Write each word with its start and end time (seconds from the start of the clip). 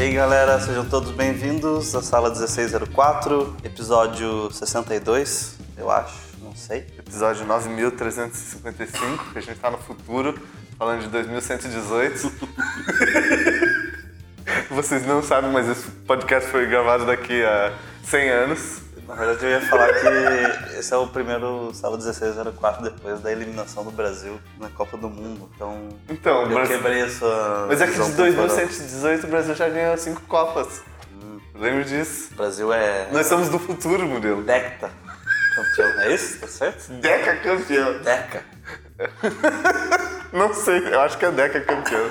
E 0.00 0.02
aí 0.02 0.14
galera, 0.14 0.58
sejam 0.58 0.88
todos 0.88 1.10
bem-vindos 1.10 1.94
à 1.94 2.00
sala 2.00 2.30
1604, 2.30 3.54
episódio 3.62 4.50
62, 4.50 5.58
eu 5.76 5.90
acho, 5.90 6.16
não 6.40 6.56
sei. 6.56 6.86
Episódio 6.98 7.44
9355, 7.44 9.32
que 9.32 9.38
a 9.38 9.42
gente 9.42 9.60
tá 9.60 9.70
no 9.70 9.76
futuro, 9.76 10.40
falando 10.78 11.02
de 11.02 11.08
2118. 11.08 12.32
Vocês 14.72 15.06
não 15.06 15.22
sabem, 15.22 15.52
mas 15.52 15.68
esse 15.68 15.90
podcast 15.90 16.48
foi 16.48 16.66
gravado 16.66 17.04
daqui 17.04 17.44
a 17.44 17.74
100 18.04 18.28
anos. 18.30 18.80
Na 19.10 19.16
verdade 19.16 19.44
eu 19.44 19.50
ia 19.50 19.60
falar 19.62 19.88
que 19.92 20.78
esse 20.78 20.94
é 20.94 20.96
o 20.96 21.06
primeiro 21.08 21.74
sala 21.74 21.96
1604 21.96 22.82
depois 22.84 23.20
da 23.20 23.32
eliminação 23.32 23.82
do 23.84 23.90
Brasil 23.90 24.40
na 24.58 24.68
Copa 24.70 24.96
do 24.96 25.10
Mundo, 25.10 25.50
então, 25.54 25.88
Então, 26.08 26.42
eu 26.42 26.48
Brasil- 26.50 26.76
quebrei 26.76 27.00
essa 27.02 27.66
Mas 27.68 27.80
é 27.80 27.86
que 27.86 27.92
de 27.92 27.98
temporal. 27.98 28.32
2118 28.46 29.24
o 29.26 29.30
Brasil 29.30 29.54
já 29.56 29.68
ganhou 29.68 29.96
cinco 29.98 30.20
Copas. 30.22 30.82
Lembro 31.56 31.84
disso. 31.84 32.28
O 32.32 32.36
Brasil 32.36 32.72
é 32.72 33.08
Nós 33.12 33.26
somos 33.26 33.48
do 33.48 33.58
futuro, 33.58 34.06
Murilo. 34.06 34.42
Decta 34.44 34.88
campeão, 35.56 36.00
é 36.02 36.14
isso? 36.14 36.38
Tá 36.40 36.46
certo? 36.46 36.92
Deca 36.92 37.36
campeão. 37.36 37.98
Deca. 38.02 38.42
Não 40.32 40.54
sei, 40.54 40.86
eu 40.94 41.00
acho 41.00 41.18
que 41.18 41.24
é 41.24 41.30
Deca 41.32 41.60
campeão. 41.60 42.10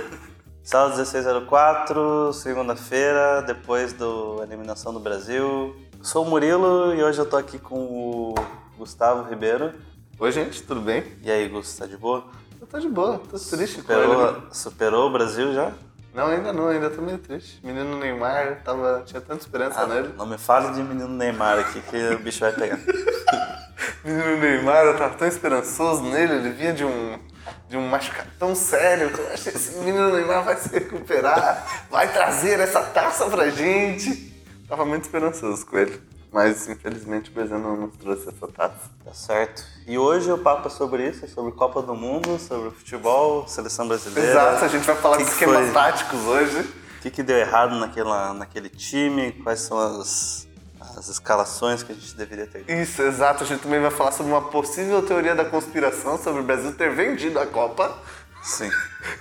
Sala 0.61 0.89
1604, 0.89 2.33
segunda-feira, 2.33 3.41
depois 3.41 3.93
da 3.93 4.05
eliminação 4.43 4.93
do 4.93 4.99
Brasil. 4.99 5.73
Sou 6.01 6.25
o 6.25 6.29
Murilo 6.29 6.93
e 6.95 7.03
hoje 7.03 7.19
eu 7.19 7.25
tô 7.25 7.37
aqui 7.37 7.59
com 7.59 7.75
o 7.75 8.35
Gustavo 8.77 9.29
Ribeiro. 9.29 9.73
Oi, 10.19 10.31
gente, 10.31 10.63
tudo 10.63 10.81
bem? 10.81 11.03
E 11.23 11.31
aí, 11.31 11.47
Gustavo, 11.47 11.89
tá 11.89 11.95
de 11.95 11.99
boa? 12.01 12.23
Eu 12.59 12.67
tô 12.67 12.79
de 12.79 12.89
boa, 12.89 13.19
tô 13.29 13.37
triste 13.37 13.81
com 13.81 13.93
ele. 13.93 14.01
Superou, 14.03 14.43
superou 14.51 15.07
o 15.09 15.11
Brasil 15.11 15.53
já? 15.53 15.71
Não, 16.13 16.27
ainda 16.27 16.51
não, 16.51 16.67
ainda 16.67 16.89
tô 16.89 17.01
meio 17.01 17.17
triste. 17.17 17.59
Menino 17.63 17.97
Neymar, 17.97 18.61
tava, 18.63 19.03
tinha 19.05 19.21
tanta 19.21 19.41
esperança 19.41 19.81
Ah, 19.81 19.87
nele. 19.87 20.13
não 20.17 20.25
me 20.25 20.37
fale 20.37 20.71
de 20.73 20.81
menino 20.81 21.09
Neymar 21.09 21.59
aqui 21.59 21.81
que 21.81 21.97
o 22.15 22.19
bicho 22.19 22.39
vai 22.39 22.51
pegar. 22.53 22.79
Menino 24.03 24.37
Neymar, 24.37 24.85
eu 24.85 24.97
tava 24.97 25.15
tão 25.15 25.27
esperançoso 25.27 26.01
nele, 26.03 26.33
ele 26.33 26.49
vinha 26.51 26.73
de 26.73 26.83
um, 26.85 27.19
de 27.67 27.77
um 27.77 27.87
machucado 27.87 28.29
tão 28.39 28.55
sério. 28.55 29.11
que 29.11 29.19
Eu 29.19 29.33
achei 29.33 29.53
esse 29.53 29.77
menino 29.77 30.13
Neymar 30.15 30.43
vai 30.43 30.55
se 30.57 30.69
recuperar, 30.69 31.85
vai 31.91 32.11
trazer 32.11 32.59
essa 32.59 32.81
taça 32.81 33.25
pra 33.29 33.49
gente. 33.49 34.28
Tava 34.69 34.85
muito 34.85 35.03
esperançoso 35.05 35.65
com 35.65 35.77
ele. 35.77 35.99
Mas 36.31 36.69
infelizmente 36.69 37.31
o 37.31 37.33
Brasil 37.33 37.57
não 37.57 37.75
nos 37.75 37.97
trouxe 37.97 38.29
essa 38.29 38.47
taça. 38.47 38.91
Tá 39.03 39.11
certo. 39.13 39.63
E 39.87 39.97
hoje 39.97 40.31
o 40.31 40.37
papo 40.37 40.67
é 40.67 40.69
sobre 40.69 41.09
isso, 41.09 41.25
é 41.25 41.27
sobre 41.27 41.51
Copa 41.53 41.81
do 41.81 41.95
Mundo, 41.95 42.37
sobre 42.37 42.69
futebol, 42.69 43.47
seleção 43.47 43.87
brasileira. 43.87 44.29
Exato, 44.29 44.63
a 44.63 44.67
gente 44.67 44.85
vai 44.85 44.95
falar 44.95 45.17
Que 45.17 45.23
de 45.23 45.29
que 45.29 45.33
esquemas 45.33 45.63
foi? 45.63 45.73
táticos 45.73 46.19
hoje. 46.21 46.59
O 46.59 47.01
que, 47.01 47.09
que 47.09 47.23
deu 47.23 47.35
errado 47.37 47.75
naquela, 47.79 48.33
naquele 48.35 48.69
time, 48.69 49.31
quais 49.41 49.61
são 49.61 49.79
as, 49.79 50.47
as 50.95 51.07
escalações 51.07 51.81
que 51.81 51.91
a 51.93 51.95
gente 51.95 52.13
deveria 52.15 52.45
ter. 52.45 52.69
Isso, 52.69 53.01
exato. 53.01 53.43
A 53.43 53.47
gente 53.47 53.61
também 53.61 53.79
vai 53.81 53.89
falar 53.89 54.11
sobre 54.11 54.31
uma 54.31 54.41
possível 54.41 55.01
teoria 55.01 55.33
da 55.33 55.45
conspiração 55.45 56.17
sobre 56.21 56.41
o 56.41 56.43
Brasil 56.43 56.73
ter 56.75 56.93
vendido 56.93 57.39
a 57.39 57.47
Copa. 57.47 57.97
Sim. 58.43 58.69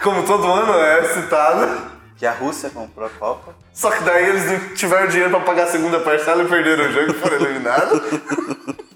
Como 0.03 0.25
todo 0.27 0.45
ano 0.47 0.75
é 0.75 1.15
citado. 1.15 1.98
Que 2.19 2.27
a 2.27 2.33
Rússia 2.33 2.71
comprou 2.71 3.07
a 3.07 3.11
Copa. 3.11 3.55
Só 3.73 3.91
que 3.91 4.03
daí 4.03 4.29
eles 4.29 4.45
não 4.45 4.75
tiveram 4.75 5.07
dinheiro 5.07 5.31
pra 5.31 5.41
pagar 5.41 5.65
a 5.65 5.71
segunda 5.71 6.01
parcela 6.01 6.43
e 6.43 6.49
perderam 6.49 6.87
o 6.87 6.93
jogo 6.93 7.13
e 7.13 7.15
foram 7.15 7.37
eliminados. 7.37 8.01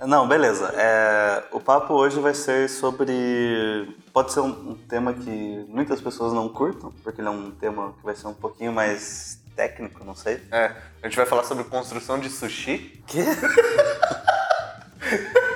Não, 0.00 0.28
beleza. 0.28 0.72
É, 0.76 1.42
o 1.50 1.60
papo 1.60 1.92
hoje 1.92 2.20
vai 2.20 2.32
ser 2.32 2.68
sobre. 2.68 3.94
Pode 4.12 4.32
ser 4.32 4.40
um, 4.40 4.70
um 4.70 4.74
tema 4.74 5.12
que 5.12 5.66
muitas 5.68 6.00
pessoas 6.00 6.32
não 6.32 6.48
curtam, 6.48 6.92
porque 7.02 7.20
ele 7.20 7.28
é 7.28 7.30
um 7.30 7.50
tema 7.50 7.92
que 7.98 8.04
vai 8.04 8.14
ser 8.14 8.28
um 8.28 8.32
pouquinho 8.32 8.72
mais 8.72 9.40
técnico, 9.56 10.04
não 10.04 10.14
sei. 10.14 10.40
É, 10.52 10.72
a 11.02 11.08
gente 11.08 11.16
vai 11.16 11.26
falar 11.26 11.44
sobre 11.44 11.64
construção 11.64 12.18
de 12.18 12.30
sushi. 12.30 13.02
Quê? 13.06 13.24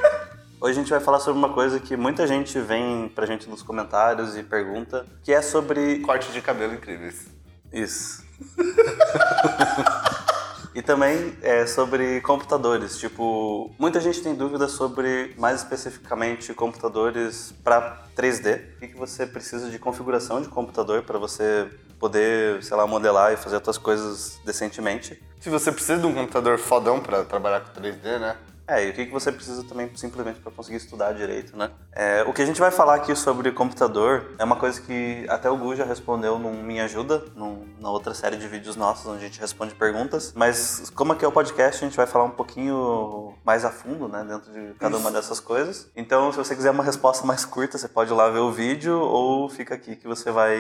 Hoje 0.64 0.78
a 0.78 0.80
gente 0.80 0.90
vai 0.90 1.00
falar 1.00 1.18
sobre 1.18 1.36
uma 1.36 1.52
coisa 1.52 1.80
que 1.80 1.96
muita 1.96 2.24
gente 2.24 2.56
vem 2.60 3.08
pra 3.08 3.26
gente 3.26 3.50
nos 3.50 3.64
comentários 3.64 4.36
e 4.36 4.44
pergunta, 4.44 5.04
que 5.24 5.32
é 5.32 5.42
sobre 5.42 5.98
Corte 5.98 6.30
de 6.30 6.40
cabelo 6.40 6.72
incríveis. 6.72 7.26
Isso. 7.72 8.22
e 10.72 10.80
também 10.80 11.36
é 11.42 11.66
sobre 11.66 12.20
computadores. 12.20 12.96
Tipo, 12.96 13.74
muita 13.76 14.00
gente 14.00 14.22
tem 14.22 14.36
dúvidas 14.36 14.70
sobre, 14.70 15.34
mais 15.36 15.62
especificamente, 15.62 16.54
computadores 16.54 17.52
para 17.64 18.04
3D. 18.16 18.76
O 18.76 18.78
que, 18.78 18.86
que 18.86 18.96
você 18.96 19.26
precisa 19.26 19.68
de 19.68 19.80
configuração 19.80 20.40
de 20.40 20.48
computador 20.48 21.02
para 21.02 21.18
você 21.18 21.68
poder, 21.98 22.62
sei 22.62 22.76
lá, 22.76 22.86
modelar 22.86 23.32
e 23.32 23.36
fazer 23.36 23.56
as 23.56 23.64
suas 23.64 23.78
coisas 23.78 24.40
decentemente. 24.44 25.20
Se 25.40 25.50
você 25.50 25.72
precisa 25.72 25.98
de 25.98 26.06
um 26.06 26.14
computador 26.14 26.56
fodão 26.56 27.00
pra 27.00 27.24
trabalhar 27.24 27.62
com 27.62 27.80
3D, 27.80 28.20
né? 28.20 28.36
É, 28.66 28.86
e 28.86 28.90
o 28.90 28.92
que, 28.92 29.06
você 29.06 29.32
precisa 29.32 29.64
também 29.64 29.90
simplesmente 29.96 30.40
para 30.40 30.52
conseguir 30.52 30.76
estudar 30.76 31.12
direito, 31.12 31.56
né? 31.56 31.70
É, 31.92 32.22
o 32.22 32.32
que 32.32 32.42
a 32.42 32.46
gente 32.46 32.60
vai 32.60 32.70
falar 32.70 32.94
aqui 32.94 33.14
sobre 33.14 33.50
computador 33.52 34.34
é 34.38 34.44
uma 34.44 34.56
coisa 34.56 34.80
que 34.80 35.26
até 35.28 35.50
o 35.50 35.56
Gu 35.56 35.76
já 35.76 35.84
respondeu 35.84 36.38
no 36.38 36.52
Me 36.52 36.80
Ajuda, 36.80 37.24
num, 37.34 37.66
na 37.80 37.90
outra 37.90 38.14
série 38.14 38.36
de 38.36 38.46
vídeos 38.48 38.76
nossos 38.76 39.06
onde 39.06 39.24
a 39.24 39.26
gente 39.26 39.40
responde 39.40 39.74
perguntas. 39.74 40.32
Mas 40.34 40.90
como 40.94 41.12
aqui 41.12 41.24
é 41.24 41.28
o 41.28 41.32
podcast, 41.32 41.84
a 41.84 41.88
gente 41.88 41.96
vai 41.96 42.06
falar 42.06 42.24
um 42.24 42.30
pouquinho 42.30 43.34
mais 43.44 43.64
a 43.64 43.70
fundo, 43.70 44.08
né, 44.08 44.24
dentro 44.24 44.52
de 44.52 44.74
cada 44.74 44.96
uma 44.96 45.10
dessas 45.10 45.40
coisas. 45.40 45.90
Então, 45.96 46.30
se 46.32 46.38
você 46.38 46.54
quiser 46.54 46.70
uma 46.70 46.84
resposta 46.84 47.26
mais 47.26 47.44
curta, 47.44 47.76
você 47.76 47.88
pode 47.88 48.12
ir 48.12 48.14
lá 48.14 48.28
ver 48.30 48.40
o 48.40 48.52
vídeo 48.52 48.98
ou 48.98 49.48
fica 49.48 49.74
aqui 49.74 49.96
que 49.96 50.06
você 50.06 50.30
vai 50.30 50.56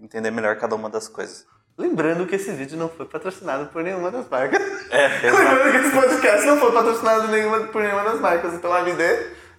entender 0.00 0.30
melhor 0.30 0.56
cada 0.56 0.74
uma 0.74 0.90
das 0.90 1.08
coisas. 1.08 1.46
Lembrando 1.78 2.26
que 2.26 2.34
esse 2.34 2.50
vídeo 2.50 2.76
não 2.76 2.88
foi 2.88 3.06
patrocinado 3.06 3.66
por 3.66 3.84
nenhuma 3.84 4.10
das 4.10 4.28
marcas. 4.28 4.60
É. 4.90 5.08
Lembrando 5.30 5.70
que 5.70 5.76
esse 5.78 5.90
podcast 5.92 6.46
não 6.46 6.58
foi 6.58 6.72
patrocinado 6.72 7.28
nenhuma, 7.28 7.60
por 7.68 7.80
nenhuma 7.80 8.02
das 8.02 8.20
marcas. 8.20 8.52
Então, 8.54 8.72
AMD, 8.72 9.00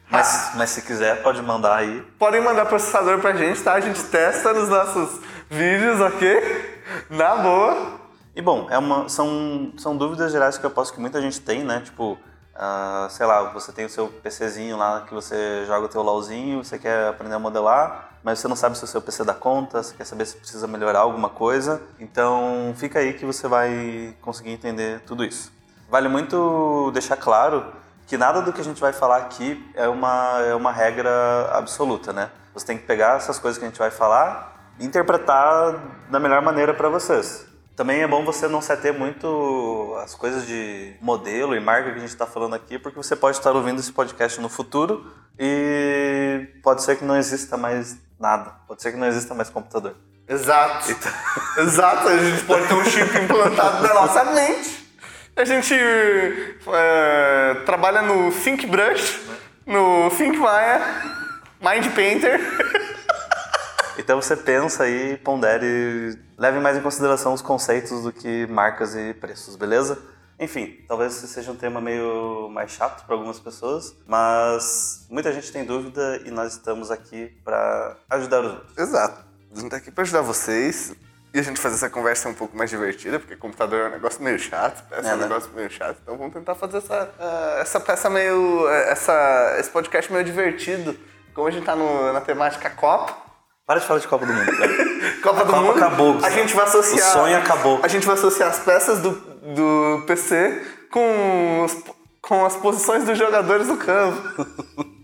Mas, 0.10 0.52
mas 0.56 0.70
se 0.72 0.82
quiser, 0.82 1.22
pode 1.24 1.42
mandar 1.42 1.78
aí. 1.78 2.02
podem 2.20 2.42
mandar 2.42 2.66
processador 2.66 3.20
pra 3.20 3.32
gente, 3.34 3.62
tá? 3.64 3.74
A 3.74 3.80
gente 3.80 4.04
testa 4.04 4.54
nos 4.54 4.68
nossos 4.68 5.22
vídeos, 5.50 6.02
ok? 6.02 6.82
Na 7.10 7.38
boa. 7.38 8.00
E 8.36 8.42
bom, 8.42 8.68
é 8.70 8.78
uma, 8.78 9.08
são, 9.08 9.72
são 9.78 9.96
dúvidas 9.96 10.32
gerais 10.32 10.58
que 10.58 10.66
eu 10.66 10.70
aposto 10.70 10.94
que 10.94 11.00
muita 11.00 11.22
gente 11.22 11.40
tem, 11.40 11.64
né? 11.64 11.82
Tipo, 11.86 12.18
ah, 12.56 13.08
sei 13.10 13.26
lá, 13.26 13.52
você 13.52 13.72
tem 13.72 13.86
o 13.86 13.90
seu 13.90 14.08
PCzinho 14.08 14.78
lá 14.78 15.02
que 15.02 15.14
você 15.14 15.64
joga 15.66 15.86
o 15.86 15.90
teu 15.90 16.02
LOLzinho, 16.02 16.64
você 16.64 16.78
quer 16.78 17.08
aprender 17.08 17.36
a 17.36 17.40
modelar, 17.40 18.10
mas 18.24 18.40
você 18.40 18.48
não 18.48 18.56
sabe 18.56 18.78
se 18.78 18.84
o 18.84 18.88
seu 18.88 19.02
PC 19.02 19.24
dá 19.24 19.34
conta, 19.34 19.82
você 19.82 19.96
quer 19.96 20.06
saber 20.06 20.26
se 20.26 20.36
precisa 20.36 20.68
melhorar 20.68 21.00
alguma 21.00 21.30
coisa. 21.30 21.82
Então 22.00 22.74
fica 22.76 23.00
aí 23.00 23.14
que 23.14 23.26
você 23.26 23.48
vai 23.48 24.16
conseguir 24.22 24.52
entender 24.52 25.02
tudo 25.02 25.24
isso. 25.24 25.52
Vale 25.90 26.08
muito 26.08 26.92
deixar 26.92 27.18
claro 27.18 27.74
que 28.06 28.18
nada 28.18 28.42
do 28.42 28.52
que 28.52 28.62
a 28.62 28.64
gente 28.64 28.82
vai 28.82 28.92
falar 28.92 29.18
aqui 29.18 29.72
é 29.76 29.88
uma, 29.88 30.40
é 30.42 30.56
uma 30.56 30.72
regra 30.72 31.10
absoluta, 31.54 32.12
né? 32.12 32.30
Você 32.54 32.66
tem 32.66 32.78
que 32.78 32.84
pegar 32.86 33.18
essas 33.18 33.40
coisas 33.40 33.58
que 33.58 33.66
a 33.66 33.68
gente 33.68 33.80
vai 33.80 33.92
falar 33.92 34.74
e 34.80 34.86
interpretar 34.86 35.76
da 36.10 36.20
melhor 36.20 36.42
maneira 36.42 36.74
para 36.74 36.90
vocês. 36.90 37.49
Também 37.80 38.02
é 38.02 38.08
bom 38.10 38.26
você 38.26 38.46
não 38.46 38.62
se 38.62 38.74
ater 38.74 38.94
muito 38.94 39.98
às 40.04 40.14
coisas 40.14 40.46
de 40.46 40.96
modelo 41.00 41.56
e 41.56 41.62
marca 41.62 41.92
que 41.92 41.98
a 41.98 42.02
gente 42.02 42.10
está 42.10 42.26
falando 42.26 42.54
aqui, 42.54 42.78
porque 42.78 42.98
você 42.98 43.16
pode 43.16 43.38
estar 43.38 43.52
ouvindo 43.52 43.80
esse 43.80 43.94
podcast 43.94 44.42
no 44.42 44.50
futuro 44.50 45.10
e 45.40 46.46
pode 46.62 46.84
ser 46.84 46.98
que 46.98 47.06
não 47.06 47.16
exista 47.16 47.56
mais 47.56 47.98
nada. 48.20 48.52
Pode 48.68 48.82
ser 48.82 48.92
que 48.92 48.98
não 48.98 49.08
exista 49.08 49.34
mais 49.34 49.50
computador. 49.50 49.96
Exato. 50.28 50.92
Exato, 51.58 52.10
a 52.10 52.18
gente 52.18 52.44
pode 52.44 52.68
ter 52.68 52.74
um 52.74 52.84
chip 52.84 53.18
implantado 53.18 53.88
na 53.88 53.94
nossa 53.94 54.26
mente. 54.26 54.86
A 55.38 55.46
gente 55.46 55.74
é, 55.74 57.62
trabalha 57.66 58.02
no 58.02 58.30
ThinkBrush, 58.30 59.22
no 59.66 60.10
ThinkMaya, 60.10 60.82
Mind 61.62 61.96
Painter. 61.96 62.42
Então 64.00 64.22
você 64.22 64.36
pensa 64.36 64.84
aí, 64.84 65.18
pondere, 65.18 66.18
leve 66.38 66.58
mais 66.60 66.78
em 66.78 66.82
consideração 66.82 67.34
os 67.34 67.42
conceitos 67.42 68.04
do 68.04 68.14
que 68.14 68.48
marcas 68.48 68.96
e 68.96 69.14
preços, 69.14 69.58
beleza? 69.58 69.98
Enfim, 70.40 70.78
talvez 70.88 71.18
esse 71.18 71.28
seja 71.28 71.52
um 71.52 71.56
tema 71.56 71.82
meio 71.82 72.48
mais 72.50 72.72
chato 72.72 73.06
para 73.06 73.14
algumas 73.14 73.42
pessoas, 73.42 73.94
mas 74.08 75.06
muita 75.10 75.34
gente 75.34 75.52
tem 75.52 75.66
dúvida 75.66 76.22
e 76.26 76.32
nós 76.32 76.54
estamos 76.54 76.90
aqui 76.90 77.28
para 77.44 77.98
ajudar 78.12 78.40
os 78.46 78.52
outros. 78.54 78.78
Exato. 78.78 79.26
A 79.54 79.60
gente 79.60 79.70
tá 79.70 79.76
aqui 79.78 79.92
pra 79.92 80.04
ajudar 80.04 80.22
vocês 80.22 80.94
e 81.34 81.40
a 81.40 81.44
gente 81.44 81.60
fazer 81.60 81.76
essa 81.76 81.90
conversa 81.90 82.30
um 82.30 82.34
pouco 82.34 82.56
mais 82.56 82.70
divertida, 82.70 83.20
porque 83.20 83.36
computador 83.36 83.82
é 83.82 83.88
um 83.90 83.92
negócio 83.92 84.24
meio 84.24 84.40
chato, 84.40 84.82
peça 84.88 85.10
é, 85.10 85.12
É, 85.12 85.14
um 85.16 85.18
né? 85.18 85.24
negócio 85.28 85.52
meio 85.54 85.70
chato. 85.70 85.98
Então 86.02 86.18
vamos 86.18 86.34
tentar 86.34 86.56
fazer 86.56 86.78
essa, 86.78 87.12
ah, 87.20 87.58
essa 87.60 87.80
peça 87.82 88.10
meio. 88.10 88.66
eh, 88.70 88.92
Essa, 88.94 89.58
esse 89.60 89.70
podcast 89.70 90.10
meio 90.10 90.24
divertido. 90.24 90.98
Como 91.34 91.48
a 91.48 91.52
gente 91.52 91.66
tá 91.66 91.76
no- 91.76 92.14
na 92.14 92.22
temática 92.22 92.70
Copa. 92.70 93.28
Para 93.70 93.80
de 93.80 93.86
falar 93.86 94.00
de 94.00 94.08
Copa 94.08 94.26
do 94.26 94.34
Mundo, 94.34 94.58
cara. 94.58 94.74
Copa 95.22 95.46
do 95.46 95.52
Copa 95.54 95.62
Mundo. 95.62 95.78
acabou. 95.78 96.18
A 96.26 96.30
gente 96.32 96.56
vai 96.56 96.66
associar. 96.66 97.08
O 97.10 97.12
sonho 97.14 97.38
acabou. 97.38 97.80
A 97.84 97.88
gente 97.88 98.04
vai 98.08 98.16
associar 98.16 98.50
as 98.50 98.58
peças 98.58 98.98
do, 98.98 99.12
do 99.12 100.04
PC 100.08 100.88
com, 100.92 101.64
os- 101.66 101.84
com 102.20 102.44
as 102.48 102.56
posições 102.56 103.04
dos 103.04 103.16
jogadores 103.16 103.68
do 103.68 103.78
campo. 103.78 104.44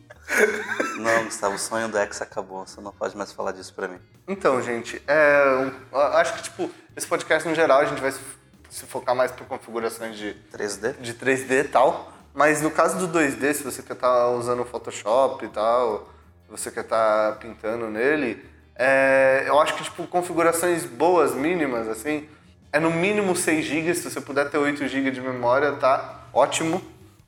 Não, 0.98 1.26
Gustavo, 1.26 1.54
o 1.54 1.60
sonho 1.60 1.88
do 1.90 1.98
X 2.00 2.24
acabou. 2.24 2.66
Você 2.66 2.82
não 2.82 2.92
pode 2.92 3.16
mais 3.16 3.32
falar 3.32 3.52
disso 3.52 3.72
pra 3.76 3.88
mim. 3.88 4.00
Então, 4.28 4.60
gente, 4.64 5.00
é, 5.08 5.72
acho 6.16 6.34
que, 6.34 6.42
tipo, 6.42 6.72
esse 6.98 7.06
podcast 7.06 7.48
no 7.48 7.54
geral 7.54 7.82
a 7.82 7.86
gente 7.86 8.02
vai 8.02 8.12
se 8.12 8.86
focar 8.88 9.14
mais 9.16 9.32
por 9.32 9.46
configurações 9.46 10.18
de 10.18 10.36
3D? 10.52 10.94
de 11.00 11.14
3D 11.14 11.52
e 11.52 11.64
tal. 11.66 12.12
Mas 12.34 12.64
no 12.64 12.72
caso 12.72 12.98
do 12.98 13.16
2D, 13.20 13.54
se 13.54 13.64
você 13.64 13.84
quer 13.84 13.94
estar 13.94 14.30
usando 14.30 14.64
o 14.64 14.66
Photoshop 14.66 15.46
e 15.46 15.50
tal, 15.50 16.10
se 16.48 16.52
você 16.52 16.72
quer 16.72 16.82
estar 16.86 17.34
pintando 17.38 17.88
nele, 17.92 18.44
é, 18.76 19.46
eu 19.48 19.60
acho 19.60 19.76
que 19.76 19.84
tipo 19.84 20.06
configurações 20.08 20.86
boas, 20.86 21.34
mínimas, 21.34 21.88
assim, 21.88 22.28
é 22.72 22.80
no 22.80 22.92
mínimo 22.92 23.36
6 23.36 23.66
GB, 23.66 23.96
se 23.96 24.10
você 24.10 24.20
puder 24.20 24.50
ter 24.50 24.58
8 24.58 24.86
GB 24.88 25.12
de 25.12 25.22
memória, 25.22 25.72
tá 25.74 26.26
ótimo, 26.34 26.82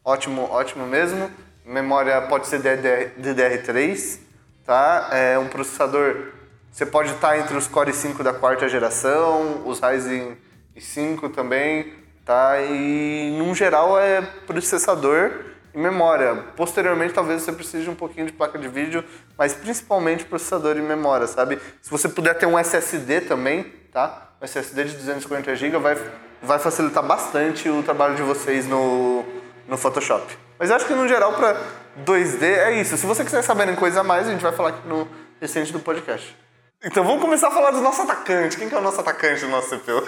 ótimo, 0.04 0.44
ótimo 0.52 0.86
mesmo. 0.86 1.32
Memória 1.66 2.22
pode 2.24 2.48
ser 2.48 2.60
DDR, 2.60 3.12
DDR3, 3.20 4.20
tá? 4.66 5.10
É 5.12 5.40
um 5.40 5.48
processador, 5.48 6.34
você 6.72 6.86
pode 6.86 7.12
estar 7.12 7.38
entre 7.40 7.56
os 7.56 7.68
Core 7.68 7.94
5 7.94 8.22
da 8.24 8.34
quarta 8.34 8.68
geração, 8.68 9.64
os 9.66 9.80
Ryzen 9.80 10.38
5 10.78 11.30
também, 11.30 11.94
tá? 12.26 12.62
E, 12.62 13.36
num 13.38 13.56
geral, 13.56 13.98
é 13.98 14.22
processador 14.22 15.32
memória. 15.78 16.36
Posteriormente, 16.56 17.14
talvez 17.14 17.44
você 17.44 17.52
precise 17.52 17.84
de 17.84 17.90
um 17.90 17.96
pouquinho 17.96 18.26
de 18.26 18.34
placa 18.34 18.58
de 18.58 18.68
vídeo, 18.68 19.04
mas 19.38 19.54
principalmente 19.54 20.26
processador 20.26 20.76
e 20.78 20.82
memória, 20.82 21.28
sabe? 21.28 21.60
Se 21.82 21.90
você 21.90 22.10
puder 22.10 22.34
ter 22.34 22.46
um 22.46 22.58
SSD 22.58 23.22
também, 23.22 23.64
tá? 23.92 24.32
Um 24.42 24.46
SSD 24.46 24.86
de 24.86 24.98
240 24.98 25.56
GB 25.56 25.78
vai, 25.78 25.98
vai 26.42 26.60
facilitar 26.60 27.04
bastante 27.04 27.70
o 27.70 27.84
trabalho 27.84 28.16
de 28.16 28.24
vocês 28.24 28.68
no, 28.68 29.24
no 29.68 29.78
Photoshop. 29.78 30.38
Mas 30.60 30.70
eu 30.70 30.76
acho 30.76 30.86
que, 30.86 30.94
no 30.94 31.08
geral, 31.08 31.34
para 31.34 31.62
2D 32.04 32.42
é 32.42 32.82
isso. 32.82 32.98
Se 32.98 33.06
você 33.06 33.24
quiser 33.24 33.44
saber 33.44 33.70
em 33.70 33.76
coisa 33.76 34.02
a 34.02 34.04
mais, 34.04 34.28
a 34.28 34.32
gente 34.32 34.42
vai 34.42 34.52
falar 34.52 34.70
aqui 34.70 34.88
no 34.88 35.08
recente 35.40 35.72
do 35.72 35.80
podcast. 35.80 36.36
Então 36.84 37.04
vamos 37.04 37.22
começar 37.22 37.48
a 37.48 37.52
falar 37.52 37.72
do 37.72 37.82
nosso 37.82 38.02
atacante. 38.02 38.58
Quem 38.58 38.70
que 38.70 38.76
é 38.76 38.78
o 38.78 38.82
nosso 38.82 39.00
atacante 39.00 39.42
do 39.42 39.50
nosso 39.50 39.78
CPU? 39.78 40.02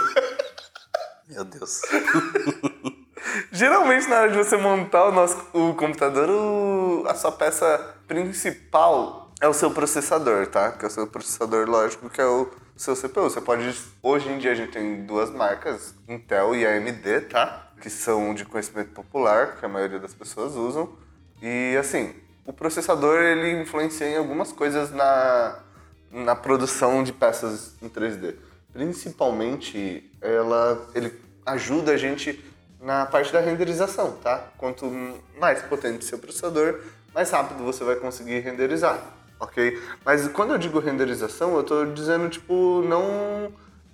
Meu 1.30 1.44
Deus. 1.44 1.82
Geralmente, 3.52 4.08
na 4.08 4.22
hora 4.22 4.32
de 4.32 4.38
você 4.38 4.58
montar 4.58 5.06
o, 5.06 5.12
nosso, 5.12 5.38
o 5.54 5.74
computador, 5.74 6.30
o, 6.30 7.06
a 7.08 7.16
sua 7.16 7.32
peça 7.32 7.96
principal 8.08 9.32
é 9.42 9.48
o 9.48 9.54
seu 9.54 9.72
processador, 9.72 10.48
tá? 10.48 10.72
Que 10.72 10.86
é 10.86 10.88
o 10.88 10.92
seu 10.92 11.08
processador 11.08 11.68
lógico, 11.70 12.10
que 12.10 12.20
é 12.20 12.26
o 12.26 12.50
seu 12.76 12.96
CPU. 12.96 13.24
Você 13.24 13.42
pode. 13.42 13.74
Hoje 14.02 14.30
em 14.30 14.38
dia 14.38 14.52
a 14.52 14.56
gente 14.56 14.72
tem 14.72 15.06
duas 15.06 15.30
marcas, 15.30 15.94
Intel 16.08 16.56
e 16.56 16.66
AMD, 16.66 17.22
tá? 17.30 17.72
Que 17.82 17.90
são 17.90 18.34
de 18.34 18.46
conhecimento 18.46 18.92
popular, 18.92 19.58
que 19.58 19.66
a 19.66 19.70
maioria 19.70 20.00
das 20.00 20.14
pessoas 20.14 20.56
usam. 20.56 20.90
E 21.42 21.76
assim, 21.78 22.14
o 22.46 22.52
processador 22.52 23.22
ele 23.22 23.62
influencia 23.62 24.08
em 24.08 24.18
algumas 24.18 24.52
coisas 24.52 24.92
na, 24.92 25.60
na 26.12 26.36
produção 26.36 27.04
de 27.04 27.14
peças 27.14 27.76
em 27.82 27.88
3D. 27.88 28.36
Principalmente, 28.74 30.10
ela, 30.22 30.90
ele 30.94 31.14
ajuda 31.46 31.94
a 31.94 31.98
gente 31.98 32.44
na 32.80 33.06
parte 33.06 33.32
da 33.34 33.40
renderização, 33.40 34.14
tá? 34.24 34.48
Quanto 34.58 34.86
mais 35.40 35.62
potente 35.64 36.06
seu 36.06 36.18
processador, 36.18 36.80
mais 37.14 37.30
rápido 37.32 37.64
você 37.64 37.84
vai 37.84 37.96
conseguir 37.96 38.40
renderizar, 38.40 39.00
ok? 39.40 39.82
Mas 40.06 40.28
quando 40.30 40.54
eu 40.54 40.58
digo 40.58 40.80
renderização, 40.80 41.54
eu 41.56 41.62
estou 41.62 41.86
dizendo, 41.88 42.30
tipo, 42.30 42.84
não 42.88 43.52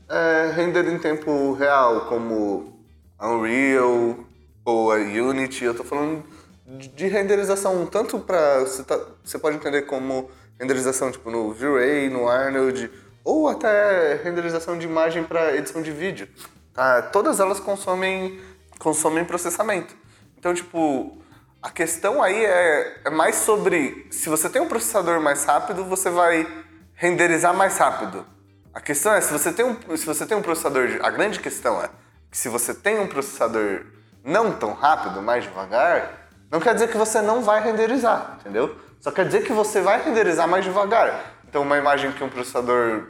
é, 0.07 0.51
render 0.55 0.87
em 0.87 0.99
tempo 0.99 1.53
real, 1.53 2.01
como 2.01 2.79
Unreal 3.19 4.17
ou 4.63 4.91
a 4.91 4.95
Unity. 4.95 5.65
Eu 5.65 5.71
estou 5.71 5.85
falando 5.85 6.23
de 6.65 7.07
renderização 7.07 7.85
tanto 7.85 8.19
para... 8.19 8.61
Você, 8.61 8.83
tá, 8.83 8.99
você 9.23 9.37
pode 9.37 9.55
entender 9.57 9.83
como 9.83 10.29
renderização, 10.59 11.11
tipo, 11.11 11.29
no 11.29 11.53
V-Ray, 11.53 12.09
no 12.09 12.27
Arnold, 12.27 12.91
ou 13.23 13.47
até 13.47 14.15
renderização 14.23 14.77
de 14.77 14.85
imagem 14.85 15.23
para 15.23 15.55
edição 15.55 15.81
de 15.81 15.91
vídeo. 15.91 16.27
Tá? 16.73 17.01
Todas 17.01 17.39
elas 17.39 17.59
consomem, 17.59 18.39
consomem 18.79 19.25
processamento. 19.25 19.95
Então, 20.37 20.53
tipo, 20.53 21.17
a 21.61 21.69
questão 21.69 22.21
aí 22.21 22.45
é, 22.45 23.01
é 23.05 23.09
mais 23.09 23.37
sobre 23.37 24.07
se 24.11 24.29
você 24.29 24.49
tem 24.49 24.61
um 24.61 24.67
processador 24.67 25.19
mais 25.19 25.43
rápido, 25.45 25.83
você 25.83 26.09
vai 26.09 26.47
renderizar 26.93 27.53
mais 27.53 27.77
rápido. 27.77 28.25
A 28.73 28.79
questão 28.79 29.13
é 29.13 29.21
se 29.21 29.31
você 29.31 29.51
tem 29.51 29.65
um, 29.65 29.97
se 29.97 30.05
você 30.05 30.25
tem 30.25 30.37
um 30.37 30.41
processador, 30.41 30.99
a 31.01 31.09
grande 31.09 31.39
questão 31.39 31.81
é 31.81 31.89
que 32.29 32.37
se 32.37 32.49
você 32.49 32.73
tem 32.73 32.99
um 32.99 33.07
processador 33.07 33.85
não 34.23 34.51
tão 34.51 34.73
rápido, 34.73 35.21
mais 35.21 35.43
devagar, 35.43 36.29
não 36.51 36.59
quer 36.59 36.73
dizer 36.73 36.89
que 36.89 36.97
você 36.97 37.21
não 37.21 37.41
vai 37.41 37.63
renderizar, 37.63 38.37
entendeu? 38.39 38.75
Só 38.99 39.11
quer 39.11 39.25
dizer 39.25 39.43
que 39.43 39.53
você 39.53 39.81
vai 39.81 40.03
renderizar 40.03 40.47
mais 40.47 40.63
devagar. 40.63 41.33
Então, 41.47 41.61
uma 41.61 41.77
imagem 41.77 42.11
que 42.11 42.23
um 42.23 42.29
processador 42.29 43.07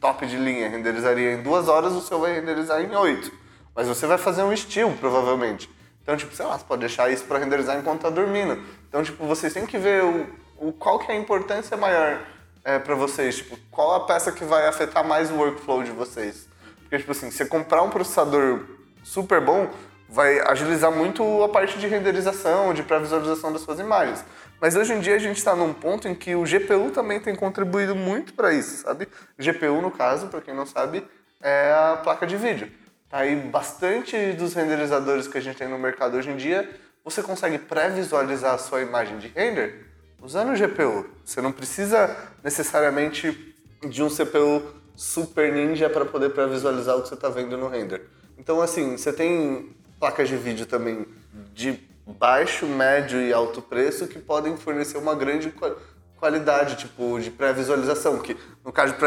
top 0.00 0.26
de 0.26 0.36
linha 0.36 0.68
renderizaria 0.68 1.32
em 1.32 1.42
duas 1.42 1.68
horas, 1.68 1.92
o 1.92 2.00
seu 2.00 2.20
vai 2.20 2.32
renderizar 2.32 2.80
em 2.80 2.94
oito. 2.94 3.32
Mas 3.76 3.86
você 3.86 4.06
vai 4.06 4.16
fazer 4.16 4.42
um 4.42 4.52
estilo, 4.52 4.96
provavelmente. 4.96 5.70
Então, 6.02 6.16
tipo, 6.16 6.34
sei 6.34 6.46
lá, 6.46 6.56
você 6.56 6.64
pode 6.64 6.80
deixar 6.80 7.10
isso 7.10 7.24
para 7.24 7.38
renderizar 7.38 7.78
enquanto 7.78 8.00
tá 8.00 8.10
dormindo. 8.10 8.58
Então, 8.88 9.02
tipo, 9.02 9.26
vocês 9.26 9.52
têm 9.52 9.66
que 9.66 9.76
ver 9.76 10.02
o, 10.02 10.26
o 10.56 10.72
qual 10.72 10.98
que 10.98 11.12
é 11.12 11.14
a 11.14 11.18
importância 11.18 11.76
maior 11.76 12.20
é, 12.64 12.78
para 12.78 12.94
vocês. 12.94 13.36
Tipo, 13.36 13.58
qual 13.70 13.94
a 13.94 14.06
peça 14.06 14.32
que 14.32 14.44
vai 14.44 14.66
afetar 14.66 15.06
mais 15.06 15.30
o 15.30 15.34
workflow 15.34 15.82
de 15.82 15.90
vocês. 15.90 16.48
Porque, 16.80 16.98
tipo 16.98 17.12
assim, 17.12 17.30
você 17.30 17.44
comprar 17.44 17.82
um 17.82 17.90
processador 17.90 18.64
super 19.02 19.40
bom, 19.40 19.68
vai 20.08 20.40
agilizar 20.40 20.90
muito 20.90 21.42
a 21.42 21.48
parte 21.48 21.78
de 21.78 21.86
renderização, 21.86 22.72
de 22.72 22.82
pré-visualização 22.82 23.52
das 23.52 23.62
suas 23.62 23.78
imagens. 23.78 24.24
Mas 24.60 24.74
hoje 24.74 24.94
em 24.94 25.00
dia 25.00 25.16
a 25.16 25.18
gente 25.18 25.36
está 25.36 25.54
num 25.54 25.74
ponto 25.74 26.08
em 26.08 26.14
que 26.14 26.34
o 26.34 26.44
GPU 26.44 26.90
também 26.92 27.20
tem 27.20 27.34
contribuído 27.34 27.94
muito 27.94 28.32
para 28.32 28.54
isso, 28.54 28.82
sabe? 28.82 29.06
GPU, 29.38 29.82
no 29.82 29.90
caso, 29.90 30.28
para 30.28 30.40
quem 30.40 30.54
não 30.54 30.64
sabe, 30.64 31.06
é 31.42 31.72
a 31.72 32.00
placa 32.02 32.26
de 32.26 32.36
vídeo. 32.36 32.70
Tá 33.08 33.18
aí 33.18 33.36
bastante 33.36 34.32
dos 34.32 34.52
renderizadores 34.52 35.28
que 35.28 35.38
a 35.38 35.40
gente 35.40 35.56
tem 35.56 35.68
no 35.68 35.78
mercado 35.78 36.16
hoje 36.16 36.30
em 36.30 36.36
dia, 36.36 36.68
você 37.04 37.22
consegue 37.22 37.56
pré-visualizar 37.56 38.54
a 38.54 38.58
sua 38.58 38.80
imagem 38.80 39.18
de 39.18 39.28
render 39.28 39.86
usando 40.20 40.52
o 40.52 40.56
GPU. 40.56 41.06
Você 41.24 41.40
não 41.40 41.52
precisa 41.52 42.16
necessariamente 42.42 43.54
de 43.88 44.02
um 44.02 44.08
CPU 44.08 44.60
super 44.96 45.52
ninja 45.52 45.88
para 45.88 46.04
poder 46.04 46.30
pré-visualizar 46.30 46.96
o 46.96 47.02
que 47.02 47.08
você 47.08 47.14
está 47.14 47.28
vendo 47.28 47.56
no 47.56 47.68
render. 47.68 48.02
Então, 48.36 48.60
assim, 48.60 48.96
você 48.96 49.12
tem 49.12 49.76
placas 50.00 50.28
de 50.28 50.36
vídeo 50.36 50.66
também 50.66 51.06
de 51.54 51.78
baixo, 52.06 52.66
médio 52.66 53.20
e 53.20 53.32
alto 53.32 53.62
preço 53.62 54.08
que 54.08 54.18
podem 54.18 54.56
fornecer 54.56 54.98
uma 54.98 55.14
grande 55.14 55.54
qualidade, 56.16 56.76
tipo, 56.76 57.20
de 57.20 57.30
pré-visualização. 57.30 58.18
Que 58.18 58.36
no 58.64 58.72
caso 58.72 58.94
de 58.94 58.98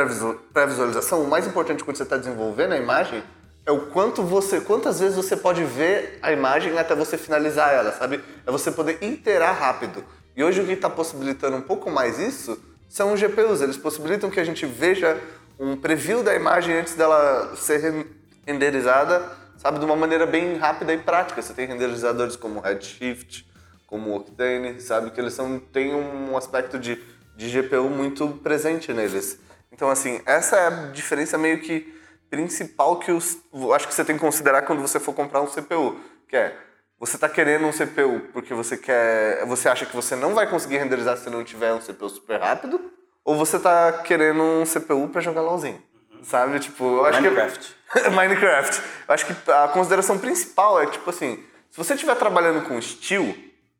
pré-visualização, 0.54 1.22
o 1.22 1.28
mais 1.28 1.46
importante 1.46 1.84
quando 1.84 1.98
você 1.98 2.04
está 2.04 2.16
desenvolvendo 2.16 2.72
a 2.72 2.78
imagem 2.78 3.22
é 3.66 3.72
o 3.72 3.88
quanto 3.88 4.24
você, 4.24 4.62
quantas 4.62 5.00
vezes 5.00 5.16
você 5.16 5.36
pode 5.36 5.64
ver 5.64 6.18
a 6.22 6.32
imagem 6.32 6.78
até 6.78 6.96
você 6.96 7.18
finalizar 7.18 7.74
ela, 7.74 7.92
sabe? 7.92 8.24
É 8.46 8.52
você 8.52 8.72
poder 8.72 8.98
interar 9.02 9.58
rápido. 9.58 10.04
E 10.36 10.44
hoje 10.44 10.62
o 10.62 10.66
que 10.66 10.72
está 10.72 10.90
possibilitando 10.90 11.58
um 11.58 11.62
pouco 11.62 11.90
mais 11.92 12.20
isso 12.20 12.60
são 12.88 13.14
os 13.14 13.20
GPUs. 13.20 13.62
Eles 13.62 13.78
possibilitam 13.78 14.30
que 14.30 14.40
a 14.40 14.44
gente 14.44 14.66
veja 14.66 15.20
um 15.60 15.76
preview 15.76 16.24
da 16.24 16.34
imagem 16.34 16.80
antes 16.80 16.96
dela 16.96 17.56
ser 17.56 18.08
renderizada 18.48 19.38
sabe, 19.60 19.78
de 19.78 19.86
uma 19.86 19.96
maneira 19.96 20.26
bem 20.26 20.58
rápida 20.58 20.94
e 20.94 20.98
prática. 20.98 21.42
Você 21.42 21.54
tem 21.54 21.68
renderizadores 21.68 22.36
como 22.36 22.62
Redshift, 22.62 23.46
como 23.86 24.16
Octane, 24.16 24.80
sabe, 24.82 25.12
que 25.12 25.20
eles 25.20 25.34
são, 25.34 25.60
têm 25.60 25.94
um 25.94 26.36
aspecto 26.36 26.80
de, 26.80 26.98
de 27.36 27.50
GPU 27.50 27.90
muito 27.90 28.28
presente 28.42 28.94
neles. 28.94 29.40
Então, 29.72 29.90
assim, 29.90 30.22
essa 30.26 30.56
é 30.56 30.68
a 30.68 30.70
diferença 30.92 31.38
meio 31.38 31.60
que 31.60 31.94
principal 32.30 32.98
que 32.98 33.12
os, 33.12 33.38
acho 33.76 33.88
que 33.88 33.94
você 33.94 34.06
tem 34.06 34.16
que 34.16 34.22
considerar 34.22 34.62
quando 34.64 34.82
você 34.82 35.00
for 35.00 35.14
comprar 35.14 35.42
um 35.42 35.48
CPU, 35.48 36.00
que 36.28 36.36
é 36.36 36.56
você 37.00 37.16
está 37.16 37.30
querendo 37.30 37.66
um 37.66 37.72
CPU 37.72 38.28
porque 38.34 38.54
você 38.54 38.76
quer, 38.76 39.46
você 39.46 39.70
acha 39.70 39.86
que 39.86 39.96
você 39.96 40.16
não 40.16 40.34
vai 40.34 40.50
conseguir 40.50 40.78
renderizar 40.78 41.18
se 41.18 41.30
não 41.30 41.44
tiver 41.44 41.74
um 41.74 41.80
CPU 41.80 42.10
super 42.10 42.40
rápido, 42.40 42.92
ou 43.24 43.36
você 43.36 43.58
está 43.58 43.92
querendo 44.04 44.42
um 44.42 44.64
CPU 44.66 45.08
para 45.08 45.22
jogar 45.22 45.42
LOLzinho. 45.42 45.82
Sabe? 46.24 46.60
Tipo, 46.60 46.84
eu 46.84 47.06
acho 47.06 47.22
Minecraft. 47.22 47.76
que. 47.94 48.10
Minecraft. 48.12 48.82
Eu 49.08 49.14
acho 49.14 49.26
que 49.26 49.52
a 49.52 49.68
consideração 49.70 50.18
principal 50.18 50.82
é 50.82 50.88
tipo 50.88 51.10
assim: 51.10 51.42
se 51.70 51.78
você 51.78 51.94
estiver 51.94 52.16
trabalhando 52.16 52.68
com 52.68 52.78
estilo, 52.78 53.34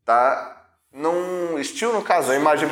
tá? 0.06 0.68
Não. 0.94 1.60
Estilo, 1.60 1.94
no 1.94 2.02
caso, 2.02 2.32
a 2.32 2.36
imagem. 2.36 2.70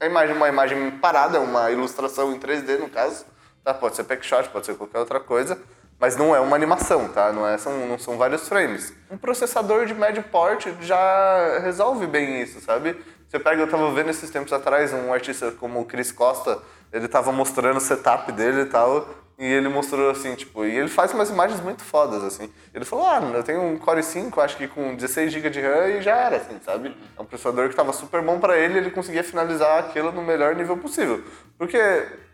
A 0.00 0.06
imagem, 0.06 0.34
uma 0.34 0.48
imagem 0.48 0.90
parada, 0.92 1.40
uma 1.40 1.70
ilustração 1.70 2.32
em 2.32 2.40
3D, 2.40 2.78
no 2.78 2.88
caso. 2.88 3.24
Tá? 3.64 3.74
Pode 3.74 3.96
ser 3.96 4.04
packshot, 4.04 4.48
pode 4.48 4.66
ser 4.66 4.74
qualquer 4.74 4.98
outra 4.98 5.20
coisa. 5.20 5.60
Mas 5.98 6.16
não 6.16 6.34
é 6.34 6.40
uma 6.40 6.56
animação, 6.56 7.08
tá? 7.08 7.30
Não, 7.30 7.46
é, 7.46 7.58
são, 7.58 7.86
não 7.86 7.98
são 7.98 8.16
vários 8.16 8.48
frames. 8.48 8.94
Um 9.10 9.18
processador 9.18 9.84
de 9.84 9.92
médio 9.92 10.22
porte 10.22 10.74
já 10.80 11.58
resolve 11.58 12.06
bem 12.06 12.40
isso, 12.40 12.60
sabe? 12.60 12.96
Você 13.28 13.38
pega, 13.38 13.62
eu 13.62 13.70
tava 13.70 13.92
vendo 13.92 14.08
esses 14.08 14.30
tempos 14.30 14.52
atrás 14.52 14.92
um 14.92 15.12
artista 15.12 15.52
como 15.52 15.80
o 15.80 15.84
Chris 15.84 16.10
Costa 16.10 16.58
ele 16.92 17.06
estava 17.06 17.30
mostrando 17.30 17.76
o 17.76 17.80
setup 17.80 18.32
dele 18.32 18.62
e 18.62 18.66
tal 18.66 19.08
E 19.40 19.46
ele 19.46 19.70
mostrou 19.70 20.10
assim, 20.10 20.34
tipo, 20.34 20.66
e 20.66 20.76
ele 20.76 20.88
faz 20.88 21.14
umas 21.14 21.30
imagens 21.30 21.62
muito 21.62 21.82
fodas, 21.82 22.22
assim. 22.22 22.52
Ele 22.74 22.84
falou, 22.84 23.06
ah, 23.06 23.22
eu 23.32 23.42
tenho 23.42 23.62
um 23.62 23.78
Core 23.78 24.02
5, 24.02 24.38
acho 24.38 24.54
que 24.58 24.68
com 24.68 24.94
16 24.94 25.32
GB 25.32 25.48
de 25.48 25.62
RAM 25.62 25.88
e 25.88 26.02
já 26.02 26.14
era, 26.14 26.36
assim, 26.36 26.60
sabe? 26.62 26.94
É 27.18 27.22
um 27.22 27.24
processador 27.24 27.64
que 27.64 27.70
estava 27.70 27.90
super 27.94 28.20
bom 28.20 28.38
para 28.38 28.58
ele, 28.58 28.76
ele 28.76 28.90
conseguia 28.90 29.24
finalizar 29.24 29.78
aquilo 29.78 30.12
no 30.12 30.20
melhor 30.20 30.54
nível 30.54 30.76
possível. 30.76 31.24
Porque 31.56 31.78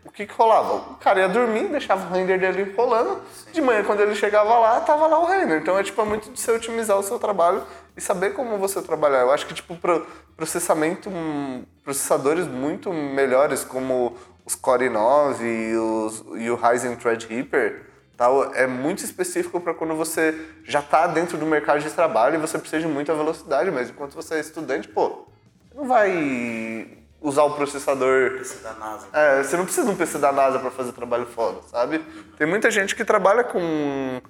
o 0.03 0.11
que 0.11 0.25
que 0.25 0.33
rolava? 0.33 0.73
O 0.73 0.95
cara 0.95 1.21
ia 1.21 1.29
dormir, 1.29 1.69
deixava 1.69 2.05
o 2.05 2.13
render 2.13 2.39
dele 2.39 2.73
rolando, 2.75 3.21
de 3.53 3.61
manhã 3.61 3.85
quando 3.85 4.01
ele 4.01 4.13
chegava 4.13 4.59
lá, 4.59 4.81
tava 4.81 5.07
lá 5.07 5.17
o 5.17 5.25
render. 5.25 5.61
Então 5.61 5.77
é 5.77 5.83
tipo 5.83 6.01
é 6.01 6.05
muito 6.05 6.29
de 6.29 6.37
você 6.37 6.51
otimizar 6.51 6.99
o 6.99 7.03
seu 7.03 7.17
trabalho 7.17 7.63
e 7.95 8.01
saber 8.01 8.33
como 8.33 8.57
você 8.57 8.81
trabalhar. 8.81 9.21
Eu 9.21 9.31
acho 9.31 9.45
que 9.47 9.53
tipo 9.53 9.77
pro 9.77 10.05
processamento, 10.35 11.09
hum, 11.09 11.63
processadores 11.85 12.47
muito 12.47 12.91
melhores 12.91 13.63
como 13.63 14.17
os 14.47 14.55
Core 14.55 14.89
9 14.89 15.45
e, 15.45 15.75
os, 15.75 16.23
e 16.37 16.49
o 16.49 16.55
Ryzen 16.55 16.95
Threadripper, 16.95 17.85
tal, 18.15 18.55
é 18.55 18.65
muito 18.65 19.03
específico 19.03 19.59
para 19.59 19.73
quando 19.73 19.93
você 19.93 20.33
já 20.63 20.79
está 20.79 21.05
dentro 21.05 21.37
do 21.37 21.45
mercado 21.45 21.81
de 21.81 21.89
trabalho 21.91 22.35
e 22.35 22.37
você 22.37 22.57
precisa 22.57 22.81
de 22.81 22.87
muita 22.87 23.13
velocidade, 23.13 23.69
mas 23.69 23.89
enquanto 23.89 24.13
você 24.13 24.35
é 24.35 24.39
estudante, 24.39 24.87
pô, 24.87 25.27
você 25.67 25.75
não 25.75 25.85
vai 25.85 26.87
usar 27.19 27.43
o 27.43 27.55
processador. 27.55 28.37
PC 28.37 28.63
da 28.63 28.73
NASA. 28.73 29.07
É, 29.11 29.43
você 29.43 29.57
não 29.57 29.65
precisa 29.65 29.85
de 29.85 29.91
um 29.91 29.97
PC 29.97 30.17
da 30.17 30.31
NASA 30.31 30.59
para 30.59 30.71
fazer 30.71 30.93
trabalho 30.93 31.25
foda, 31.25 31.59
sabe? 31.69 31.99
Tem 32.37 32.47
muita 32.47 32.71
gente 32.71 32.95
que 32.95 33.03
trabalha 33.03 33.43
com 33.43 34.21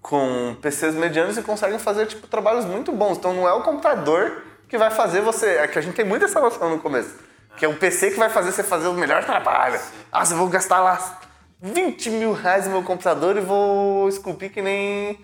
com 0.00 0.56
PCs 0.60 0.94
medianos 0.94 1.36
e 1.36 1.42
conseguem 1.42 1.78
fazer 1.78 2.06
tipo 2.06 2.26
trabalhos 2.26 2.64
muito 2.64 2.92
bons. 2.92 3.18
Então 3.18 3.34
não 3.34 3.48
é 3.48 3.52
o 3.52 3.62
computador 3.62 4.42
que 4.68 4.78
vai 4.78 4.90
fazer 4.90 5.20
você, 5.20 5.46
é 5.56 5.68
que 5.68 5.78
a 5.78 5.82
gente 5.82 5.94
tem 5.94 6.04
muita 6.04 6.24
essa 6.24 6.40
noção 6.40 6.70
no 6.70 6.78
começo, 6.78 7.14
que 7.56 7.64
é 7.64 7.68
o 7.68 7.76
PC 7.76 8.12
que 8.12 8.18
vai 8.18 8.28
fazer 8.28 8.52
você 8.52 8.62
fazer 8.62 8.88
o 8.88 8.94
melhor 8.94 9.24
trabalho. 9.24 9.80
Ah, 10.10 10.24
eu 10.28 10.36
vou 10.36 10.48
gastar 10.48 10.80
lá 10.80 11.20
20 11.60 12.10
mil 12.10 12.32
reais 12.32 12.64
no 12.66 12.72
meu 12.72 12.82
computador 12.82 13.36
e 13.36 13.40
vou 13.40 14.08
esculpir 14.08 14.52
que 14.52 14.60
nem 14.60 15.18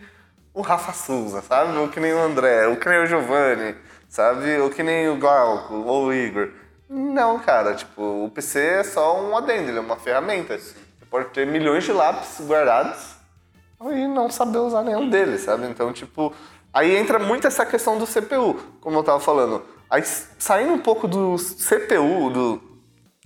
o 0.54 0.60
Rafa 0.60 0.92
Souza, 0.92 1.42
sabe? 1.42 1.76
Ou 1.76 1.88
que 1.88 2.00
nem 2.00 2.12
o 2.12 2.18
André, 2.18 2.66
ou 2.68 2.76
que 2.76 2.88
nem 2.88 3.02
o 3.02 3.06
Giovanni, 3.06 3.76
sabe? 4.08 4.58
Ou 4.58 4.70
que 4.70 4.82
nem 4.82 5.08
o 5.08 5.16
Glauco, 5.16 5.74
ou 5.74 6.06
o 6.06 6.14
Igor. 6.14 6.50
Não, 6.88 7.38
cara, 7.38 7.74
tipo, 7.74 8.24
o 8.24 8.30
PC 8.30 8.60
é 8.60 8.84
só 8.84 9.20
um 9.20 9.36
adendo, 9.36 9.68
ele 9.68 9.78
é 9.78 9.80
uma 9.80 9.96
ferramenta. 9.96 10.56
Você 10.56 10.74
pode 11.10 11.28
ter 11.30 11.46
milhões 11.46 11.84
de 11.84 11.92
lápis 11.92 12.40
guardados 12.40 13.16
e 13.80 14.06
não 14.06 14.30
saber 14.30 14.58
usar 14.58 14.82
nenhum 14.82 15.08
deles, 15.08 15.42
sabe? 15.42 15.66
Então, 15.66 15.92
tipo, 15.92 16.32
aí 16.72 16.96
entra 16.96 17.18
muito 17.18 17.46
essa 17.46 17.66
questão 17.66 17.98
do 17.98 18.06
CPU, 18.06 18.54
como 18.80 18.98
eu 18.98 19.04
tava 19.04 19.20
falando. 19.20 19.62
Aí, 19.90 20.02
saindo 20.38 20.72
um 20.72 20.78
pouco 20.78 21.08
do 21.08 21.36
CPU, 21.36 22.30
do 22.30 22.62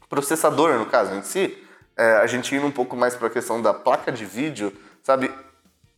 processador, 0.09 0.79
no 0.79 0.87
caso, 0.87 1.15
em 1.15 1.23
si, 1.23 1.59
é, 1.97 2.17
a 2.17 2.27
gente 2.27 2.55
indo 2.55 2.67
um 2.67 2.71
pouco 2.71 2.97
mais 2.97 3.15
para 3.17 3.27
a 3.27 3.31
questão 3.31 3.61
da 3.61 3.75
placa 3.75 4.13
de 4.13 4.25
vídeo, 4.25 4.73
sabe? 5.03 5.31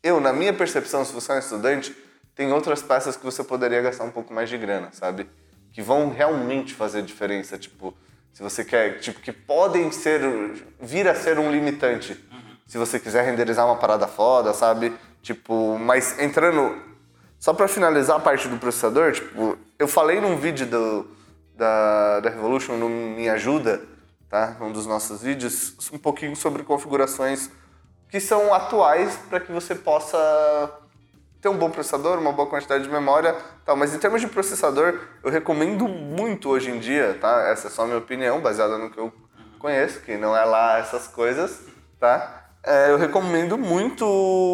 Eu, 0.03 0.21
na 0.21 0.33
minha 0.33 0.53
percepção, 0.53 1.05
se 1.05 1.13
você 1.13 1.33
é 1.33 1.35
um 1.37 1.39
estudante, 1.39 1.97
tem 2.35 2.53
outras 2.53 2.83
peças 2.83 3.17
que 3.17 3.25
você 3.25 3.45
poderia 3.45 3.81
gastar 3.83 4.05
um 4.05 4.11
pouco 4.11 4.33
mais 4.33 4.49
de 4.49 4.57
grana, 4.59 4.89
sabe? 4.93 5.29
Que 5.73 5.83
vão 5.83 6.11
realmente 6.11 6.75
fazer 6.75 7.03
diferença, 7.03 7.59
tipo, 7.59 7.95
se 8.33 8.43
você 8.43 8.65
quer, 8.65 8.99
tipo, 8.99 9.21
que 9.21 9.33
podem 9.33 9.93
ser, 9.93 10.21
vir 10.81 11.07
a 11.09 11.15
ser 11.15 11.39
um 11.39 11.51
limitante. 11.51 12.19
Se 12.67 12.79
você 12.79 12.99
quiser 12.99 13.25
renderizar 13.25 13.67
uma 13.67 13.77
parada 13.77 14.09
foda, 14.09 14.53
sabe? 14.53 14.93
Tipo, 15.23 15.79
mas 15.79 16.19
entrando, 16.19 16.77
só 17.45 17.53
para 17.53 17.69
finalizar 17.69 18.17
a 18.17 18.21
parte 18.21 18.49
do 18.49 18.57
processador, 18.57 19.13
tipo, 19.13 19.59
eu 19.79 19.87
falei 19.87 20.19
num 20.19 20.35
vídeo 20.35 20.65
do, 20.65 21.07
da, 21.55 22.21
da 22.21 22.31
Revolution, 22.31 22.79
no 22.79 22.89
Me 22.89 23.29
Ajuda, 23.29 23.83
tá? 24.31 24.57
Um 24.63 24.73
dos 24.73 24.87
nossos 24.87 25.21
vídeos, 25.21 25.77
um 25.93 25.99
pouquinho 25.99 26.35
sobre 26.35 26.63
configurações 26.63 27.51
que 28.09 28.19
são 28.19 28.55
atuais 28.55 29.19
para 29.29 29.41
que 29.41 29.53
você 29.53 29.75
possa 29.75 30.19
ter 31.39 31.51
um 31.51 31.59
bom 31.59 31.69
processador, 31.69 32.19
uma 32.19 32.33
boa 32.33 32.49
quantidade 32.49 32.83
de 32.83 32.89
memória, 32.89 33.37
tal. 33.63 33.77
Mas 33.77 33.95
em 33.95 33.99
termos 33.99 34.23
de 34.23 34.27
processador, 34.27 34.99
eu 35.23 35.31
recomendo 35.31 35.87
muito 35.87 36.49
hoje 36.49 36.71
em 36.71 36.79
dia, 36.79 37.19
tá? 37.21 37.47
Essa 37.51 37.67
é 37.67 37.71
só 37.71 37.83
a 37.83 37.85
minha 37.85 37.99
opinião, 37.99 38.41
baseada 38.41 38.79
no 38.79 38.89
que 38.89 38.97
eu 38.97 39.13
conheço, 39.59 40.01
que 40.01 40.17
não 40.17 40.35
é 40.35 40.47
lá 40.47 40.79
essas 40.79 41.07
coisas, 41.09 41.61
tá? 42.01 42.44
É, 42.67 42.91
eu 42.91 42.97
recomendo 42.97 43.59
muito 43.59 44.07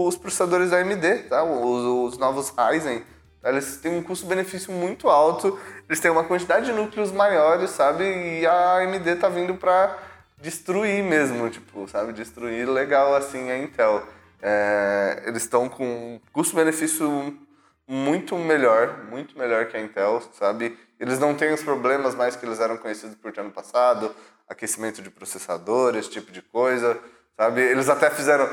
os 0.07 0.17
processadores 0.17 0.71
da 0.71 0.79
AMD, 0.79 1.29
tá? 1.29 1.45
Os, 1.45 2.13
os 2.15 2.19
novos 2.19 2.51
Ryzen. 2.51 3.05
Eles 3.43 3.77
têm 3.79 3.97
um 3.97 4.03
custo-benefício 4.03 4.73
muito 4.73 5.09
alto, 5.09 5.59
eles 5.89 5.99
têm 6.01 6.11
uma 6.11 6.25
quantidade 6.25 6.67
de 6.67 6.73
núcleos 6.73 7.11
maiores, 7.13 7.71
sabe? 7.71 8.05
E 8.05 8.47
a 8.47 8.79
AMD 8.79 9.17
tá 9.17 9.29
vindo 9.29 9.55
para 9.55 9.97
destruir 10.37 11.03
mesmo, 11.03 11.49
tipo, 11.49 11.89
sabe? 11.89 12.13
Destruir 12.13 12.69
legal 12.69 13.15
assim 13.15 13.51
a 13.51 13.59
Intel. 13.59 14.03
É, 14.43 15.23
eles 15.27 15.43
estão 15.43 15.69
com 15.69 16.21
custo-benefício 16.33 17.39
muito 17.87 18.37
melhor, 18.37 19.05
muito 19.11 19.39
melhor 19.39 19.67
que 19.67 19.77
a 19.77 19.81
Intel, 19.81 20.23
sabe? 20.33 20.77
Eles 20.99 21.19
não 21.19 21.35
têm 21.35 21.53
os 21.53 21.63
problemas 21.63 22.15
mais 22.15 22.37
que 22.37 22.45
eles 22.45 22.61
eram 22.61 22.77
conhecidos 22.77 23.15
por 23.17 23.33
ano 23.39 23.51
passado, 23.51 24.15
aquecimento 24.49 25.01
de 25.01 25.11
processador, 25.11 25.97
esse 25.97 26.11
tipo 26.11 26.31
de 26.31 26.43
coisa, 26.43 26.99
sabe? 27.41 27.63
Eles 27.63 27.89
até 27.89 28.11
fizeram 28.11 28.47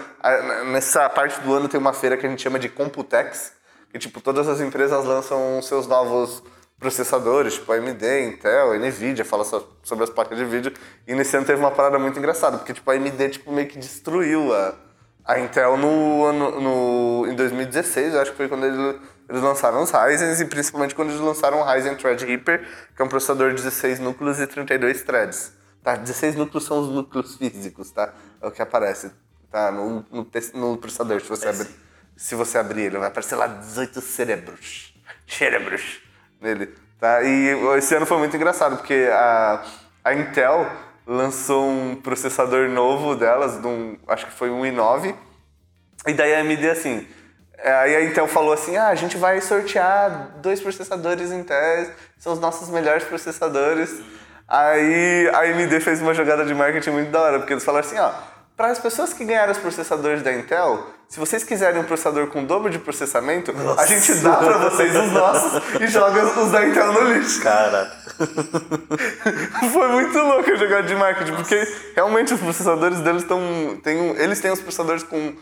nessa 0.72 1.10
parte 1.10 1.42
do 1.42 1.54
ano 1.54 1.68
tem 1.68 1.78
uma 1.78 1.92
feira 1.92 2.16
que 2.16 2.26
a 2.26 2.30
gente 2.30 2.42
chama 2.42 2.58
de 2.58 2.70
Computex, 2.70 3.52
que 3.92 4.00
tipo 4.00 4.22
todas 4.22 4.48
as 4.48 4.62
empresas 4.62 5.04
lançam 5.04 5.62
seus 5.62 5.86
novos 5.88 6.42
processadores, 6.80 7.56
tipo 7.56 7.70
AMD, 7.74 8.28
Intel, 8.28 8.80
Nvidia, 8.80 9.26
fala 9.26 9.44
sobre 9.44 10.06
as 10.06 10.10
placas 10.10 10.38
de 10.38 10.46
vídeo. 10.46 10.72
E 11.06 11.14
nesse 11.14 11.36
ano 11.36 11.46
teve 11.46 11.60
uma 11.60 11.72
parada 11.72 12.00
muito 12.00 12.18
engraçada, 12.18 12.58
porque 12.58 12.74
tipo 12.74 12.90
a 12.90 12.94
AMD 12.94 13.30
tipo 13.30 13.52
meio 13.52 13.68
que 13.68 13.78
destruiu 13.78 14.54
a 14.54 14.74
a 15.26 15.38
Intel 15.38 15.76
no 15.76 16.24
ano 16.24 16.62
no 16.62 17.28
em 17.28 17.36
2016, 17.36 18.14
eu 18.14 18.22
acho 18.22 18.32
que 18.32 18.38
foi 18.38 18.48
quando 18.48 18.66
eles, 18.66 18.96
eles 19.28 19.42
lançaram 19.42 19.84
os 19.84 19.92
Ryzen 19.92 20.32
e 20.40 20.46
principalmente 20.46 20.96
quando 20.96 21.10
eles 21.10 21.20
lançaram 21.20 21.60
o 21.60 21.64
Ryzen 21.66 21.96
Threadripper, 21.98 22.66
que 22.96 23.02
é 23.02 23.04
um 23.04 23.10
processador 23.10 23.50
de 23.50 23.56
16 23.56 24.00
núcleos 24.00 24.40
e 24.40 24.48
32 24.48 25.02
threads. 25.02 25.57
Tá, 25.84 25.96
16 25.96 26.36
núcleos 26.36 26.66
são 26.66 26.80
os 26.80 26.90
núcleos 26.90 27.36
físicos, 27.38 27.92
tá? 27.92 28.14
É 28.42 28.48
o 28.48 28.52
que 28.52 28.62
aparece, 28.62 29.12
tá? 29.52 29.72
No, 29.72 30.06
no, 30.12 30.28
no 30.54 30.78
processador, 30.78 31.22
se 31.22 31.30
você 31.30 31.48
abrir 31.48 31.88
se 32.18 32.34
você 32.34 32.58
abrir 32.58 32.86
ele, 32.86 32.98
vai 32.98 33.08
aparecer 33.08 33.36
lá 33.36 33.46
18 33.46 34.02
cérebros. 34.02 34.94
Cérebros 35.28 36.02
nele. 36.42 36.74
Tá? 37.00 37.22
E 37.22 37.50
esse 37.78 37.94
ano 37.94 38.08
foi 38.08 38.18
muito 38.18 38.36
engraçado, 38.36 38.78
porque 38.78 39.08
a, 39.12 39.64
a 40.04 40.14
Intel 40.16 40.70
lançou 41.06 41.70
um 41.70 41.96
processador 41.96 42.68
novo 42.70 43.16
delas, 43.16 43.64
um, 43.64 43.96
acho 44.08 44.26
que 44.26 44.32
foi 44.32 44.50
um 44.50 44.62
i9, 44.64 45.16
e 46.08 46.14
daí 46.14 46.34
a 46.34 46.40
AMD 46.40 46.70
assim, 46.70 47.08
aí 47.64 47.96
a 47.96 48.04
Intel 48.04 48.28
falou 48.28 48.52
assim, 48.52 48.76
ah, 48.76 48.88
a 48.88 48.96
gente 48.96 49.16
vai 49.16 49.40
sortear 49.40 50.40
dois 50.42 50.60
processadores 50.60 51.32
Intel, 51.32 51.92
são 52.18 52.34
os 52.34 52.40
nossos 52.40 52.68
melhores 52.70 53.04
processadores. 53.04 54.02
Aí 54.48 55.30
a 55.34 55.42
AMD 55.42 55.80
fez 55.82 56.02
uma 56.02 56.14
jogada 56.14 56.46
de 56.46 56.54
marketing 56.54 56.92
muito 56.92 57.12
da 57.12 57.22
hora, 57.22 57.40
porque 57.40 57.54
eles 57.54 57.66
falaram 57.66 57.86
assim, 57.86 58.00
ó, 58.00 58.12
para 58.56 58.70
as 58.70 58.80
pessoas 58.80 59.14
que 59.14 59.26
ganharam 59.26 59.52
os 59.52 59.58
processadores 59.58 60.24
da 60.24 60.34
Intel, 60.34 60.88
se 61.08 61.20
vocês 61.20 61.44
quiserem 61.44 61.80
um 61.80 61.84
processador 61.84 62.28
com 62.28 62.44
dobro 62.44 62.70
de 62.70 62.80
processamento, 62.80 63.54
Nossa. 63.54 63.82
a 63.82 63.86
gente 63.86 64.16
dá 64.16 64.36
para 64.38 64.58
vocês 64.58 64.96
os 64.96 65.12
nossos 65.12 65.62
e 65.80 65.88
joga 65.88 66.26
os 66.26 66.52
da 66.52 66.66
Intel 66.66 66.92
no 66.92 67.14
lixo. 67.14 67.42
Cara. 67.42 67.92
Foi 69.72 69.88
muito 69.90 70.18
louco 70.18 70.50
a 70.50 70.56
jogada 70.56 70.84
de 70.88 70.96
marketing, 70.96 71.34
porque 71.36 71.68
realmente 71.94 72.34
os 72.34 72.40
processadores 72.40 73.00
deles 73.02 73.22
estão. 73.22 73.40
Um, 73.40 74.16
eles 74.18 74.40
têm 74.40 74.52
os 74.52 74.60
processadores 74.60 75.04
com, 75.04 75.36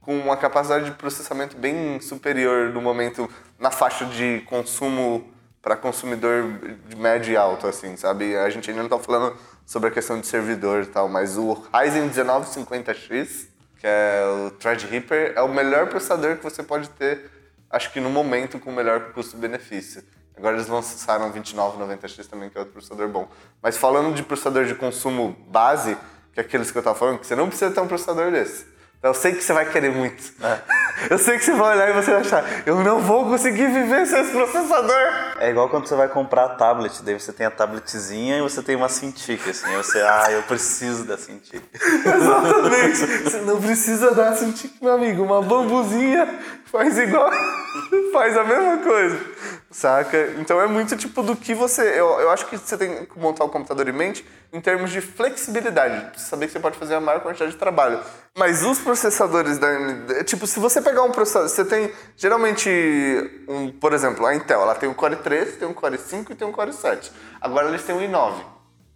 com 0.00 0.18
uma 0.18 0.36
capacidade 0.36 0.86
de 0.86 0.90
processamento 0.92 1.56
bem 1.56 2.00
superior 2.00 2.70
no 2.70 2.82
momento, 2.82 3.30
na 3.60 3.70
faixa 3.70 4.06
de 4.06 4.42
consumo 4.46 5.35
para 5.66 5.76
consumidor 5.76 6.44
de 6.88 6.94
médio 6.94 7.32
e 7.32 7.36
alto, 7.36 7.66
assim, 7.66 7.96
sabe? 7.96 8.36
A 8.36 8.48
gente 8.48 8.70
ainda 8.70 8.84
não 8.84 8.86
está 8.86 9.00
falando 9.00 9.36
sobre 9.66 9.88
a 9.88 9.90
questão 9.90 10.20
de 10.20 10.24
servidor 10.24 10.84
e 10.84 10.86
tal, 10.86 11.08
mas 11.08 11.36
o 11.36 11.54
Ryzen 11.54 12.08
1950X, 12.08 13.48
que 13.76 13.84
é 13.84 14.22
o 14.24 14.52
Threadripper, 14.52 15.32
é 15.34 15.42
o 15.42 15.48
melhor 15.48 15.88
processador 15.88 16.36
que 16.36 16.44
você 16.44 16.62
pode 16.62 16.88
ter, 16.90 17.28
acho 17.68 17.92
que 17.92 17.98
no 17.98 18.08
momento, 18.08 18.60
com 18.60 18.70
o 18.70 18.72
melhor 18.72 19.12
custo-benefício. 19.12 20.04
Agora 20.36 20.54
eles 20.54 20.68
lançaram 20.68 21.30
o 21.30 21.32
2990X 21.32 22.28
também, 22.28 22.48
que 22.48 22.56
é 22.56 22.60
outro 22.60 22.74
processador 22.74 23.08
bom. 23.08 23.28
Mas 23.60 23.76
falando 23.76 24.14
de 24.14 24.22
processador 24.22 24.66
de 24.66 24.74
consumo 24.76 25.36
base, 25.48 25.98
que 26.32 26.38
é 26.38 26.44
aqueles 26.44 26.70
que 26.70 26.78
eu 26.78 26.80
estava 26.80 26.96
falando, 26.96 27.18
que 27.18 27.26
você 27.26 27.34
não 27.34 27.48
precisa 27.48 27.72
ter 27.72 27.80
um 27.80 27.88
processador 27.88 28.30
desse. 28.30 28.66
Eu 29.02 29.12
sei 29.14 29.34
que 29.34 29.42
você 29.42 29.52
vai 29.52 29.68
querer 29.68 29.90
muito. 29.90 30.32
É. 30.44 30.85
Eu 31.10 31.18
sei 31.18 31.38
que 31.38 31.44
você 31.44 31.52
vai 31.52 31.76
olhar 31.76 31.90
e 31.90 31.92
você 31.92 32.10
vai 32.10 32.20
achar, 32.20 32.44
eu 32.64 32.82
não 32.82 33.00
vou 33.00 33.26
conseguir 33.26 33.68
viver 33.68 34.06
sem 34.06 34.20
esse 34.20 34.32
processador. 34.32 34.96
É 35.38 35.50
igual 35.50 35.68
quando 35.68 35.86
você 35.86 35.94
vai 35.94 36.08
comprar 36.08 36.44
a 36.44 36.48
tablet, 36.50 37.02
daí 37.02 37.18
você 37.18 37.32
tem 37.32 37.46
a 37.46 37.50
tabletzinha 37.50 38.38
e 38.38 38.40
você 38.40 38.62
tem 38.62 38.76
uma 38.76 38.88
Cintiq, 38.88 39.50
assim. 39.50 39.66
Aí 39.66 39.76
você, 39.76 40.00
ah, 40.00 40.30
eu 40.30 40.42
preciso 40.42 41.04
da 41.04 41.18
Cintiq. 41.18 41.62
Exatamente. 41.74 43.06
Você 43.24 43.40
não 43.42 43.60
precisa 43.60 44.14
da 44.14 44.34
Cintiq, 44.34 44.74
meu 44.80 44.94
amigo. 44.94 45.22
Uma 45.22 45.42
bambuzinha 45.42 46.26
faz 46.70 46.96
igual, 46.98 47.30
faz 48.12 48.36
a 48.36 48.44
mesma 48.44 48.78
coisa. 48.78 49.18
Saca? 49.76 50.32
Então 50.38 50.58
é 50.58 50.66
muito 50.66 50.96
tipo 50.96 51.22
do 51.22 51.36
que 51.36 51.54
você. 51.54 51.82
Eu, 51.82 52.18
eu 52.18 52.30
acho 52.30 52.46
que 52.46 52.56
você 52.56 52.78
tem 52.78 53.04
que 53.04 53.18
montar 53.18 53.44
o 53.44 53.50
computador 53.50 53.86
em 53.86 53.92
mente 53.92 54.26
em 54.50 54.58
termos 54.58 54.90
de 54.90 55.02
flexibilidade. 55.02 56.18
Saber 56.18 56.46
que 56.46 56.52
você 56.54 56.60
pode 56.60 56.78
fazer 56.78 56.94
a 56.94 57.00
maior 57.00 57.20
quantidade 57.20 57.52
de 57.52 57.58
trabalho. 57.58 58.00
Mas 58.38 58.64
os 58.64 58.78
processadores 58.78 59.58
da 59.58 59.66
AMD. 59.66 60.24
Tipo, 60.24 60.46
se 60.46 60.58
você 60.58 60.80
pegar 60.80 61.02
um 61.02 61.12
processador. 61.12 61.50
Você 61.50 61.62
tem 61.62 61.92
geralmente. 62.16 62.70
Um, 63.46 63.70
por 63.70 63.92
exemplo, 63.92 64.24
a 64.24 64.34
Intel, 64.34 64.62
ela 64.62 64.74
tem 64.74 64.88
um 64.88 64.94
Core 64.94 65.16
3, 65.16 65.56
tem 65.56 65.68
um 65.68 65.74
Core 65.74 65.98
5 65.98 66.32
e 66.32 66.34
tem 66.34 66.48
um 66.48 66.52
Core 66.52 66.72
7. 66.72 67.12
Agora 67.38 67.68
eles 67.68 67.84
têm 67.84 67.94
um 67.94 68.00
i9. 68.00 68.32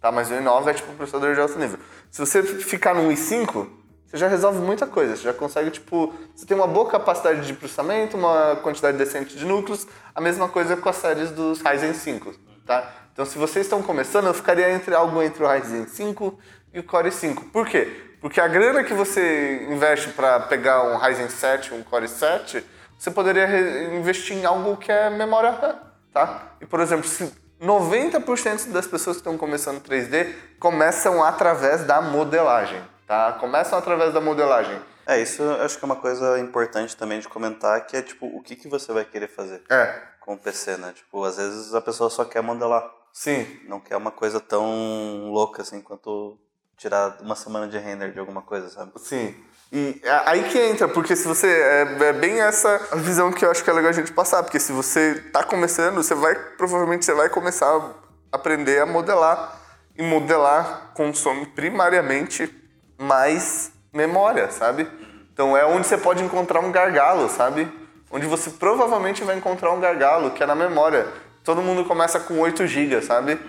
Tá? 0.01 0.11
Mas 0.11 0.31
o 0.31 0.33
i9 0.33 0.67
é 0.67 0.73
tipo 0.73 0.91
um 0.91 0.95
processador 0.95 1.35
de 1.35 1.41
alto 1.41 1.59
nível. 1.59 1.77
Se 2.09 2.19
você 2.19 2.41
ficar 2.41 2.95
no 2.95 3.07
i5, 3.11 3.67
você 4.11 4.17
já 4.17 4.27
resolve 4.27 4.59
muita 4.59 4.85
coisa. 4.85 5.15
Você 5.15 5.23
já 5.23 5.33
consegue, 5.33 5.71
tipo, 5.71 6.13
você 6.35 6.45
tem 6.45 6.57
uma 6.57 6.67
boa 6.67 6.89
capacidade 6.89 7.47
de 7.47 7.53
processamento, 7.53 8.17
uma 8.17 8.57
quantidade 8.57 8.97
decente 8.97 9.37
de 9.37 9.45
núcleos, 9.45 9.87
a 10.13 10.19
mesma 10.19 10.49
coisa 10.49 10.75
com 10.75 10.89
as 10.89 10.97
séries 10.97 11.31
dos 11.31 11.61
Ryzen 11.61 11.93
5, 11.93 12.33
tá? 12.67 12.93
Então, 13.13 13.25
se 13.25 13.37
vocês 13.37 13.65
estão 13.65 13.81
começando, 13.81 14.27
eu 14.27 14.33
ficaria 14.33 14.69
entre 14.69 14.93
algo 14.93 15.21
entre 15.21 15.41
o 15.41 15.47
Ryzen 15.47 15.87
5 15.87 16.37
e 16.73 16.79
o 16.79 16.83
Core 16.83 17.09
5. 17.09 17.45
Por 17.45 17.65
quê? 17.65 17.87
Porque 18.19 18.41
a 18.41 18.49
grana 18.49 18.83
que 18.83 18.93
você 18.93 19.65
investe 19.69 20.09
para 20.09 20.41
pegar 20.41 20.83
um 20.83 20.97
Ryzen 20.97 21.29
7, 21.29 21.73
um 21.73 21.81
Core 21.81 22.09
7, 22.09 22.65
você 22.99 23.11
poderia 23.11 23.95
investir 23.95 24.35
em 24.35 24.43
algo 24.43 24.75
que 24.75 24.91
é 24.91 25.09
memória 25.09 25.51
RAM, 25.51 25.79
tá? 26.13 26.51
E, 26.59 26.65
por 26.65 26.81
exemplo, 26.81 27.07
se 27.07 27.31
90% 27.61 28.71
das 28.71 28.87
pessoas 28.87 29.17
que 29.17 29.21
estão 29.21 29.37
começando 29.37 29.81
3D 29.81 30.33
começam 30.59 31.23
através 31.23 31.85
da 31.85 32.01
modelagem 32.01 32.90
tá? 33.11 33.33
Começam 33.33 33.77
através 33.77 34.13
da 34.13 34.21
modelagem. 34.21 34.79
É, 35.05 35.21
isso 35.21 35.43
eu 35.43 35.61
acho 35.63 35.77
que 35.77 35.83
é 35.83 35.85
uma 35.85 35.97
coisa 35.97 36.39
importante 36.39 36.95
também 36.95 37.19
de 37.19 37.27
comentar, 37.27 37.85
que 37.85 37.97
é 37.97 38.01
tipo, 38.01 38.25
o 38.25 38.41
que, 38.41 38.55
que 38.55 38.69
você 38.69 38.93
vai 38.93 39.03
querer 39.03 39.27
fazer 39.27 39.61
é. 39.69 40.01
com 40.21 40.35
o 40.35 40.37
PC, 40.37 40.77
né? 40.77 40.93
Tipo, 40.95 41.25
às 41.25 41.35
vezes 41.35 41.75
a 41.75 41.81
pessoa 41.81 42.09
só 42.09 42.23
quer 42.23 42.41
modelar. 42.41 42.89
Sim. 43.11 43.45
Não 43.67 43.81
quer 43.81 43.97
uma 43.97 44.11
coisa 44.11 44.39
tão 44.39 45.29
louca 45.29 45.61
assim 45.61 45.81
quanto 45.81 46.39
tirar 46.77 47.17
uma 47.19 47.35
semana 47.35 47.67
de 47.67 47.77
render 47.77 48.13
de 48.13 48.19
alguma 48.19 48.41
coisa, 48.41 48.69
sabe? 48.69 48.93
Sim. 48.95 49.35
E 49.73 50.01
aí 50.25 50.49
que 50.49 50.57
entra, 50.57 50.87
porque 50.87 51.13
se 51.13 51.27
você. 51.27 51.47
É, 51.47 51.81
é, 52.03 52.13
bem 52.13 52.39
essa 52.39 52.77
visão 52.95 53.29
que 53.29 53.43
eu 53.43 53.51
acho 53.51 53.61
que 53.61 53.69
é 53.69 53.73
legal 53.73 53.89
a 53.89 53.93
gente 53.93 54.13
passar, 54.13 54.41
porque 54.41 54.59
se 54.59 54.71
você 54.71 55.15
tá 55.33 55.43
começando, 55.43 55.95
você 55.95 56.15
vai. 56.15 56.33
Provavelmente 56.55 57.03
você 57.03 57.13
vai 57.13 57.27
começar 57.27 57.67
a 57.67 57.91
aprender 58.31 58.79
a 58.79 58.85
modelar. 58.85 59.59
E 59.97 60.01
modelar 60.01 60.93
consome 60.93 61.45
primariamente 61.47 62.60
mais 63.01 63.71
memória, 63.91 64.51
sabe? 64.51 64.87
Então 65.33 65.57
é 65.57 65.65
onde 65.65 65.87
você 65.87 65.97
pode 65.97 66.23
encontrar 66.23 66.59
um 66.59 66.71
gargalo, 66.71 67.27
sabe? 67.27 67.67
Onde 68.11 68.27
você 68.27 68.51
provavelmente 68.51 69.23
vai 69.23 69.35
encontrar 69.35 69.71
um 69.71 69.79
gargalo, 69.79 70.31
que 70.31 70.43
é 70.43 70.45
na 70.45 70.53
memória. 70.53 71.07
Todo 71.43 71.63
mundo 71.63 71.83
começa 71.83 72.19
com 72.19 72.39
8 72.39 72.67
GB, 72.67 73.01
sabe? 73.01 73.39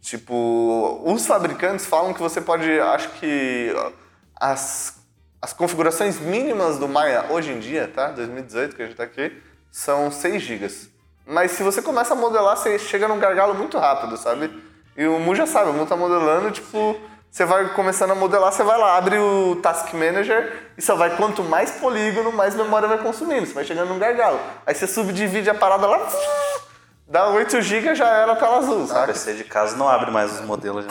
Tipo, 0.00 1.02
os 1.04 1.26
fabricantes 1.26 1.84
falam 1.84 2.14
que 2.14 2.20
você 2.20 2.40
pode, 2.40 2.80
acho 2.80 3.10
que 3.10 3.74
as, 4.40 4.96
as 5.40 5.52
configurações 5.52 6.18
mínimas 6.18 6.78
do 6.78 6.88
Maya 6.88 7.26
hoje 7.28 7.52
em 7.52 7.58
dia, 7.58 7.90
tá? 7.94 8.08
2018 8.08 8.74
que 8.74 8.82
a 8.82 8.86
gente 8.86 8.96
tá 8.96 9.04
aqui, 9.04 9.36
são 9.70 10.10
6 10.10 10.42
GB. 10.42 10.68
Mas 11.26 11.52
se 11.52 11.62
você 11.62 11.82
começa 11.82 12.14
a 12.14 12.16
modelar, 12.16 12.56
você 12.56 12.78
chega 12.78 13.08
num 13.08 13.18
gargalo 13.18 13.54
muito 13.54 13.78
rápido, 13.78 14.16
sabe? 14.16 14.50
E 14.96 15.06
o 15.06 15.18
Mu 15.18 15.34
já 15.34 15.46
sabe, 15.46 15.70
o 15.70 15.72
Mu 15.72 15.84
tá 15.86 15.96
modelando, 15.96 16.50
tipo, 16.50 16.98
você 17.34 17.44
vai 17.44 17.68
começando 17.70 18.12
a 18.12 18.14
modelar, 18.14 18.52
você 18.52 18.62
vai 18.62 18.78
lá, 18.78 18.96
abre 18.96 19.18
o 19.18 19.56
Task 19.56 19.92
Manager 19.92 20.52
e 20.78 20.80
só 20.80 20.94
vai 20.94 21.16
quanto 21.16 21.42
mais 21.42 21.72
polígono, 21.72 22.30
mais 22.30 22.54
memória 22.54 22.86
vai 22.86 22.98
consumindo. 22.98 23.44
Você 23.44 23.52
vai 23.52 23.64
chegando 23.64 23.88
num 23.88 23.98
gargalo. 23.98 24.38
Aí 24.64 24.72
você 24.72 24.86
subdivide 24.86 25.50
a 25.50 25.54
parada 25.54 25.84
lá, 25.84 26.08
dá 27.08 27.30
8 27.30 27.60
GB 27.60 27.96
já 27.96 28.06
era 28.08 28.36
tela 28.36 28.58
azul, 28.58 28.86
saca? 28.86 29.02
O 29.02 29.06
PC 29.06 29.34
de 29.34 29.42
casa 29.42 29.76
não 29.76 29.88
abre 29.88 30.12
mais 30.12 30.32
os 30.32 30.42
modelos. 30.42 30.86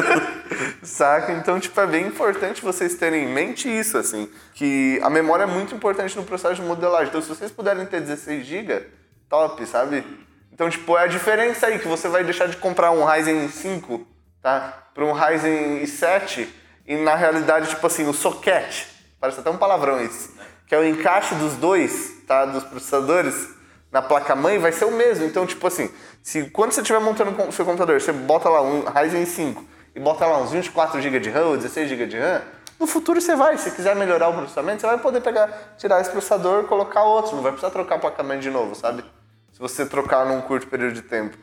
saca? 0.82 1.30
Então, 1.32 1.60
tipo, 1.60 1.78
é 1.78 1.86
bem 1.86 2.06
importante 2.06 2.62
vocês 2.62 2.94
terem 2.94 3.24
em 3.24 3.28
mente 3.28 3.68
isso, 3.68 3.98
assim, 3.98 4.30
que 4.54 4.98
a 5.02 5.10
memória 5.10 5.42
é 5.42 5.46
muito 5.46 5.74
importante 5.74 6.16
no 6.16 6.24
processo 6.24 6.54
de 6.54 6.62
modelagem. 6.62 7.08
Então, 7.08 7.20
se 7.20 7.28
vocês 7.28 7.50
puderem 7.50 7.84
ter 7.84 8.00
16 8.00 8.46
GB, 8.46 8.86
top, 9.28 9.66
sabe? 9.66 10.06
Então, 10.50 10.70
tipo, 10.70 10.96
é 10.96 11.02
a 11.02 11.06
diferença 11.06 11.66
aí 11.66 11.78
que 11.78 11.86
você 11.86 12.08
vai 12.08 12.24
deixar 12.24 12.48
de 12.48 12.56
comprar 12.56 12.92
um 12.92 13.04
Ryzen 13.04 13.46
5, 13.46 14.16
tá? 14.42 14.88
para 14.94 15.04
um 15.04 15.12
Ryzen 15.12 15.80
i7 15.84 16.48
e 16.86 16.96
na 16.96 17.14
realidade, 17.14 17.68
tipo 17.68 17.86
assim, 17.86 18.08
o 18.08 18.12
socket, 18.12 18.86
parece 19.20 19.38
até 19.38 19.48
um 19.48 19.56
palavrão 19.56 20.02
isso, 20.02 20.34
que 20.66 20.74
é 20.74 20.78
o 20.78 20.84
encaixe 20.84 21.34
dos 21.36 21.54
dois, 21.54 22.22
tá, 22.26 22.44
dos 22.44 22.64
processadores 22.64 23.56
na 23.92 24.02
placa-mãe 24.02 24.58
vai 24.58 24.72
ser 24.72 24.84
o 24.84 24.90
mesmo. 24.90 25.24
Então, 25.24 25.46
tipo 25.46 25.66
assim, 25.66 25.90
se 26.22 26.50
quando 26.50 26.72
você 26.72 26.80
estiver 26.80 27.00
montando 27.00 27.30
o 27.42 27.52
seu 27.52 27.64
computador, 27.64 28.00
você 28.00 28.12
bota 28.12 28.48
lá 28.48 28.60
um 28.60 28.84
Ryzen 28.84 29.24
5 29.24 29.64
e 29.94 30.00
bota 30.00 30.26
lá 30.26 30.38
uns 30.38 30.50
24 30.50 31.00
GB 31.00 31.20
de 31.20 31.30
RAM 31.30 31.46
ou 31.46 31.56
16 31.56 31.88
GB 31.88 32.06
de 32.06 32.18
RAM, 32.18 32.42
no 32.78 32.86
futuro 32.86 33.20
você 33.20 33.34
vai, 33.34 33.56
se 33.58 33.70
quiser 33.72 33.96
melhorar 33.96 34.28
o 34.28 34.34
processamento, 34.34 34.80
você 34.80 34.86
vai 34.86 34.98
poder 34.98 35.20
pegar, 35.20 35.74
tirar 35.76 36.00
esse 36.00 36.10
processador 36.10 36.64
colocar 36.64 37.02
outro, 37.02 37.34
não 37.34 37.42
vai 37.42 37.52
precisar 37.52 37.70
trocar 37.70 37.96
a 37.96 37.98
placa-mãe 37.98 38.38
de 38.38 38.50
novo, 38.50 38.74
sabe? 38.74 39.04
Se 39.52 39.58
você 39.58 39.84
trocar 39.84 40.26
num 40.26 40.40
curto 40.40 40.66
período 40.68 40.94
de 40.94 41.02
tempo. 41.02 41.36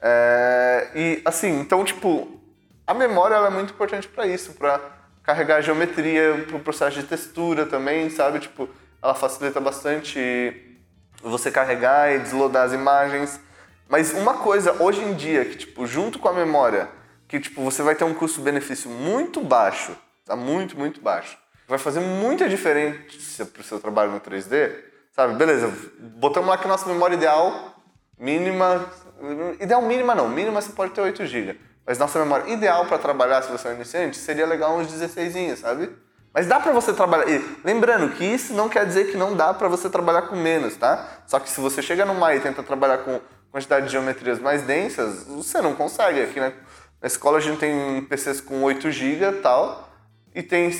É, 0.00 0.88
e 0.94 1.22
assim, 1.24 1.60
então, 1.60 1.84
tipo, 1.84 2.37
a 2.88 2.94
memória 2.94 3.34
é 3.34 3.50
muito 3.50 3.74
importante 3.74 4.08
para 4.08 4.26
isso, 4.26 4.54
para 4.54 4.80
carregar 5.22 5.60
geometria, 5.60 6.46
para 6.48 6.56
o 6.56 6.60
processo 6.60 6.98
de 6.98 7.06
textura 7.06 7.66
também, 7.66 8.08
sabe? 8.08 8.38
Tipo, 8.40 8.66
ela 9.02 9.14
facilita 9.14 9.60
bastante 9.60 10.78
você 11.22 11.50
carregar 11.50 12.10
e 12.10 12.18
desloadar 12.18 12.64
as 12.64 12.72
imagens. 12.72 13.38
Mas 13.86 14.14
uma 14.14 14.38
coisa 14.38 14.82
hoje 14.82 15.02
em 15.02 15.12
dia 15.12 15.44
que 15.44 15.56
tipo, 15.56 15.86
junto 15.86 16.18
com 16.18 16.30
a 16.30 16.32
memória, 16.32 16.88
que 17.28 17.38
tipo, 17.38 17.62
você 17.62 17.82
vai 17.82 17.94
ter 17.94 18.04
um 18.04 18.14
custo-benefício 18.14 18.90
muito 18.90 19.42
baixo, 19.42 19.94
tá 20.24 20.34
muito, 20.34 20.74
muito 20.78 20.98
baixo. 21.02 21.36
Vai 21.68 21.78
fazer 21.78 22.00
muita 22.00 22.48
diferença 22.48 23.44
para 23.44 23.60
o 23.60 23.64
seu 23.64 23.78
trabalho 23.78 24.12
no 24.12 24.20
3D, 24.20 24.74
sabe? 25.12 25.34
Beleza, 25.34 25.70
botamos 25.98 26.48
lá 26.48 26.56
que 26.56 26.64
a 26.64 26.68
nossa 26.68 26.88
memória 26.88 27.16
ideal 27.16 27.82
mínima, 28.18 28.90
ideal 29.60 29.82
mínima 29.82 30.14
não, 30.14 30.26
mínima 30.26 30.62
você 30.62 30.72
pode 30.72 30.94
ter 30.94 31.02
8 31.02 31.26
GB. 31.26 31.67
Mas 31.88 31.98
nossa 31.98 32.18
memória 32.18 32.52
ideal 32.52 32.84
para 32.84 32.98
trabalhar 32.98 33.40
se 33.40 33.50
você 33.50 33.68
é 33.68 33.74
iniciante 33.74 34.18
seria 34.18 34.44
legal 34.44 34.76
uns 34.76 34.88
16, 34.88 35.58
sabe? 35.58 35.90
Mas 36.34 36.46
dá 36.46 36.60
para 36.60 36.70
você 36.70 36.92
trabalhar. 36.92 37.26
E 37.30 37.42
lembrando 37.64 38.14
que 38.14 38.22
isso 38.22 38.52
não 38.52 38.68
quer 38.68 38.84
dizer 38.84 39.10
que 39.10 39.16
não 39.16 39.34
dá 39.34 39.54
para 39.54 39.68
você 39.68 39.88
trabalhar 39.88 40.22
com 40.22 40.36
menos, 40.36 40.76
tá? 40.76 41.22
Só 41.26 41.40
que 41.40 41.48
se 41.48 41.58
você 41.62 41.80
chega 41.80 42.04
no 42.04 42.14
MAI 42.14 42.36
e 42.36 42.40
tenta 42.40 42.62
trabalhar 42.62 42.98
com 42.98 43.18
quantidade 43.50 43.86
de 43.86 43.92
geometrias 43.92 44.38
mais 44.38 44.60
densas, 44.62 45.24
você 45.24 45.62
não 45.62 45.74
consegue. 45.74 46.20
Aqui 46.20 46.38
na, 46.38 46.50
na 47.00 47.06
escola 47.06 47.38
a 47.38 47.40
gente 47.40 47.58
tem 47.58 48.02
PCs 48.02 48.42
com 48.42 48.62
8 48.64 48.90
GB 48.90 49.24
e 49.24 49.32
tal, 49.40 49.88
e 50.34 50.42
tem 50.42 50.70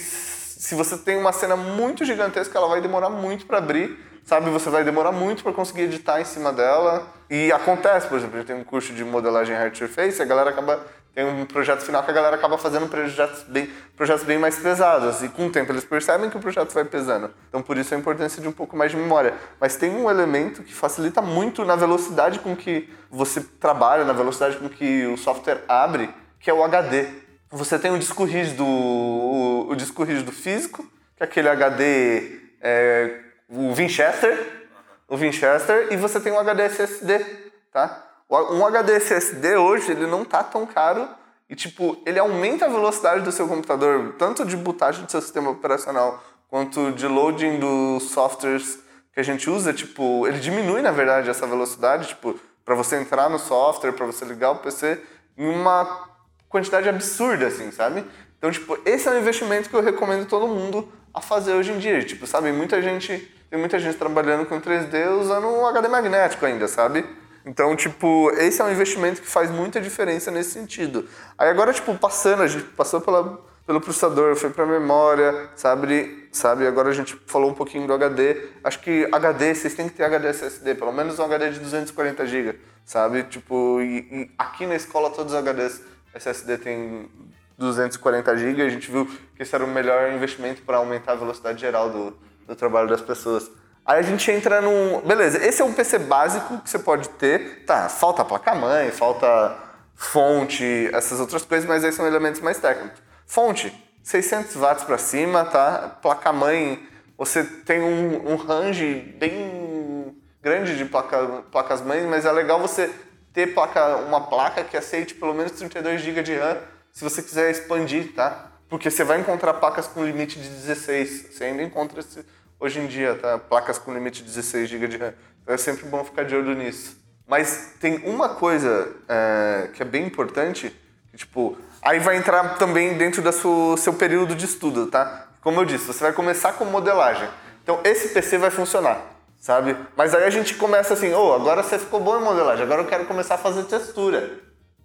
se 0.58 0.74
você 0.74 0.98
tem 0.98 1.16
uma 1.16 1.32
cena 1.32 1.56
muito 1.56 2.04
gigantesca, 2.04 2.58
ela 2.58 2.66
vai 2.66 2.80
demorar 2.80 3.08
muito 3.08 3.46
para 3.46 3.58
abrir, 3.58 3.96
sabe? 4.24 4.50
Você 4.50 4.68
vai 4.68 4.82
demorar 4.82 5.12
muito 5.12 5.42
para 5.42 5.52
conseguir 5.52 5.82
editar 5.82 6.20
em 6.20 6.24
cima 6.24 6.52
dela. 6.52 7.06
E 7.30 7.52
acontece, 7.52 8.08
por 8.08 8.18
exemplo, 8.18 8.34
a 8.34 8.38
gente 8.40 8.48
tem 8.48 8.56
um 8.56 8.64
curso 8.64 8.92
de 8.92 9.04
modelagem 9.04 9.54
hard 9.54 9.76
surface, 9.76 10.20
a 10.20 10.24
galera 10.24 10.50
acaba 10.50 10.84
tem 11.14 11.24
um 11.24 11.44
projeto 11.46 11.80
final 11.80 12.02
que 12.04 12.10
a 12.10 12.14
galera 12.14 12.36
acaba 12.36 12.56
fazendo 12.56 12.88
projetos 12.88 13.42
bem, 13.42 13.68
projetos 13.96 14.24
bem 14.24 14.38
mais 14.38 14.58
pesados. 14.58 15.22
E 15.22 15.28
com 15.28 15.46
o 15.46 15.50
tempo 15.50 15.72
eles 15.72 15.84
percebem 15.84 16.30
que 16.30 16.36
o 16.36 16.40
projeto 16.40 16.72
vai 16.72 16.84
pesando. 16.84 17.30
Então 17.48 17.60
por 17.62 17.76
isso 17.76 17.94
a 17.94 17.98
importância 17.98 18.40
de 18.40 18.48
um 18.48 18.52
pouco 18.52 18.76
mais 18.76 18.90
de 18.90 18.96
memória. 18.96 19.34
Mas 19.60 19.76
tem 19.76 19.90
um 19.90 20.08
elemento 20.08 20.62
que 20.62 20.72
facilita 20.72 21.20
muito 21.20 21.64
na 21.64 21.74
velocidade 21.74 22.38
com 22.38 22.54
que 22.54 22.88
você 23.10 23.40
trabalha, 23.40 24.04
na 24.04 24.12
velocidade 24.12 24.56
com 24.58 24.68
que 24.68 25.06
o 25.06 25.16
software 25.16 25.64
abre, 25.68 26.08
que 26.38 26.50
é 26.50 26.54
o 26.54 26.62
HD. 26.62 27.06
Você 27.50 27.78
tem 27.78 27.90
o 27.90 27.98
disco 27.98 28.24
rígido, 28.24 28.64
o, 28.64 29.70
o 29.70 29.74
disco 29.74 30.04
rígido 30.04 30.30
físico, 30.30 30.84
que 31.16 31.22
é 31.22 31.24
aquele 31.24 31.48
HD, 31.48 32.40
é, 32.60 33.20
o 33.48 33.72
Winchester, 33.72 34.68
o 35.08 35.16
Winchester, 35.16 35.88
e 35.90 35.96
você 35.96 36.20
tem 36.20 36.30
o 36.30 36.38
HD 36.38 36.62
SSD, 36.64 37.24
tá? 37.72 38.07
Um 38.30 38.66
HD 38.66 38.92
SSD 38.96 39.56
hoje, 39.56 39.90
ele 39.90 40.06
não 40.06 40.24
tá 40.24 40.42
tão 40.42 40.66
caro 40.66 41.08
e, 41.48 41.56
tipo, 41.56 41.96
ele 42.04 42.18
aumenta 42.18 42.66
a 42.66 42.68
velocidade 42.68 43.22
do 43.22 43.32
seu 43.32 43.48
computador, 43.48 44.14
tanto 44.18 44.44
de 44.44 44.56
bootagem 44.56 45.04
do 45.04 45.10
seu 45.10 45.22
sistema 45.22 45.50
operacional, 45.50 46.22
quanto 46.48 46.92
de 46.92 47.06
loading 47.06 47.58
dos 47.58 48.10
softwares 48.10 48.80
que 49.14 49.20
a 49.20 49.22
gente 49.22 49.48
usa, 49.48 49.72
tipo, 49.72 50.26
ele 50.26 50.38
diminui, 50.38 50.82
na 50.82 50.90
verdade, 50.90 51.30
essa 51.30 51.46
velocidade, 51.46 52.08
tipo, 52.08 52.38
para 52.64 52.74
você 52.74 52.96
entrar 52.96 53.30
no 53.30 53.38
software, 53.38 53.92
para 53.92 54.04
você 54.04 54.24
ligar 54.24 54.50
o 54.50 54.56
PC, 54.56 55.02
em 55.36 55.48
uma 55.48 56.06
quantidade 56.48 56.88
absurda, 56.88 57.46
assim, 57.46 57.70
sabe? 57.70 58.04
Então, 58.36 58.50
tipo, 58.50 58.78
esse 58.84 59.08
é 59.08 59.10
um 59.10 59.18
investimento 59.18 59.70
que 59.70 59.74
eu 59.74 59.82
recomendo 59.82 60.26
todo 60.28 60.46
mundo 60.46 60.86
a 61.12 61.20
fazer 61.20 61.54
hoje 61.54 61.72
em 61.72 61.78
dia. 61.78 62.04
Tipo, 62.04 62.26
sabe, 62.26 62.52
muita 62.52 62.80
gente, 62.82 63.18
tem 63.50 63.58
muita 63.58 63.78
gente 63.78 63.96
trabalhando 63.96 64.46
com 64.46 64.60
3D 64.60 65.18
usando 65.18 65.48
um 65.48 65.66
HD 65.66 65.88
magnético 65.88 66.44
ainda, 66.44 66.68
sabe? 66.68 67.04
Então, 67.48 67.74
tipo, 67.74 68.30
esse 68.32 68.60
é 68.60 68.64
um 68.64 68.70
investimento 68.70 69.22
que 69.22 69.26
faz 69.26 69.50
muita 69.50 69.80
diferença 69.80 70.30
nesse 70.30 70.50
sentido. 70.50 71.08
Aí 71.38 71.48
agora, 71.48 71.72
tipo, 71.72 71.94
passando, 71.96 72.42
a 72.42 72.46
gente 72.46 72.66
passou 72.66 73.00
pela, 73.00 73.40
pelo 73.66 73.80
processador, 73.80 74.36
foi 74.36 74.50
para 74.50 74.66
memória, 74.66 75.48
sabe? 75.56 76.28
Sabe? 76.30 76.66
Agora 76.66 76.90
a 76.90 76.92
gente 76.92 77.18
falou 77.26 77.50
um 77.50 77.54
pouquinho 77.54 77.86
do 77.86 77.94
HD. 77.94 78.50
Acho 78.62 78.80
que 78.80 79.08
HD, 79.10 79.54
vocês 79.54 79.74
têm 79.74 79.88
que 79.88 79.94
ter 79.94 80.04
HD 80.04 80.28
SSD, 80.28 80.74
pelo 80.74 80.92
menos 80.92 81.18
um 81.18 81.24
HD 81.24 81.52
de 81.52 81.60
240 81.60 82.26
GB, 82.26 82.58
sabe? 82.84 83.22
Tipo, 83.22 83.80
e, 83.80 83.98
e 84.12 84.30
aqui 84.36 84.66
na 84.66 84.76
escola 84.76 85.08
todos 85.08 85.32
os 85.32 85.42
HDs 85.42 85.80
SSD 86.12 86.58
têm 86.58 87.08
240 87.56 88.36
GB. 88.36 88.60
A 88.60 88.68
gente 88.68 88.90
viu 88.90 89.06
que 89.34 89.42
esse 89.42 89.54
era 89.54 89.64
o 89.64 89.68
melhor 89.68 90.12
investimento 90.12 90.60
para 90.60 90.76
aumentar 90.76 91.12
a 91.12 91.16
velocidade 91.16 91.58
geral 91.58 91.88
do, 91.88 92.14
do 92.46 92.54
trabalho 92.54 92.90
das 92.90 93.00
pessoas. 93.00 93.50
Aí 93.88 94.00
a 94.00 94.02
gente 94.02 94.30
entra 94.30 94.60
num. 94.60 95.00
Beleza, 95.00 95.42
esse 95.42 95.62
é 95.62 95.64
um 95.64 95.72
PC 95.72 95.98
básico 96.00 96.58
que 96.58 96.68
você 96.68 96.78
pode 96.78 97.08
ter. 97.08 97.64
Tá, 97.64 97.88
falta 97.88 98.22
placa-mãe, 98.22 98.90
falta 98.90 99.56
fonte, 99.94 100.90
essas 100.92 101.18
outras 101.18 101.42
coisas, 101.42 101.66
mas 101.66 101.82
aí 101.82 101.90
são 101.90 102.06
elementos 102.06 102.42
mais 102.42 102.58
técnicos. 102.58 103.00
Fonte, 103.26 103.72
600 104.02 104.56
watts 104.56 104.84
para 104.84 104.98
cima, 104.98 105.42
tá? 105.46 105.98
Placa-mãe, 106.02 106.86
você 107.16 107.42
tem 107.42 107.80
um, 107.80 108.32
um 108.32 108.36
range 108.36 109.16
bem 109.18 110.14
grande 110.42 110.76
de 110.76 110.84
placa, 110.84 111.42
placas-mães, 111.50 112.04
mas 112.04 112.26
é 112.26 112.30
legal 112.30 112.60
você 112.60 112.92
ter 113.32 113.54
placa, 113.54 113.96
uma 113.96 114.20
placa 114.20 114.62
que 114.64 114.76
aceite 114.76 115.14
pelo 115.14 115.32
menos 115.32 115.52
32 115.52 116.02
GB 116.02 116.22
de 116.22 116.36
RAM 116.36 116.58
se 116.92 117.02
você 117.02 117.22
quiser 117.22 117.50
expandir, 117.50 118.12
tá? 118.14 118.52
Porque 118.68 118.90
você 118.90 119.02
vai 119.02 119.18
encontrar 119.18 119.54
placas 119.54 119.86
com 119.86 120.04
limite 120.04 120.38
de 120.38 120.46
16. 120.46 121.28
Você 121.30 121.44
ainda 121.44 121.62
encontra 121.62 122.00
esse, 122.00 122.22
hoje 122.60 122.80
em 122.80 122.86
dia, 122.86 123.14
tá? 123.14 123.38
Placas 123.38 123.78
com 123.78 123.92
limite 123.92 124.22
de 124.22 124.28
16 124.28 124.68
GB 124.68 124.88
de 124.88 124.96
RAM. 124.96 125.14
Então 125.42 125.54
é 125.54 125.58
sempre 125.58 125.86
bom 125.86 126.04
ficar 126.04 126.24
de 126.24 126.34
olho 126.34 126.54
nisso. 126.54 126.96
Mas 127.26 127.74
tem 127.78 127.98
uma 128.04 128.30
coisa 128.30 128.88
é, 129.08 129.68
que 129.74 129.82
é 129.82 129.84
bem 129.84 130.06
importante, 130.06 130.74
que, 131.10 131.16
tipo, 131.16 131.58
aí 131.82 131.98
vai 131.98 132.16
entrar 132.16 132.56
também 132.56 132.96
dentro 132.96 133.20
do 133.20 133.76
seu, 133.76 133.92
período 133.92 134.34
de 134.34 134.46
estudo, 134.46 134.86
tá? 134.86 135.26
Como 135.42 135.60
eu 135.60 135.64
disse, 135.64 135.86
você 135.86 136.00
vai 136.00 136.12
começar 136.12 136.54
com 136.54 136.64
modelagem. 136.64 137.28
Então 137.62 137.80
esse 137.84 138.08
PC 138.08 138.38
vai 138.38 138.50
funcionar, 138.50 139.02
sabe? 139.38 139.76
Mas 139.94 140.14
aí 140.14 140.24
a 140.24 140.30
gente 140.30 140.54
começa 140.54 140.94
assim, 140.94 141.12
oh, 141.12 141.34
agora 141.34 141.62
você 141.62 141.78
ficou 141.78 142.00
bom 142.00 142.18
em 142.18 142.24
modelagem, 142.24 142.64
agora 142.64 142.80
eu 142.80 142.86
quero 142.86 143.04
começar 143.04 143.34
a 143.34 143.38
fazer 143.38 143.64
textura. 143.64 144.40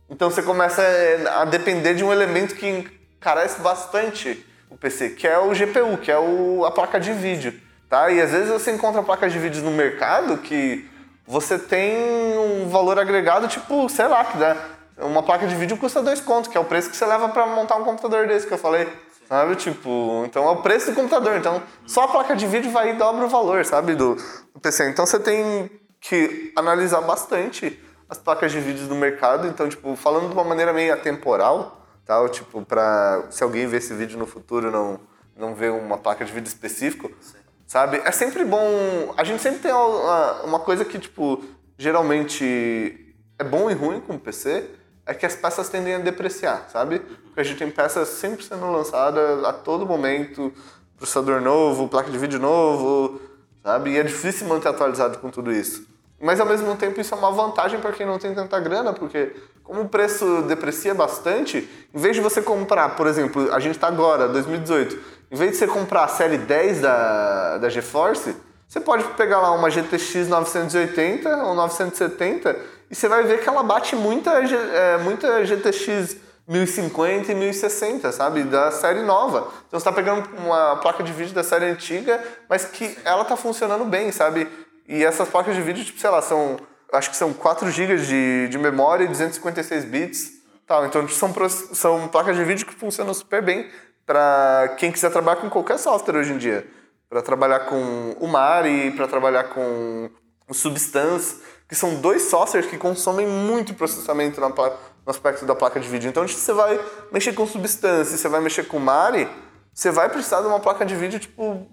Então 0.09 0.29
você 0.29 0.43
começa 0.43 0.81
é, 0.81 1.25
a 1.29 1.45
depender 1.45 1.93
de 1.93 2.03
um 2.03 2.11
elemento 2.11 2.55
que 2.55 2.67
encarece 2.67 3.61
bastante 3.61 4.45
o 4.69 4.75
PC, 4.75 5.11
que 5.11 5.25
é 5.25 5.39
o 5.39 5.51
GPU, 5.51 5.97
que 5.97 6.11
é 6.11 6.19
o, 6.19 6.65
a 6.65 6.71
placa 6.71 6.99
de 6.99 7.13
vídeo. 7.13 7.53
Tá? 7.93 8.09
E 8.09 8.19
às 8.19 8.31
vezes 8.31 8.49
você 8.49 8.71
encontra 8.71 9.03
placas 9.03 9.31
de 9.31 9.37
vídeo 9.37 9.61
no 9.61 9.69
mercado 9.69 10.39
que 10.39 10.89
você 11.27 11.59
tem 11.59 11.95
um 12.39 12.67
valor 12.67 12.97
agregado, 12.97 13.47
tipo, 13.47 13.87
sei 13.87 14.07
lá, 14.07 14.25
que 14.25 14.35
dá. 14.35 14.57
Uma 14.97 15.21
placa 15.21 15.45
de 15.45 15.53
vídeo 15.53 15.77
custa 15.77 16.01
dois 16.01 16.19
contos, 16.19 16.49
que 16.49 16.57
é 16.57 16.59
o 16.59 16.65
preço 16.65 16.89
que 16.89 16.97
você 16.97 17.05
leva 17.05 17.29
para 17.29 17.45
montar 17.45 17.75
um 17.75 17.83
computador 17.83 18.25
desse 18.25 18.47
que 18.47 18.53
eu 18.55 18.57
falei. 18.57 18.91
Sabe? 19.29 19.55
Tipo, 19.57 20.23
então 20.25 20.43
é 20.43 20.49
o 20.49 20.55
preço 20.55 20.89
do 20.89 20.95
computador. 20.95 21.37
Então, 21.37 21.61
só 21.85 22.05
a 22.05 22.07
placa 22.07 22.35
de 22.35 22.47
vídeo 22.47 22.71
vai 22.71 22.89
e 22.89 22.93
dobra 22.93 23.25
o 23.25 23.29
valor, 23.29 23.63
sabe? 23.63 23.93
Do, 23.93 24.15
do 24.15 24.59
PC. 24.59 24.89
Então 24.89 25.05
você 25.05 25.19
tem 25.19 25.69
que 26.01 26.51
analisar 26.55 27.01
bastante 27.01 27.79
as 28.09 28.17
placas 28.17 28.51
de 28.51 28.59
vídeo 28.59 28.87
do 28.87 28.95
mercado. 28.95 29.47
Então, 29.47 29.69
tipo, 29.69 29.95
falando 29.95 30.29
de 30.29 30.33
uma 30.33 30.43
maneira 30.43 30.73
meio 30.73 30.91
atemporal, 30.91 31.85
tal, 32.07 32.27
tipo, 32.27 32.65
para 32.65 33.25
se 33.29 33.43
alguém 33.43 33.67
ver 33.67 33.77
esse 33.77 33.93
vídeo 33.93 34.17
no 34.17 34.25
futuro 34.25 34.71
não 34.71 34.99
não 35.35 35.55
ver 35.55 35.71
uma 35.71 35.97
placa 35.97 36.23
de 36.23 36.31
vídeo 36.31 36.47
específico, 36.47 37.11
Sim. 37.19 37.42
Sabe? 37.65 38.01
É 38.03 38.11
sempre 38.11 38.43
bom. 38.45 39.13
A 39.17 39.23
gente 39.23 39.41
sempre 39.41 39.59
tem 39.59 39.71
uma, 39.71 40.43
uma 40.43 40.59
coisa 40.59 40.85
que 40.85 40.99
tipo 40.99 41.43
geralmente 41.77 43.15
é 43.37 43.43
bom 43.43 43.69
e 43.69 43.73
ruim 43.73 43.99
com 43.99 44.15
o 44.15 44.19
PC, 44.19 44.69
é 45.05 45.13
que 45.13 45.25
as 45.25 45.35
peças 45.35 45.69
tendem 45.69 45.95
a 45.95 45.99
depreciar, 45.99 46.69
sabe? 46.69 46.99
Porque 46.99 47.41
a 47.41 47.43
gente 47.43 47.57
tem 47.57 47.69
peças 47.69 48.07
sempre 48.07 48.43
sendo 48.43 48.71
lançadas 48.71 49.43
a 49.43 49.51
todo 49.51 49.85
momento, 49.85 50.53
processador 50.97 51.41
novo, 51.41 51.89
placa 51.89 52.09
de 52.09 52.17
vídeo 52.17 52.39
novo, 52.39 53.19
sabe? 53.61 53.91
E 53.91 53.97
é 53.97 54.03
difícil 54.03 54.47
manter 54.47 54.69
atualizado 54.69 55.17
com 55.17 55.29
tudo 55.29 55.51
isso. 55.51 55.92
Mas 56.23 56.39
ao 56.39 56.45
mesmo 56.45 56.73
tempo 56.77 57.01
isso 57.01 57.13
é 57.13 57.17
uma 57.17 57.31
vantagem 57.33 57.81
para 57.81 57.91
quem 57.91 58.05
não 58.05 58.17
tem 58.17 58.33
tanta 58.33 58.57
grana, 58.57 58.93
porque 58.93 59.35
como 59.61 59.81
o 59.81 59.89
preço 59.89 60.43
deprecia 60.43 60.93
bastante, 60.93 61.69
em 61.93 61.99
vez 61.99 62.15
de 62.15 62.21
você 62.21 62.41
comprar, 62.41 62.95
por 62.95 63.07
exemplo, 63.07 63.53
a 63.53 63.59
gente 63.59 63.75
está 63.75 63.87
agora, 63.87 64.29
2018, 64.29 64.97
em 65.29 65.35
vez 65.35 65.51
de 65.51 65.57
você 65.57 65.67
comprar 65.67 66.05
a 66.05 66.07
série 66.07 66.37
10 66.37 66.79
da, 66.79 67.57
da 67.57 67.69
GeForce, 67.69 68.37
você 68.65 68.79
pode 68.79 69.03
pegar 69.15 69.41
lá 69.41 69.51
uma 69.51 69.69
GTX 69.69 70.29
980 70.29 71.29
ou 71.43 71.55
970 71.55 72.57
e 72.89 72.95
você 72.95 73.09
vai 73.09 73.23
ver 73.23 73.41
que 73.41 73.49
ela 73.49 73.61
bate 73.61 73.93
muita, 73.93 74.31
é, 74.31 74.97
muita 74.99 75.45
GTX 75.45 76.15
1050 76.47 77.31
e 77.31 77.35
1060, 77.35 78.11
sabe? 78.11 78.43
Da 78.43 78.71
série 78.71 79.01
nova. 79.01 79.49
Então 79.67 79.77
você 79.79 79.89
está 79.89 79.91
pegando 79.91 80.29
uma 80.37 80.77
placa 80.77 81.03
de 81.03 81.11
vídeo 81.11 81.33
da 81.33 81.43
série 81.43 81.65
antiga, 81.65 82.21
mas 82.49 82.65
que 82.65 82.97
ela 83.03 83.23
está 83.23 83.35
funcionando 83.35 83.85
bem, 83.85 84.11
sabe? 84.11 84.47
E 84.87 85.03
essas 85.03 85.29
placas 85.29 85.55
de 85.55 85.61
vídeo, 85.61 85.83
tipo, 85.83 85.99
sei 85.99 86.09
lá, 86.09 86.21
são. 86.21 86.57
Acho 86.91 87.09
que 87.09 87.15
são 87.17 87.33
4 87.33 87.71
GB 87.71 87.97
de, 87.97 88.47
de 88.49 88.57
memória 88.57 89.05
e 89.05 89.07
256 89.07 89.85
bits. 89.85 90.31
Tal. 90.67 90.85
Então 90.85 91.07
são, 91.09 91.33
são 91.73 92.07
placas 92.07 92.35
de 92.35 92.43
vídeo 92.43 92.65
que 92.65 92.73
funcionam 92.73 93.13
super 93.13 93.41
bem 93.41 93.69
para 94.05 94.75
quem 94.77 94.91
quiser 94.91 95.09
trabalhar 95.11 95.41
com 95.41 95.49
qualquer 95.49 95.77
software 95.79 96.17
hoje 96.17 96.33
em 96.33 96.37
dia. 96.37 96.67
Para 97.09 97.21
trabalhar 97.21 97.61
com 97.61 98.15
o 98.19 98.27
Mari, 98.27 98.91
para 98.91 99.07
trabalhar 99.07 99.45
com 99.45 100.09
o 100.47 100.53
Substance, 100.53 101.41
que 101.67 101.75
são 101.75 101.95
dois 101.95 102.23
softwares 102.23 102.69
que 102.69 102.77
consomem 102.77 103.27
muito 103.27 103.73
processamento 103.73 104.39
na, 104.41 104.49
no 104.49 104.75
aspecto 105.07 105.45
da 105.45 105.55
placa 105.55 105.79
de 105.79 105.87
vídeo. 105.87 106.09
Então, 106.09 106.27
se 106.27 106.35
você 106.35 106.53
vai 106.53 106.79
mexer 107.11 107.33
com 107.33 107.45
Substance, 107.45 108.17
você 108.17 108.27
vai 108.27 108.41
mexer 108.41 108.65
com 108.65 108.79
Mari, 108.79 109.29
você 109.73 109.91
vai 109.91 110.09
precisar 110.09 110.41
de 110.41 110.47
uma 110.47 110.59
placa 110.59 110.85
de 110.85 110.95
vídeo, 110.95 111.19
tipo, 111.19 111.67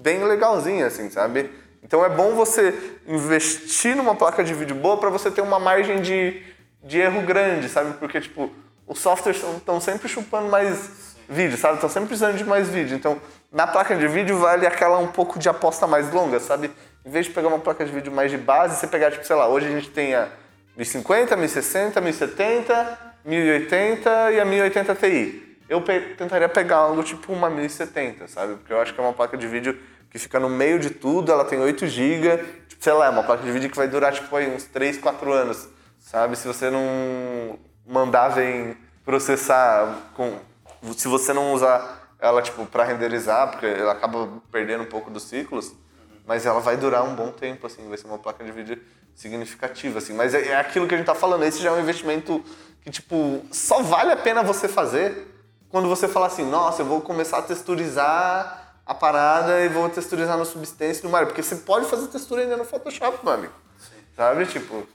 bem 0.00 0.22
legalzinha, 0.24 0.86
assim, 0.86 1.10
sabe? 1.10 1.50
Então 1.84 2.02
é 2.02 2.08
bom 2.08 2.34
você 2.34 2.74
investir 3.06 3.94
numa 3.94 4.14
placa 4.14 4.42
de 4.42 4.54
vídeo 4.54 4.74
boa 4.74 4.96
para 4.96 5.10
você 5.10 5.30
ter 5.30 5.42
uma 5.42 5.58
margem 5.58 6.00
de, 6.00 6.42
de 6.82 6.98
erro 6.98 7.20
grande, 7.22 7.68
sabe? 7.68 7.92
Porque, 7.98 8.20
tipo, 8.20 8.50
os 8.86 8.98
softwares 8.98 9.42
estão 9.56 9.78
sempre 9.80 10.08
chupando 10.08 10.48
mais 10.48 11.14
vídeo, 11.28 11.58
sabe? 11.58 11.74
Estão 11.74 11.90
sempre 11.90 12.08
precisando 12.08 12.36
de 12.36 12.44
mais 12.44 12.68
vídeo. 12.68 12.96
Então, 12.96 13.20
na 13.52 13.66
placa 13.66 13.94
de 13.94 14.08
vídeo 14.08 14.38
vale 14.38 14.66
aquela 14.66 14.98
um 14.98 15.08
pouco 15.08 15.38
de 15.38 15.48
aposta 15.48 15.86
mais 15.86 16.10
longa, 16.10 16.40
sabe? 16.40 16.70
Em 17.04 17.10
vez 17.10 17.26
de 17.26 17.32
pegar 17.32 17.48
uma 17.48 17.58
placa 17.58 17.84
de 17.84 17.92
vídeo 17.92 18.10
mais 18.10 18.30
de 18.30 18.38
base, 18.38 18.76
você 18.76 18.86
pegar, 18.86 19.10
tipo, 19.10 19.26
sei 19.26 19.36
lá, 19.36 19.46
hoje 19.46 19.66
a 19.66 19.70
gente 19.70 19.90
tem 19.90 20.14
a 20.14 20.28
1050, 20.76 21.36
1060, 21.36 22.00
1070, 22.00 22.98
1080 23.26 24.32
e 24.32 24.40
a 24.40 24.44
1080 24.44 24.94
Ti. 24.94 25.58
Eu 25.68 25.80
pe 25.80 26.00
tentaria 26.16 26.48
pegar 26.48 26.76
algo 26.76 27.02
tipo 27.02 27.32
uma 27.32 27.48
1070, 27.48 28.26
sabe? 28.28 28.54
Porque 28.56 28.72
eu 28.72 28.80
acho 28.80 28.92
que 28.92 29.00
é 29.00 29.02
uma 29.02 29.12
placa 29.12 29.36
de 29.36 29.46
vídeo 29.46 29.78
que 30.14 30.18
fica 30.20 30.38
no 30.38 30.48
meio 30.48 30.78
de 30.78 30.90
tudo, 30.90 31.32
ela 31.32 31.44
tem 31.44 31.58
8 31.58 31.88
GB, 31.88 32.36
tipo, 32.68 32.84
sei 32.84 32.92
lá, 32.92 33.06
é 33.06 33.10
uma 33.10 33.24
placa 33.24 33.42
de 33.42 33.50
vídeo 33.50 33.68
que 33.68 33.76
vai 33.76 33.88
durar 33.88 34.12
tipo 34.12 34.34
aí, 34.36 34.48
uns 34.48 34.62
3, 34.62 34.98
4 34.98 35.32
anos, 35.32 35.68
sabe? 35.98 36.36
Se 36.36 36.46
você 36.46 36.70
não 36.70 37.58
mandar 37.84 38.28
vem 38.28 38.76
processar 39.04 40.12
com 40.14 40.38
se 40.96 41.08
você 41.08 41.32
não 41.32 41.52
usar 41.52 42.14
ela 42.20 42.40
tipo 42.42 42.64
para 42.64 42.84
renderizar, 42.84 43.50
porque 43.50 43.66
ela 43.66 43.90
acaba 43.90 44.28
perdendo 44.52 44.84
um 44.84 44.86
pouco 44.86 45.10
dos 45.10 45.24
ciclos, 45.24 45.74
mas 46.24 46.46
ela 46.46 46.60
vai 46.60 46.76
durar 46.76 47.02
um 47.02 47.16
bom 47.16 47.32
tempo 47.32 47.66
assim, 47.66 47.88
vai 47.88 47.98
ser 47.98 48.06
uma 48.06 48.18
placa 48.18 48.44
de 48.44 48.52
vídeo 48.52 48.80
significativa 49.16 49.98
assim. 49.98 50.12
Mas 50.12 50.32
é, 50.32 50.50
é 50.50 50.56
aquilo 50.56 50.86
que 50.86 50.94
a 50.94 50.96
gente 50.96 51.06
tá 51.06 51.14
falando, 51.16 51.42
esse 51.42 51.60
já 51.60 51.70
é 51.70 51.72
um 51.72 51.80
investimento 51.80 52.40
que 52.82 52.90
tipo 52.90 53.44
só 53.50 53.82
vale 53.82 54.12
a 54.12 54.16
pena 54.16 54.44
você 54.44 54.68
fazer 54.68 55.26
quando 55.70 55.88
você 55.88 56.06
fala 56.06 56.28
assim, 56.28 56.48
nossa, 56.48 56.82
eu 56.82 56.86
vou 56.86 57.00
começar 57.00 57.38
a 57.38 57.42
texturizar 57.42 58.63
a 58.86 58.94
parada 58.94 59.60
e 59.60 59.68
vou 59.68 59.88
texturizar 59.88 60.36
no 60.36 60.44
Substance 60.44 61.02
no 61.02 61.10
Mario. 61.10 61.28
Porque 61.28 61.42
você 61.42 61.56
pode 61.56 61.86
fazer 61.86 62.08
textura 62.08 62.42
ainda 62.42 62.56
no 62.56 62.64
Photoshop, 62.64 63.18
meu 63.24 63.32
amigo. 63.32 63.52
Sim. 63.78 63.96
Sabe? 64.16 64.46
Tipo, 64.46 64.86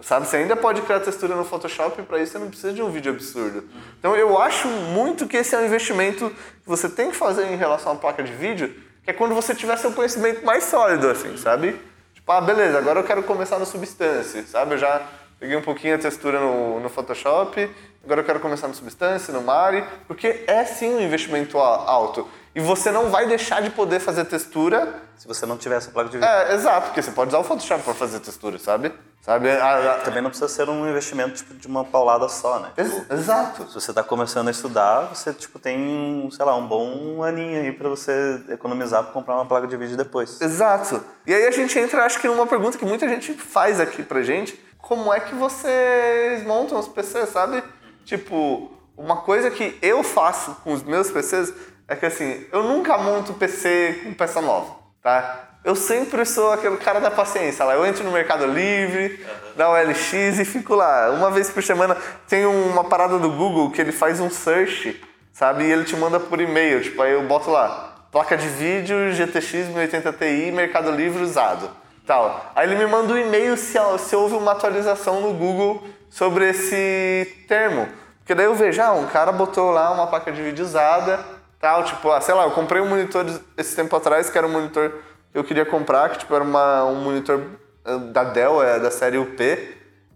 sabe? 0.00 0.26
Você 0.26 0.38
ainda 0.38 0.56
pode 0.56 0.82
criar 0.82 1.00
textura 1.00 1.34
no 1.34 1.44
Photoshop 1.44 2.00
e 2.00 2.04
para 2.04 2.18
isso 2.18 2.32
você 2.32 2.38
não 2.38 2.48
precisa 2.48 2.72
de 2.72 2.82
um 2.82 2.90
vídeo 2.90 3.12
absurdo. 3.12 3.68
Então 3.98 4.16
eu 4.16 4.38
acho 4.38 4.68
muito 4.68 5.26
que 5.26 5.36
esse 5.36 5.54
é 5.54 5.58
um 5.58 5.66
investimento 5.66 6.30
que 6.30 6.68
você 6.68 6.88
tem 6.88 7.10
que 7.10 7.16
fazer 7.16 7.46
em 7.46 7.56
relação 7.56 7.92
à 7.92 7.96
placa 7.96 8.22
de 8.22 8.32
vídeo, 8.32 8.74
que 9.02 9.10
é 9.10 9.12
quando 9.12 9.34
você 9.34 9.54
tiver 9.54 9.76
seu 9.76 9.92
conhecimento 9.92 10.44
mais 10.44 10.64
sólido, 10.64 11.08
assim, 11.08 11.36
sabe? 11.36 11.80
Tipo, 12.14 12.32
ah, 12.32 12.40
beleza, 12.40 12.78
agora 12.78 13.00
eu 13.00 13.04
quero 13.04 13.22
começar 13.22 13.58
no 13.58 13.66
Substance, 13.66 14.44
sabe? 14.44 14.74
Eu 14.74 14.78
já 14.78 15.02
peguei 15.38 15.56
um 15.56 15.62
pouquinho 15.62 15.94
a 15.94 15.98
textura 15.98 16.40
no, 16.40 16.80
no 16.80 16.88
Photoshop, 16.88 17.70
agora 18.02 18.20
eu 18.20 18.24
quero 18.24 18.40
começar 18.40 18.66
no 18.66 18.74
Substance, 18.74 19.30
no 19.30 19.42
Mari, 19.42 19.84
porque 20.06 20.44
é 20.46 20.64
sim 20.64 20.94
um 20.94 21.00
investimento 21.00 21.58
alto. 21.58 22.26
E 22.54 22.60
você 22.60 22.90
não 22.90 23.10
vai 23.10 23.26
deixar 23.26 23.60
de 23.60 23.70
poder 23.70 23.98
fazer 23.98 24.24
textura. 24.26 25.02
Se 25.16 25.26
você 25.26 25.44
não 25.44 25.56
tiver 25.56 25.76
essa 25.76 25.90
placa 25.90 26.08
de 26.08 26.18
vídeo. 26.18 26.28
É, 26.28 26.54
exato, 26.54 26.86
porque 26.86 27.02
você 27.02 27.10
pode 27.10 27.28
usar 27.28 27.38
o 27.38 27.44
Photoshop 27.44 27.82
para 27.82 27.94
fazer 27.94 28.20
textura, 28.20 28.58
sabe? 28.58 28.92
sabe? 29.24 29.50
A, 29.50 29.92
a... 29.92 29.94
Também 30.00 30.22
não 30.22 30.28
precisa 30.28 30.48
ser 30.48 30.68
um 30.68 30.88
investimento 30.88 31.34
tipo, 31.34 31.54
de 31.54 31.66
uma 31.66 31.82
paulada 31.82 32.28
só, 32.28 32.60
né? 32.60 32.70
Tipo, 32.76 33.12
exato. 33.12 33.66
Se 33.68 33.74
você 33.74 33.90
está 33.90 34.02
começando 34.02 34.48
a 34.48 34.50
estudar, 34.50 35.08
você 35.14 35.32
tipo, 35.32 35.58
tem, 35.58 36.28
sei 36.30 36.44
lá, 36.44 36.54
um 36.56 36.66
bom 36.66 37.22
aninho 37.22 37.62
aí 37.62 37.72
para 37.72 37.88
você 37.88 38.42
economizar 38.50 39.02
para 39.02 39.12
comprar 39.12 39.36
uma 39.36 39.46
placa 39.46 39.66
de 39.66 39.76
vídeo 39.76 39.96
depois. 39.96 40.40
Exato. 40.40 41.02
E 41.26 41.32
aí 41.32 41.46
a 41.46 41.50
gente 41.50 41.78
entra, 41.78 42.04
acho 42.04 42.20
que 42.20 42.28
numa 42.28 42.46
pergunta 42.46 42.76
que 42.76 42.84
muita 42.84 43.08
gente 43.08 43.32
faz 43.32 43.80
aqui 43.80 44.02
pra 44.02 44.22
gente. 44.22 44.62
Como 44.76 45.12
é 45.12 45.18
que 45.20 45.34
vocês 45.34 46.44
montam 46.44 46.78
os 46.78 46.86
PCs, 46.86 47.30
sabe? 47.30 47.64
Tipo, 48.04 48.70
uma 48.94 49.22
coisa 49.22 49.50
que 49.50 49.78
eu 49.80 50.04
faço 50.04 50.54
com 50.62 50.74
os 50.74 50.82
meus 50.82 51.10
PCs 51.10 51.50
é 51.86 51.94
que 51.96 52.06
assim, 52.06 52.46
eu 52.52 52.62
nunca 52.62 52.96
monto 52.96 53.34
PC 53.34 54.00
com 54.04 54.14
peça 54.14 54.40
nova, 54.40 54.76
tá? 55.02 55.50
Eu 55.64 55.74
sempre 55.74 56.26
sou 56.26 56.52
aquele 56.52 56.76
cara 56.76 57.00
da 57.00 57.10
paciência 57.10 57.64
lá. 57.64 57.72
Eu 57.72 57.86
entro 57.86 58.04
no 58.04 58.12
Mercado 58.12 58.46
Livre, 58.46 59.24
dá 59.56 59.70
o 59.70 59.74
LX 59.74 60.12
e 60.38 60.44
fico 60.44 60.74
lá. 60.74 61.10
Uma 61.10 61.30
vez 61.30 61.48
por 61.48 61.62
semana 61.62 61.96
tem 62.28 62.44
uma 62.44 62.84
parada 62.84 63.18
do 63.18 63.30
Google 63.30 63.70
que 63.70 63.80
ele 63.80 63.90
faz 63.90 64.20
um 64.20 64.28
search, 64.28 65.02
sabe? 65.32 65.64
E 65.64 65.72
ele 65.72 65.84
te 65.84 65.96
manda 65.96 66.20
por 66.20 66.38
e-mail. 66.38 66.82
Tipo, 66.82 67.00
aí 67.00 67.12
eu 67.12 67.22
boto 67.26 67.50
lá, 67.50 68.06
placa 68.12 68.36
de 68.36 68.46
vídeo 68.46 69.10
GTX 69.14 69.68
1080 69.68 70.12
Ti, 70.12 70.52
Mercado 70.52 70.90
Livre 70.90 71.22
usado. 71.22 71.70
Tal. 72.06 72.52
Aí 72.54 72.68
ele 72.68 72.76
me 72.76 72.86
manda 72.86 73.14
um 73.14 73.16
e-mail 73.16 73.56
se, 73.56 73.78
se 74.00 74.14
houve 74.14 74.34
uma 74.34 74.52
atualização 74.52 75.22
no 75.22 75.32
Google 75.32 75.82
sobre 76.10 76.50
esse 76.50 77.44
termo. 77.48 77.88
Porque 78.18 78.34
daí 78.34 78.44
eu 78.44 78.54
vejo, 78.54 78.82
ah, 78.82 78.92
um 78.92 79.06
cara 79.06 79.32
botou 79.32 79.70
lá 79.70 79.90
uma 79.90 80.06
placa 80.06 80.30
de 80.30 80.42
vídeo 80.42 80.62
usada, 80.62 81.24
tal, 81.64 81.82
tipo, 81.82 82.10
ah, 82.10 82.20
sei 82.20 82.34
lá, 82.34 82.44
eu 82.44 82.50
comprei 82.50 82.82
um 82.82 82.86
monitor 82.86 83.24
esse 83.56 83.74
tempo 83.74 83.96
atrás, 83.96 84.28
que 84.28 84.36
era 84.36 84.46
um 84.46 84.50
monitor 84.50 84.92
que 85.32 85.38
eu 85.38 85.42
queria 85.42 85.64
comprar, 85.64 86.10
que 86.10 86.18
tipo, 86.18 86.34
era 86.34 86.44
uma, 86.44 86.84
um 86.84 86.96
monitor 86.96 87.40
eh, 87.86 87.96
da 88.12 88.22
Dell, 88.22 88.62
é 88.62 88.78
da 88.78 88.90
série 88.90 89.16
UP, 89.16 89.40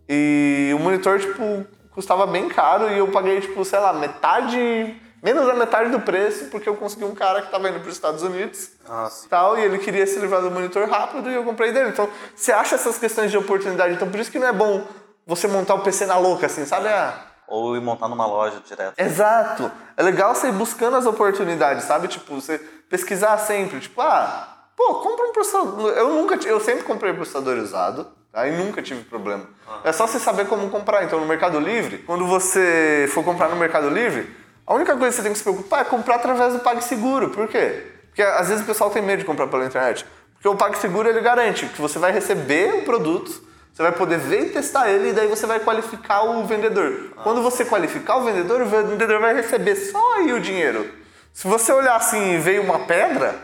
e 0.07 0.71
o 0.75 0.79
monitor, 0.79 1.19
tipo, 1.19 1.65
custava 1.91 2.27
bem 2.27 2.51
caro 2.51 2.91
e 2.91 2.99
eu 2.99 3.09
paguei, 3.09 3.41
tipo, 3.41 3.65
sei 3.65 3.79
lá, 3.79 3.95
metade, 3.95 4.95
menos 5.23 5.47
da 5.47 5.55
metade 5.55 5.89
do 5.89 6.01
preço, 6.01 6.51
porque 6.51 6.69
eu 6.69 6.77
consegui 6.77 7.07
um 7.07 7.15
cara 7.15 7.41
que 7.41 7.47
estava 7.47 7.67
indo 7.71 7.81
para 7.81 7.89
os 7.89 7.95
Estados 7.95 8.23
Unidos, 8.23 8.73
Nossa. 8.87 9.27
tal, 9.31 9.59
e 9.59 9.63
ele 9.63 9.79
queria 9.79 10.07
se 10.07 10.19
livrar 10.19 10.43
do 10.43 10.51
monitor 10.51 10.87
rápido 10.87 11.31
e 11.31 11.35
eu 11.35 11.45
comprei 11.45 11.73
dele. 11.73 11.89
Então, 11.89 12.11
você 12.37 12.53
acha 12.53 12.75
essas 12.75 12.99
questões 12.99 13.31
de 13.31 13.39
oportunidade, 13.39 13.95
então 13.95 14.11
por 14.11 14.21
isso 14.21 14.31
que 14.31 14.39
não 14.39 14.49
é 14.49 14.53
bom 14.53 14.87
você 15.27 15.49
montar 15.49 15.77
o 15.77 15.81
PC 15.81 16.05
na 16.05 16.19
louca, 16.19 16.45
assim, 16.45 16.67
sabe? 16.67 16.89
Ah, 16.89 17.28
Ou 17.49 17.77
ir 17.77 17.81
montar 17.81 18.09
numa 18.09 18.27
loja 18.27 18.61
direto. 18.65 18.99
Exato. 18.99 19.73
É 19.97 20.03
legal 20.03 20.35
você 20.35 20.49
ir 20.49 20.53
buscando 20.53 20.97
as 20.97 21.07
oportunidades, 21.07 21.85
sabe? 21.85 22.07
Tipo, 22.07 22.41
você 22.41 22.59
pesquisar 22.91 23.39
sempre, 23.39 23.81
tipo, 23.81 24.01
ah, 24.01 24.67
pô, 24.77 24.97
compra 24.97 25.27
um 25.27 25.33
processador. 25.33 25.91
Eu 25.93 26.11
nunca, 26.11 26.37
eu 26.47 26.61
sempre 26.61 26.85
comprei 26.85 27.13
processador 27.13 27.57
usado, 27.57 28.07
tá? 28.31 28.47
E 28.47 28.53
nunca 28.53 28.83
tive 28.83 29.03
problema. 29.05 29.47
É 29.83 29.93
só 29.93 30.07
você 30.07 30.19
saber 30.19 30.47
como 30.47 30.69
comprar. 30.69 31.05
Então, 31.05 31.19
no 31.19 31.27
Mercado 31.27 31.59
Livre, 31.59 31.99
quando 31.99 32.27
você 32.27 33.09
for 33.15 33.25
comprar 33.25 33.49
no 33.49 33.57
Mercado 33.57 33.89
Livre, 33.89 34.31
a 34.67 34.75
única 34.75 34.95
coisa 34.97 35.09
que 35.09 35.17
você 35.17 35.23
tem 35.23 35.33
que 35.33 35.39
se 35.39 35.45
preocupar 35.45 35.81
é 35.81 35.85
comprar 35.85 36.17
através 36.17 36.53
do 36.53 36.59
PagSeguro. 36.59 37.31
Por 37.31 37.49
quê? 37.49 37.87
Porque 38.09 38.21
às 38.21 38.49
vezes 38.49 38.63
o 38.63 38.67
pessoal 38.67 38.91
tem 38.91 39.01
medo 39.01 39.21
de 39.21 39.25
comprar 39.25 39.47
pela 39.47 39.65
internet. 39.65 40.05
Porque 40.35 40.49
o 40.49 40.55
PagSeguro 40.55 41.09
ele 41.09 41.21
garante 41.21 41.67
que 41.67 41.81
você 41.81 41.99
vai 41.99 42.13
receber 42.13 42.75
o 42.75 42.85
produto, 42.85 43.48
você 43.79 43.83
vai 43.85 43.93
poder 43.93 44.19
ver 44.19 44.47
e 44.47 44.51
testar 44.51 44.91
ele 44.91 45.11
e 45.11 45.13
daí 45.13 45.29
você 45.29 45.47
vai 45.47 45.61
qualificar 45.61 46.25
o 46.25 46.45
vendedor. 46.45 47.13
Quando 47.23 47.41
você 47.41 47.65
qualificar 47.65 48.17
o 48.17 48.25
vendedor, 48.25 48.61
o 48.61 48.67
vendedor 48.67 49.21
vai 49.21 49.33
receber 49.33 49.77
só 49.77 50.17
aí 50.17 50.33
o 50.33 50.41
dinheiro. 50.41 50.93
Se 51.33 51.47
você 51.47 51.71
olhar 51.71 51.95
assim 51.95 52.35
e 52.35 52.39
veio 52.39 52.65
uma 52.65 52.81
pedra, 52.81 53.37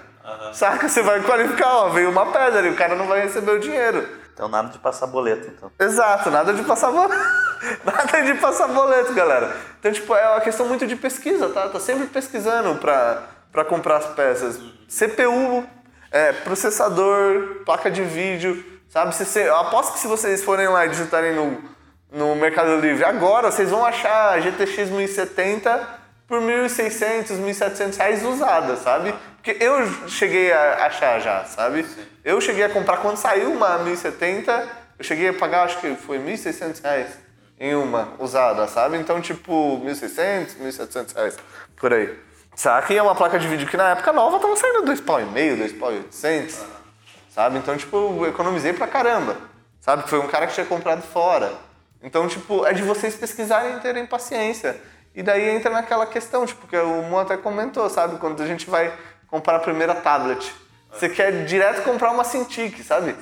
saca? 0.53 0.88
Você 0.88 1.03
vai 1.03 1.23
qualificar, 1.23 1.73
ó, 1.77 1.88
veio 1.90 2.11
uma 2.11 2.27
pedra 2.33 2.66
e 2.66 2.70
o 2.70 2.75
cara 2.75 2.97
não 2.97 3.07
vai 3.07 3.20
receber 3.20 3.53
o 3.53 3.61
dinheiro. 3.61 4.09
Então 4.33 4.49
nada 4.49 4.70
de 4.70 4.79
passar 4.81 5.07
boleto, 5.07 5.53
então. 5.57 5.70
Exato, 5.79 6.33
nada 6.33 6.53
de 6.53 6.64
passar 6.64 6.90
boleto. 6.90 7.14
nada 7.87 8.23
de 8.23 8.35
passar 8.35 8.66
boleto, 8.66 9.14
galera. 9.14 9.57
Então, 9.79 9.92
tipo, 9.92 10.16
é 10.16 10.31
uma 10.31 10.40
questão 10.40 10.66
muito 10.66 10.85
de 10.85 10.97
pesquisa, 10.97 11.49
tá? 11.51 11.68
Tá 11.68 11.79
sempre 11.79 12.09
pesquisando 12.09 12.75
pra, 12.81 13.23
pra 13.53 13.64
comprar 13.64 13.99
as 13.99 14.07
peças. 14.07 14.59
CPU, 14.88 15.64
é, 16.11 16.33
processador, 16.33 17.62
placa 17.64 17.88
de 17.88 18.03
vídeo, 18.03 18.74
Sabe? 18.95 19.13
Se, 19.13 19.41
eu 19.41 19.57
aposto 19.57 19.95
que 19.95 19.99
se 19.99 20.07
vocês 20.07 20.45
forem 20.45 20.69
lá 20.69 20.87
e 20.87 20.89
digitarem 20.89 21.35
no, 21.35 21.61
no 22.13 22.37
Mercado 22.37 22.77
Livre 22.77 23.05
agora, 23.05 23.51
vocês 23.51 23.69
vão 23.69 23.85
achar 23.85 24.35
a 24.35 24.39
GTX 24.39 24.89
1070 24.89 25.89
por 26.29 26.41
1.600, 26.41 27.31
1.700 27.31 27.97
reais 27.97 28.25
usada, 28.25 28.77
sabe? 28.77 29.13
Porque 29.35 29.57
eu 29.59 29.85
cheguei 30.07 30.53
a 30.53 30.87
achar 30.87 31.19
já, 31.19 31.45
sabe? 31.45 31.85
Eu 32.25 32.41
cheguei 32.41 32.63
a 32.63 32.69
comprar 32.69 32.99
quando 32.99 33.17
saiu 33.17 33.51
uma 33.51 33.79
1070, 33.79 34.69
eu 35.01 35.05
cheguei 35.05 35.31
a 35.31 35.35
pagar, 35.35 35.65
acho 35.65 35.81
que 35.81 35.97
foi 35.97 36.21
1.600 36.21 36.81
reais 36.81 37.19
em 37.59 37.75
uma 37.75 38.13
usada, 38.21 38.69
sabe? 38.69 38.97
Então, 38.97 39.21
tipo, 39.21 39.83
1.600, 39.85 40.57
1.700 40.63 41.17
reais, 41.17 41.37
por 41.75 41.93
aí. 41.93 42.17
Saca? 42.55 42.93
E 42.93 42.97
é 42.97 43.03
uma 43.03 43.17
placa 43.17 43.41
de 43.41 43.49
vídeo 43.49 43.67
que 43.67 43.77
na 43.77 43.91
época 43.91 44.13
nova 44.13 44.39
tava 44.39 44.55
saindo 44.55 44.85
2,5, 44.85 45.57
2,800 45.57 46.84
sabe? 47.35 47.59
Então, 47.59 47.77
tipo, 47.77 47.97
eu 47.97 48.29
economizei 48.29 48.73
pra 48.73 48.87
caramba, 48.87 49.37
sabe? 49.81 50.09
Foi 50.09 50.20
um 50.20 50.29
cara 50.29 50.47
que 50.47 50.55
tinha 50.55 50.64
comprado 50.64 51.03
fora. 51.03 51.53
Então, 52.01 52.29
tipo, 52.29 52.64
é 52.64 52.73
de 52.73 52.83
vocês 52.83 53.16
pesquisarem 53.16 53.77
e 53.77 53.81
terem 53.81 54.07
paciência. 54.07 54.81
E 55.14 55.23
daí 55.23 55.51
entra 55.51 55.70
naquela 55.70 56.07
questão, 56.07 56.47
tipo, 56.47 56.66
que 56.68 56.77
o 56.77 57.03
Mo 57.03 57.18
até 57.18 57.37
comentou, 57.37 57.90
sabe? 57.90 58.18
Quando 58.18 58.40
a 58.40 58.47
gente 58.47 58.70
vai 58.70 58.97
comprar 59.27 59.57
a 59.57 59.61
primeira 59.61 59.94
tablet. 59.97 60.55
Você 60.92 61.09
quer 61.09 61.44
direto 61.44 61.83
comprar 61.83 62.12
uma 62.12 62.23
Cintiq, 62.23 62.85
sabe? 62.85 63.16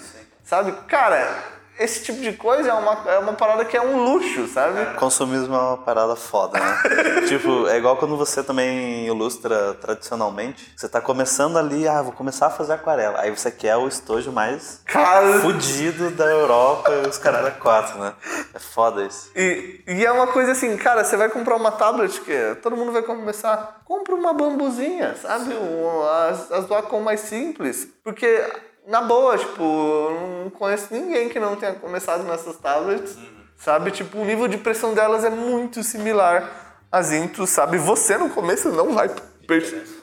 Sabe? 0.45 0.73
Cara, 0.87 1.43
esse 1.79 2.05
tipo 2.05 2.21
de 2.21 2.33
coisa 2.33 2.71
é 2.71 2.73
uma, 2.73 3.11
é 3.11 3.19
uma 3.19 3.33
parada 3.33 3.65
que 3.65 3.77
é 3.77 3.81
um 3.81 4.05
luxo, 4.05 4.47
sabe? 4.47 4.95
Consumismo 4.97 5.55
é 5.55 5.59
uma 5.59 5.79
parada 5.79 6.15
foda, 6.15 6.59
né? 6.59 6.83
tipo, 7.29 7.67
é 7.69 7.79
igual 7.79 7.97
quando 7.97 8.17
você 8.17 8.43
também 8.43 9.07
ilustra 9.07 9.75
tradicionalmente. 9.75 10.73
Você 10.77 10.89
tá 10.89 11.01
começando 11.01 11.57
ali, 11.57 11.89
ah, 11.89 12.03
vou 12.03 12.13
começar 12.13 12.47
a 12.47 12.51
fazer 12.51 12.75
aquarela. 12.75 13.21
Aí 13.21 13.31
você 13.31 13.51
quer 13.51 13.77
o 13.77 13.89
estojo 13.89 14.31
mais 14.31 14.81
Cara, 14.85 15.41
fudido 15.41 16.11
da 16.11 16.27
Europa 16.27 16.91
e 16.91 17.09
os 17.09 17.19
caras 17.19 17.43
da 17.45 17.51
quatro, 17.51 17.99
né? 17.99 18.13
É 18.55 18.59
foda 18.59 19.05
isso. 19.05 19.31
E, 19.35 19.83
e 19.87 20.05
é 20.05 20.13
uma 20.13 20.27
coisa 20.27 20.53
assim, 20.53 20.77
cara, 20.77 21.05
você 21.05 21.17
vai 21.17 21.29
comprar 21.29 21.57
uma 21.57 21.73
tablet 21.73 22.21
que 22.21 22.57
todo 22.63 22.77
mundo 22.77 22.93
vai 22.93 23.03
começar, 23.03 23.83
compra 23.85 24.15
uma 24.15 24.33
bambuzinha, 24.33 25.17
sabe? 25.17 25.55
Um, 25.55 26.03
as, 26.29 26.53
as 26.53 26.67
Wacom 26.67 27.01
mais 27.01 27.21
simples. 27.21 27.89
Porque, 28.05 28.45
na 28.87 29.01
boa, 29.01 29.39
tipo, 29.39 29.63
eu 29.63 30.43
não 30.45 30.51
conheço 30.51 30.89
ninguém 30.91 31.29
que 31.29 31.39
não 31.39 31.57
tenha 31.57 31.75
começado 31.75 32.25
nessas 32.25 32.57
tablets, 32.57 33.17
sabe? 33.57 33.91
Tipo, 33.91 34.19
o 34.19 34.25
nível 34.25 34.49
de 34.49 34.59
pressão 34.59 34.95
delas 34.95 35.25
é 35.25 35.31
muito 35.31 35.83
similar 35.83 36.83
às 36.91 37.13
Intus, 37.13 37.51
sabe? 37.51 37.79
Você 37.79 38.17
no 38.17 38.31
começo 38.31 38.71
não 38.71 38.93
vai 38.93 39.09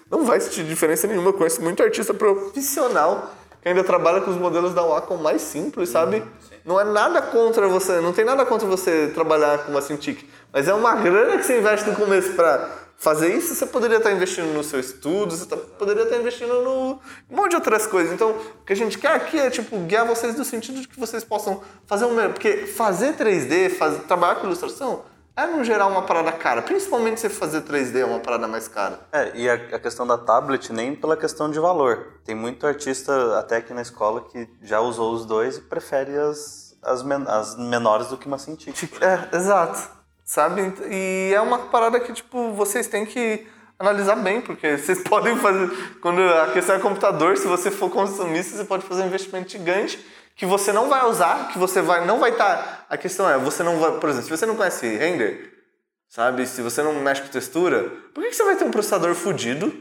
não 0.09 0.25
vai 0.25 0.39
sentir 0.39 0.63
diferença 0.63 1.07
nenhuma. 1.07 1.29
Eu 1.29 1.33
conheço 1.33 1.61
muito 1.61 1.81
artista 1.81 2.13
profissional 2.13 3.31
que 3.61 3.67
ainda 3.67 3.83
trabalha 3.83 4.21
com 4.21 4.31
os 4.31 4.37
modelos 4.37 4.73
da 4.73 4.81
Wacom 4.81 5.17
mais 5.17 5.41
simples, 5.41 5.89
sabe? 5.89 6.23
Não 6.63 6.79
é 6.79 6.83
nada 6.83 7.21
contra 7.21 7.67
você, 7.67 7.99
não 7.99 8.13
tem 8.13 8.23
nada 8.23 8.45
contra 8.45 8.67
você 8.67 9.11
trabalhar 9.13 9.59
com 9.59 9.71
uma 9.71 9.81
Cintiq, 9.81 10.29
mas 10.51 10.67
é 10.67 10.73
uma 10.73 10.95
grana 10.95 11.37
que 11.37 11.43
você 11.43 11.59
investe 11.59 11.89
no 11.89 11.95
começo 11.95 12.33
pra 12.33 12.69
fazer 12.99 13.33
isso, 13.33 13.55
você 13.55 13.65
poderia 13.65 13.97
estar 13.97 14.11
investindo 14.11 14.53
no 14.53 14.63
seu 14.63 14.79
estudo, 14.79 15.35
você 15.35 15.45
tá- 15.45 15.55
poderia 15.55 16.03
estar 16.03 16.17
investindo 16.17 16.53
no 16.61 16.99
um 17.29 17.35
monte 17.35 17.51
de 17.51 17.55
outras 17.55 17.87
coisas. 17.87 18.11
Então, 18.13 18.31
o 18.31 18.65
que 18.65 18.73
a 18.73 18.75
gente 18.75 18.97
quer 18.97 19.13
aqui 19.13 19.39
é 19.39 19.49
tipo 19.49 19.77
guiar 19.79 20.05
vocês 20.05 20.35
no 20.35 20.43
sentido 20.43 20.81
de 20.81 20.87
que 20.87 20.99
vocês 20.99 21.23
possam 21.23 21.61
fazer 21.87 22.05
um 22.05 22.13
melhor, 22.13 22.33
porque 22.33 22.65
fazer 22.67 23.13
3D, 23.15 23.69
fazer, 23.69 23.99
trabalhar 24.01 24.35
com 24.35 24.47
ilustração 24.47 25.03
é 25.37 25.45
no 25.47 25.63
geral 25.63 25.89
uma 25.89 26.01
parada 26.01 26.33
cara, 26.33 26.61
principalmente 26.61 27.21
se 27.21 27.29
fazer 27.29 27.61
3D 27.61 27.99
é 28.01 28.05
uma 28.05 28.19
parada 28.19 28.45
mais 28.45 28.67
cara. 28.67 28.99
É, 29.13 29.31
e 29.33 29.49
a, 29.49 29.53
a 29.53 29.79
questão 29.79 30.05
da 30.05 30.17
tablet 30.17 30.73
nem 30.73 30.93
pela 30.93 31.15
questão 31.15 31.49
de 31.49 31.57
valor. 31.57 32.19
Tem 32.25 32.35
muito 32.35 32.67
artista 32.67 33.39
até 33.39 33.55
aqui 33.57 33.73
na 33.73 33.81
escola 33.81 34.25
que 34.29 34.49
já 34.61 34.81
usou 34.81 35.13
os 35.13 35.25
dois 35.25 35.55
e 35.55 35.61
prefere 35.61 36.17
as, 36.17 36.75
as, 36.83 37.01
men- 37.03 37.23
as 37.25 37.55
menores 37.57 38.07
do 38.07 38.17
que 38.17 38.27
uma 38.27 38.37
Cintiq. 38.37 38.77
É, 39.01 39.33
exato. 39.37 39.97
Sabe? 40.29 40.61
E 40.91 41.33
é 41.33 41.41
uma 41.41 41.57
parada 41.57 41.99
que, 41.99 42.13
tipo, 42.13 42.53
vocês 42.53 42.85
têm 42.85 43.03
que 43.03 43.47
analisar 43.79 44.15
bem, 44.17 44.39
porque 44.39 44.77
vocês 44.77 45.01
podem 45.01 45.35
fazer. 45.37 45.71
Quando 46.03 46.21
a 46.21 46.51
questão 46.51 46.75
é 46.75 46.79
computador, 46.79 47.35
se 47.35 47.47
você 47.47 47.71
for 47.71 47.89
consumista, 47.89 48.55
você 48.55 48.63
pode 48.63 48.85
fazer 48.85 49.01
um 49.01 49.07
investimento 49.07 49.49
gigante 49.49 49.99
que 50.35 50.45
você 50.45 50.71
não 50.71 50.87
vai 50.87 51.03
usar, 51.07 51.47
que 51.47 51.57
você 51.57 51.81
vai, 51.81 52.05
não 52.05 52.19
vai 52.19 52.29
estar. 52.29 52.85
A 52.87 52.95
questão 52.95 53.27
é, 53.27 53.39
você 53.39 53.63
não 53.63 53.79
vai. 53.79 53.99
Por 53.99 54.07
exemplo, 54.07 54.27
se 54.27 54.37
você 54.37 54.45
não 54.45 54.55
conhece 54.55 54.85
render, 54.97 55.51
sabe? 56.07 56.45
Se 56.45 56.61
você 56.61 56.83
não 56.83 56.93
mexe 56.93 57.23
com 57.23 57.29
textura, 57.29 57.91
por 58.13 58.23
que 58.23 58.29
que 58.29 58.35
você 58.35 58.43
vai 58.43 58.55
ter 58.55 58.65
um 58.65 58.71
processador 58.71 59.15
fudido, 59.15 59.73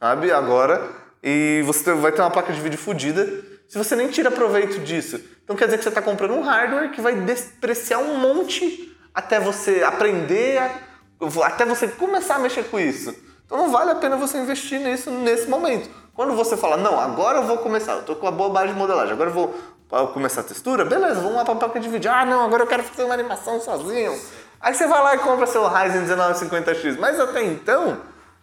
sabe? 0.00 0.32
Agora, 0.32 0.82
e 1.22 1.62
você 1.64 1.94
vai 1.94 2.10
ter 2.10 2.22
uma 2.22 2.30
placa 2.32 2.52
de 2.52 2.60
vídeo 2.60 2.76
fudida, 2.76 3.24
se 3.68 3.78
você 3.78 3.94
nem 3.94 4.08
tira 4.08 4.32
proveito 4.32 4.80
disso. 4.80 5.20
Então 5.44 5.54
quer 5.54 5.66
dizer 5.66 5.78
que 5.78 5.84
você 5.84 5.90
está 5.90 6.02
comprando 6.02 6.34
um 6.34 6.42
hardware 6.42 6.90
que 6.90 7.00
vai 7.00 7.14
despreciar 7.14 8.00
um 8.00 8.16
monte 8.18 8.91
até 9.14 9.38
você 9.40 9.82
aprender, 9.82 10.58
a- 10.58 10.70
até 11.44 11.64
você 11.64 11.88
começar 11.88 12.36
a 12.36 12.38
mexer 12.38 12.64
com 12.64 12.78
isso. 12.80 13.14
Então 13.46 13.58
não 13.58 13.70
vale 13.70 13.90
a 13.90 13.94
pena 13.94 14.16
você 14.16 14.38
investir 14.38 14.80
nisso 14.80 15.10
nesse 15.10 15.48
momento. 15.48 15.88
Quando 16.14 16.34
você 16.34 16.56
fala, 16.56 16.76
não, 16.76 16.98
agora 17.00 17.38
eu 17.38 17.44
vou 17.44 17.58
começar, 17.58 17.92
eu 17.92 18.02
tô 18.02 18.16
com 18.16 18.26
a 18.26 18.30
boa 18.30 18.50
base 18.50 18.72
de 18.72 18.78
modelagem, 18.78 19.12
agora 19.14 19.30
eu 19.30 19.34
vou 19.34 19.54
começar 20.14 20.40
a 20.40 20.44
textura, 20.44 20.84
beleza, 20.84 21.20
vamos 21.20 21.34
lá 21.36 21.44
pra 21.44 21.54
placa 21.54 21.78
de 21.78 21.88
vídeo. 21.88 22.10
Ah, 22.10 22.24
não, 22.24 22.44
agora 22.44 22.62
eu 22.62 22.66
quero 22.66 22.82
fazer 22.82 23.04
uma 23.04 23.14
animação 23.14 23.60
sozinho. 23.60 24.18
Aí 24.60 24.72
você 24.74 24.86
vai 24.86 25.02
lá 25.02 25.14
e 25.14 25.18
compra 25.18 25.46
seu 25.46 25.66
Ryzen 25.68 26.02
1950X. 26.06 26.98
Mas 26.98 27.18
até 27.20 27.42
então, 27.44 27.98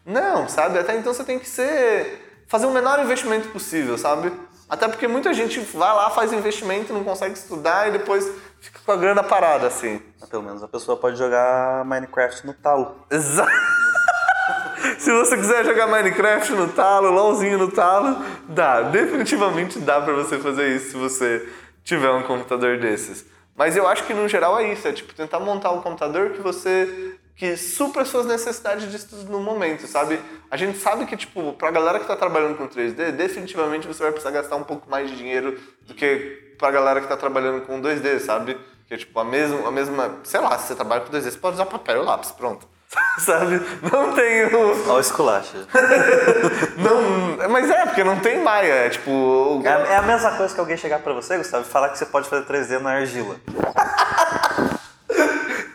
não, 0.05 0.47
sabe? 0.47 0.77
Até 0.79 0.95
então 0.97 1.13
você 1.13 1.23
tem 1.23 1.39
que 1.39 1.47
ser. 1.47 2.43
fazer 2.47 2.65
o 2.65 2.71
menor 2.71 2.99
investimento 2.99 3.47
possível, 3.49 3.97
sabe? 3.97 4.32
Até 4.67 4.88
porque 4.88 5.08
muita 5.08 5.32
gente 5.34 5.60
vai 5.60 5.93
lá, 5.95 6.10
faz 6.10 6.34
investimento, 6.34 6.91
não 6.93 7.03
consegue 7.03 7.34
estudar 7.36 7.88
e 7.88 7.91
depois 7.91 8.27
fica 8.60 8.80
com 8.86 8.91
a 8.91 8.95
grana 8.95 9.24
parada, 9.24 9.67
assim. 9.67 10.02
Mas 10.19 10.30
pelo 10.30 10.43
menos 10.43 10.63
a 10.63 10.67
pessoa 10.67 10.98
pode 10.98 11.17
jogar 11.17 11.84
Minecraft 11.86 12.45
no 12.45 12.54
talo. 12.54 12.95
Exato. 13.10 13.52
Se 14.98 15.12
você 15.12 15.36
quiser 15.38 15.65
jogar 15.65 15.88
Minecraft 15.88 16.52
no 16.54 16.69
talo, 16.69 17.12
LOLzinho 17.12 17.58
no 17.58 17.72
talo, 17.72 18.17
dá. 18.48 18.82
Definitivamente 18.82 19.80
dá 19.80 20.02
pra 20.02 20.13
você 20.13 20.38
fazer 20.39 20.76
isso 20.76 20.91
se 20.91 20.98
você 20.98 21.48
tiver 21.84 22.12
um 22.12 22.24
computador 22.24 22.80
desses. 22.80 23.26
Mas 23.56 23.76
eu 23.76 23.88
acho 23.88 24.06
que 24.06 24.13
no 24.13 24.28
geral 24.28 24.58
é 24.58 24.72
isso, 24.72 24.88
é 24.88 24.93
tipo 24.93 25.13
tentar 25.13 25.39
montar 25.39 25.72
um 25.72 25.82
computador 25.82 26.30
que 26.30 26.41
você 26.41 27.09
que 27.36 27.56
supra 27.56 28.02
as 28.02 28.10
suas 28.10 28.26
necessidades 28.26 28.89
de 28.89 28.96
estudo 28.98 29.32
no 29.32 29.39
momento, 29.39 29.88
sabe? 29.88 30.20
A 30.52 30.58
gente 30.58 30.78
sabe 30.78 31.06
que, 31.06 31.15
tipo, 31.15 31.54
pra 31.54 31.72
galera 31.72 32.00
que 32.00 32.06
tá 32.06 32.15
trabalhando 32.15 32.58
com 32.58 32.68
3D, 32.68 33.12
definitivamente 33.12 33.88
você 33.88 34.04
vai 34.04 34.12
precisar 34.12 34.32
gastar 34.32 34.56
um 34.58 34.63
pouco 34.63 34.89
mais 34.89 35.10
de 35.10 35.15
dinheiro 35.15 35.58
do 35.88 35.94
que 35.94 36.56
pra 36.58 36.70
galera 36.72 37.00
que 37.00 37.08
tá 37.08 37.15
trabalhando 37.15 37.62
com 37.65 37.82
2D, 37.82 38.20
sabe? 38.20 38.58
Que 38.88 38.96
é, 38.96 38.98
tipo, 38.98 39.18
a 39.20 39.24
mesma, 39.24 39.68
a 39.68 39.72
mesma... 39.72 40.15
Sei 40.24 40.39
lá, 40.42 40.58
se 40.58 40.68
você 40.68 40.76
trabalha 40.76 41.02
com 41.02 41.12
2D, 41.15 41.22
você 41.32 41.38
pode 41.38 41.56
usar 41.56 41.65
papel 41.68 42.02
e 42.02 42.06
lápis, 42.06 42.32
pronto. 42.32 42.68
sabe? 43.20 43.62
Não 43.89 44.13
tem 44.15 44.46
o... 44.48 44.84
Olha 44.89 44.94
o 44.96 45.00
esculacho. 45.00 45.56
não, 46.78 47.50
mas 47.50 47.70
é, 47.70 47.86
porque 47.86 48.04
não 48.04 48.20
tem 48.20 48.44
Maia, 48.44 48.74
é 48.74 48.89
tipo... 48.89 49.12
o- 49.12 49.62
É, 49.63 49.94
é 49.94 49.96
a 49.98 50.02
mesma 50.02 50.32
coisa 50.36 50.54
que 50.54 50.60
alguém 50.60 50.76
chegar 50.76 51.00
pra 51.00 51.13
você, 51.13 51.38
Gustavo, 51.38 51.63
e 51.65 51.70
falar 51.72 51.89
que 51.89 51.98
você 52.00 52.06
pode 52.08 52.28
fazer 52.28 52.46
3D 52.46 52.80
na 52.80 52.92
argila. 52.94 53.36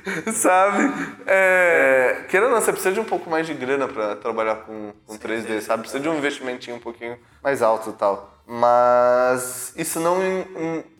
sabe? 0.35 0.83
É, 1.27 2.25
querendo 2.29 2.49
ou 2.49 2.55
não, 2.55 2.61
você 2.61 2.73
precisa 2.73 2.93
de 2.95 3.01
um 3.01 3.05
pouco 3.05 3.29
mais 3.31 3.47
de 3.47 3.55
grana 3.55 3.89
pra 3.89 4.17
trabalhar 4.17 4.57
com, 4.57 4.93
com 5.07 5.19
3D, 5.19 5.61
sabe? 5.61 5.83
Precisa 5.83 6.03
de 6.03 6.09
um 6.09 6.17
investimentinho 6.17 6.77
um 6.77 6.81
pouquinho 6.81 7.19
mais 7.43 7.63
alto 7.63 7.91
e 7.91 7.93
tal. 7.95 8.31
Mas 8.47 9.73
isso 9.77 9.99
não 10.01 10.19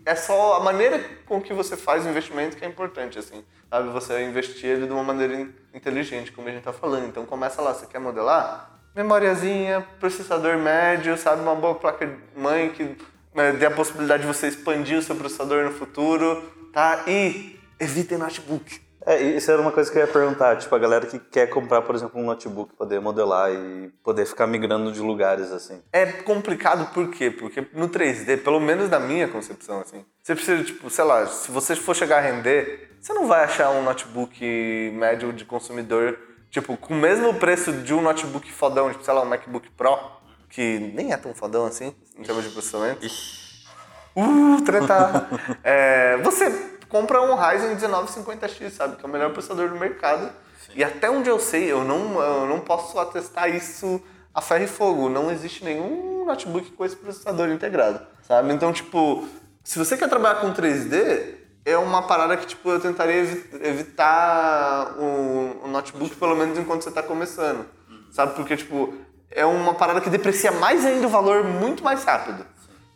é 0.07 0.15
só 0.15 0.57
a 0.57 0.61
maneira 0.61 0.99
com 1.27 1.41
que 1.41 1.53
você 1.53 1.77
faz 1.77 2.07
o 2.07 2.09
investimento 2.09 2.57
que 2.57 2.65
é 2.65 2.69
importante, 2.69 3.19
assim. 3.19 3.45
Sabe? 3.71 3.91
Você 3.91 4.23
investir 4.25 4.71
ele 4.71 4.87
de 4.87 4.93
uma 4.93 5.03
maneira 5.03 5.35
in- 5.35 5.53
inteligente, 5.75 6.33
como 6.33 6.49
a 6.49 6.51
gente 6.51 6.63
tá 6.63 6.73
falando. 6.73 7.07
Então 7.07 7.27
começa 7.27 7.61
lá, 7.61 7.75
você 7.75 7.87
quer 7.87 7.99
modelar? 7.99 8.71
Memoriazinha, 8.95 9.87
processador 10.01 10.57
médio, 10.57 11.19
sabe? 11.19 11.43
Uma 11.43 11.55
boa 11.55 11.75
placa 11.75 12.09
mãe 12.35 12.71
que 12.71 12.97
né, 13.35 13.53
dê 13.53 13.67
a 13.67 13.71
possibilidade 13.71 14.23
de 14.23 14.29
você 14.29 14.47
expandir 14.49 14.97
o 14.97 15.03
seu 15.03 15.17
processador 15.17 15.65
no 15.65 15.73
futuro, 15.73 16.43
tá? 16.73 17.03
E 17.07 17.59
evitem 17.79 18.17
notebook. 18.17 18.81
É, 19.07 19.21
isso 19.23 19.51
era 19.51 19.61
uma 19.61 19.71
coisa 19.71 19.91
que 19.91 19.99
eu 19.99 20.03
ia 20.03 20.09
perguntar, 20.09 20.57
tipo, 20.57 20.75
a 20.75 20.79
galera 20.79 21.07
que 21.07 21.19
quer 21.19 21.49
comprar, 21.49 21.83
por 21.83 21.95
exemplo, 21.95 22.19
um 22.21 22.25
notebook, 22.25 22.75
poder 22.75 23.01
modelar 23.01 23.53
e 23.53 23.91
poder 24.03 24.25
ficar 24.25 24.47
migrando 24.47 24.91
de 24.91 25.01
lugares, 25.01 25.53
assim. 25.53 25.83
É 25.93 26.07
complicado 26.07 26.93
por 26.93 27.11
quê? 27.11 27.31
Porque 27.31 27.67
no 27.75 27.89
3D, 27.89 28.43
pelo 28.43 28.59
menos 28.59 28.89
na 28.89 28.99
minha 28.99 29.29
concepção, 29.29 29.81
assim, 29.81 30.05
você 30.23 30.35
precisa, 30.35 30.65
tipo, 30.65 30.89
sei 30.89 31.05
lá, 31.05 31.27
se 31.27 31.51
você 31.51 31.77
for 31.77 31.95
chegar 31.95 32.19
a 32.19 32.21
render, 32.21 32.97
você 33.01 33.13
não 33.13 33.27
vai 33.27 33.45
achar 33.45 33.71
um 33.71 33.83
notebook 33.83 34.91
médio 34.95 35.33
de 35.35 35.45
consumidor, 35.45 36.19
tipo, 36.51 36.75
com 36.77 36.95
o 36.95 36.97
mesmo 36.97 37.35
preço 37.35 37.73
de 37.73 37.93
um 37.93 38.01
notebook 38.01 38.51
fodão, 38.51 38.91
tipo, 38.91 39.05
sei 39.05 39.13
lá, 39.13 39.23
um 39.23 39.27
MacBook 39.27 39.69
Pro, 39.73 39.99
que 40.49 40.79
nem 40.95 41.13
é 41.13 41.17
tão 41.19 41.35
fodão 41.35 41.67
assim, 41.67 41.95
em 42.17 42.23
termos 42.23 42.45
de 42.45 42.51
processamento. 42.51 43.07
Uh, 44.17 44.63
treta! 44.65 45.29
É, 45.63 46.17
você 46.19 46.74
compra 46.95 47.21
um 47.23 47.35
Ryzen 47.35 47.75
1950X, 47.75 48.71
sabe? 48.71 48.95
Que 48.95 49.05
é 49.05 49.09
o 49.09 49.11
melhor 49.11 49.33
processador 49.33 49.69
do 49.69 49.75
mercado. 49.75 50.31
E 50.77 50.85
até 50.85 51.11
onde 51.11 51.29
eu 51.29 51.41
sei, 51.41 51.65
eu 51.71 51.83
não, 51.83 52.21
eu 52.21 52.47
não 52.47 52.61
posso 52.61 52.97
atestar 53.01 53.51
isso 53.53 54.01
a 54.33 54.41
ferro 54.41 54.63
e 54.63 54.69
fogo. 54.69 55.09
Não 55.09 55.29
existe 55.29 55.65
nenhum 55.65 56.25
notebook 56.25 56.71
com 56.71 56.85
esse 56.85 56.95
processador 56.95 57.49
integrado, 57.49 58.01
sabe? 58.23 58.53
Então, 58.53 58.73
tipo, 58.73 59.27
se 59.65 59.77
você 59.77 59.97
quer 59.97 60.09
trabalhar 60.09 60.37
com 60.37 60.53
3D, 60.55 61.35
é 61.65 61.77
uma 61.77 62.07
parada 62.07 62.37
que, 62.37 62.47
tipo, 62.47 62.71
eu 62.71 62.79
tentaria 62.79 63.17
evi- 63.17 63.45
evitar 63.61 64.95
o, 64.97 65.63
o 65.65 65.69
notebook, 65.69 66.15
pelo 66.15 66.37
menos 66.37 66.57
enquanto 66.57 66.83
você 66.83 66.91
está 66.91 67.03
começando, 67.03 67.67
sabe? 68.13 68.35
Porque, 68.35 68.57
tipo, 68.57 68.95
é 69.33 69.45
uma 69.45 69.75
parada 69.75 70.01
que 70.01 70.09
deprecia 70.09 70.53
mais 70.53 70.87
ainda 70.87 71.09
o 71.09 71.11
valor 71.11 71.43
muito 71.43 71.83
mais 71.83 72.05
rápido 72.05 72.47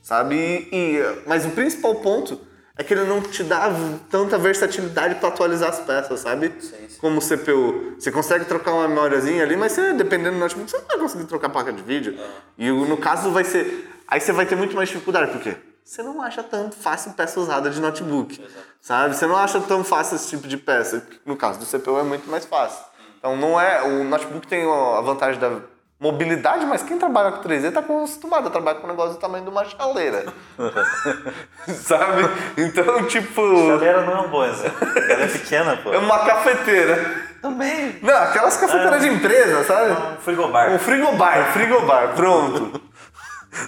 sabe? 0.01 0.37
E, 0.37 0.69
e- 0.97 1.23
mas 1.27 1.45
o 1.45 1.51
principal 1.51 1.97
ponto 1.97 2.41
é 2.79 2.85
que 2.85 2.95
ele 2.95 3.05
não 3.05 3.21
te 3.21 3.43
dá 3.43 3.69
tanta 4.09 4.39
versatilidade 4.39 5.17
para 5.17 5.29
atualizar 5.29 5.69
as 5.71 5.81
peças, 5.81 6.21
sabe? 6.21 6.55
Como 7.01 7.19
o 7.19 7.21
CPU. 7.21 7.95
Você 7.99 8.11
consegue 8.11 8.45
trocar 8.45 8.73
uma 8.73 8.87
memóriazinha 8.89 9.43
ali, 9.43 9.57
mas 9.57 9.73
você, 9.73 9.93
dependendo 9.93 10.33
do 10.37 10.39
notebook, 10.39 10.71
você 10.71 10.79
não 10.79 10.87
vai 10.87 10.99
conseguir 10.99 11.25
trocar 11.25 11.49
placa 11.51 11.73
de 11.73 11.83
vídeo. 11.83 12.19
E 12.57 12.71
o- 12.71 12.87
no 12.87 12.97
caso 12.97 13.31
vai 13.31 13.45
ser. 13.45 13.89
Aí 14.07 14.21
você 14.21 14.33
vai 14.33 14.47
ter 14.47 14.57
muito 14.57 14.75
mais 14.77 14.89
dificuldade, 14.89 15.31
por 15.33 15.41
quê? 15.41 15.57
Você 15.85 16.03
não 16.03 16.21
acha 16.23 16.43
tanto 16.43 16.77
fácil 16.77 17.13
peça 17.15 17.41
usada 17.41 17.71
de 17.71 17.81
notebook, 17.81 18.45
sabe? 18.81 19.17
Você 19.17 19.27
não 19.27 19.37
acha 19.37 19.59
tão 19.61 19.83
fácil 19.83 20.17
esse 20.17 20.29
tipo 20.29 20.47
de 20.47 20.57
peça. 20.57 21.07
No 21.27 21.35
caso 21.37 21.59
do 21.59 21.65
CPU 21.67 21.99
é 21.99 22.03
muito 22.03 22.29
mais 22.31 22.45
fácil. 22.45 22.85
Então 23.19 23.37
não 23.37 23.61
é. 23.61 23.83
O 23.83 24.05
notebook 24.05 24.47
tem 24.47 24.65
a 24.71 25.01
vantagem 25.01 25.41
da 25.41 25.51
mobilidade, 26.01 26.65
mas 26.67 26.83
quem 26.83 26.99
trabalha 26.99 27.33
com 27.33 27.43
3D 27.49 27.73
tá 27.73 27.81
acostumado 27.81 28.49
a 28.49 28.51
trabalhar 28.51 28.79
com 28.81 28.87
um 28.87 28.91
negócio 28.91 29.15
do 29.15 29.19
tamanho 29.21 29.45
de 29.45 29.51
uma 29.51 29.65
chaleira. 29.65 30.33
Sabe? 31.67 32.23
Então, 32.57 33.05
tipo. 33.07 33.41
Chaleira 33.67 34.03
não 34.05 34.13
é 34.17 34.21
um 34.21 34.29
bom 34.31 34.45
exemplo. 34.45 34.89
Ela 34.97 35.23
é 35.25 35.27
pequena, 35.29 35.77
pô. 35.77 35.93
É 35.93 35.99
uma 35.99 36.19
cafeteira. 36.25 37.29
Também. 37.43 37.99
Não, 38.03 38.15
aquelas 38.17 38.57
cafeteiras 38.57 39.01
de 39.01 39.09
empresa, 39.09 39.63
sabe? 39.65 39.93
Um 39.93 40.17
frigobar. 40.17 40.73
Um 40.73 40.79
frigobar, 40.79 41.53
frigobar, 41.53 42.15
pronto. 42.15 42.81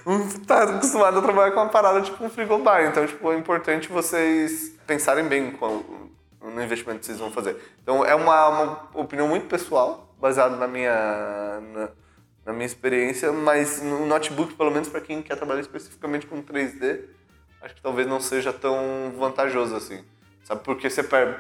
Um 0.05 0.29
tá 0.41 0.65
acostumado 0.65 1.19
a 1.19 1.23
trabalhar 1.23 1.53
com 1.53 1.61
uma 1.61 1.69
parada 1.69 2.01
tipo 2.03 2.23
um 2.25 2.29
frigobar, 2.29 2.85
então 2.85 3.07
tipo, 3.07 3.33
é 3.33 3.37
importante 3.37 3.89
vocês 3.89 4.73
pensarem 4.87 5.25
bem 5.25 5.53
com- 5.53 5.83
no 6.43 6.63
investimento 6.63 7.01
que 7.01 7.07
vocês 7.07 7.19
vão 7.19 7.31
fazer. 7.31 7.57
Então 7.83 8.05
é 8.05 8.15
uma, 8.15 8.49
uma 8.49 8.79
opinião 8.95 9.27
muito 9.29 9.47
pessoal, 9.47 10.13
baseada 10.21 10.57
na 10.57 10.67
minha, 10.69 10.93
na, 11.73 11.89
na 12.51 12.57
minha 12.57 12.67
experiência, 12.67 13.33
mas 13.33 13.81
no 13.83 14.07
notebook, 14.07 14.55
pelo 14.55 14.71
menos 14.71 14.89
para 14.89 15.01
quem 15.01 15.23
quer 15.23 15.37
trabalhar 15.37 15.61
especificamente 15.61 16.27
com 16.27 16.43
3D, 16.43 17.01
acho 17.63 17.75
que 17.75 17.83
talvez 17.83 18.07
não 18.07 18.21
seja 18.21 18.53
tão 18.53 19.13
vantajoso 19.19 19.75
assim. 19.77 20.05
Sabe? 20.43 20.63
Porque 20.65 20.89
você 20.91 21.03
perde. 21.03 21.37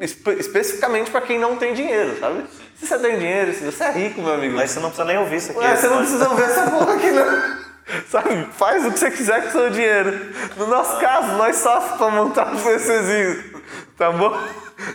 espe- 0.00 0.32
Especificamente 0.38 1.10
para 1.10 1.20
quem 1.20 1.38
não 1.38 1.56
tem 1.56 1.74
dinheiro, 1.74 2.18
sabe? 2.18 2.44
Se 2.76 2.86
você 2.86 2.98
tem 2.98 3.18
dinheiro, 3.18 3.52
se 3.52 3.64
você 3.64 3.84
é 3.84 3.90
rico, 3.90 4.22
meu 4.22 4.34
amigo. 4.34 4.54
Mas 4.54 4.70
você 4.70 4.80
não 4.80 4.88
precisa 4.88 5.04
nem 5.06 5.18
ouvir 5.18 5.36
isso 5.36 5.50
aqui. 5.50 5.60
Ué, 5.60 5.76
você 5.76 5.88
não 5.88 5.98
precisa 5.98 6.28
ver 6.34 6.42
essa 6.44 6.70
porra 6.70 6.94
aqui, 6.94 7.10
não. 7.10 7.64
Sabe? 8.08 8.46
Faz 8.52 8.86
o 8.86 8.92
que 8.92 8.98
você 8.98 9.10
quiser 9.10 9.42
com 9.42 9.48
o 9.48 9.52
seu 9.52 9.70
dinheiro. 9.70 10.10
No 10.56 10.66
nosso 10.68 10.98
caso, 11.00 11.36
nós 11.36 11.56
sofremos 11.56 11.98
pra 11.98 12.10
montar 12.10 12.52
um 12.54 12.56
PCzinho. 12.62 13.53
Tá 13.96 14.10
bom? 14.10 14.32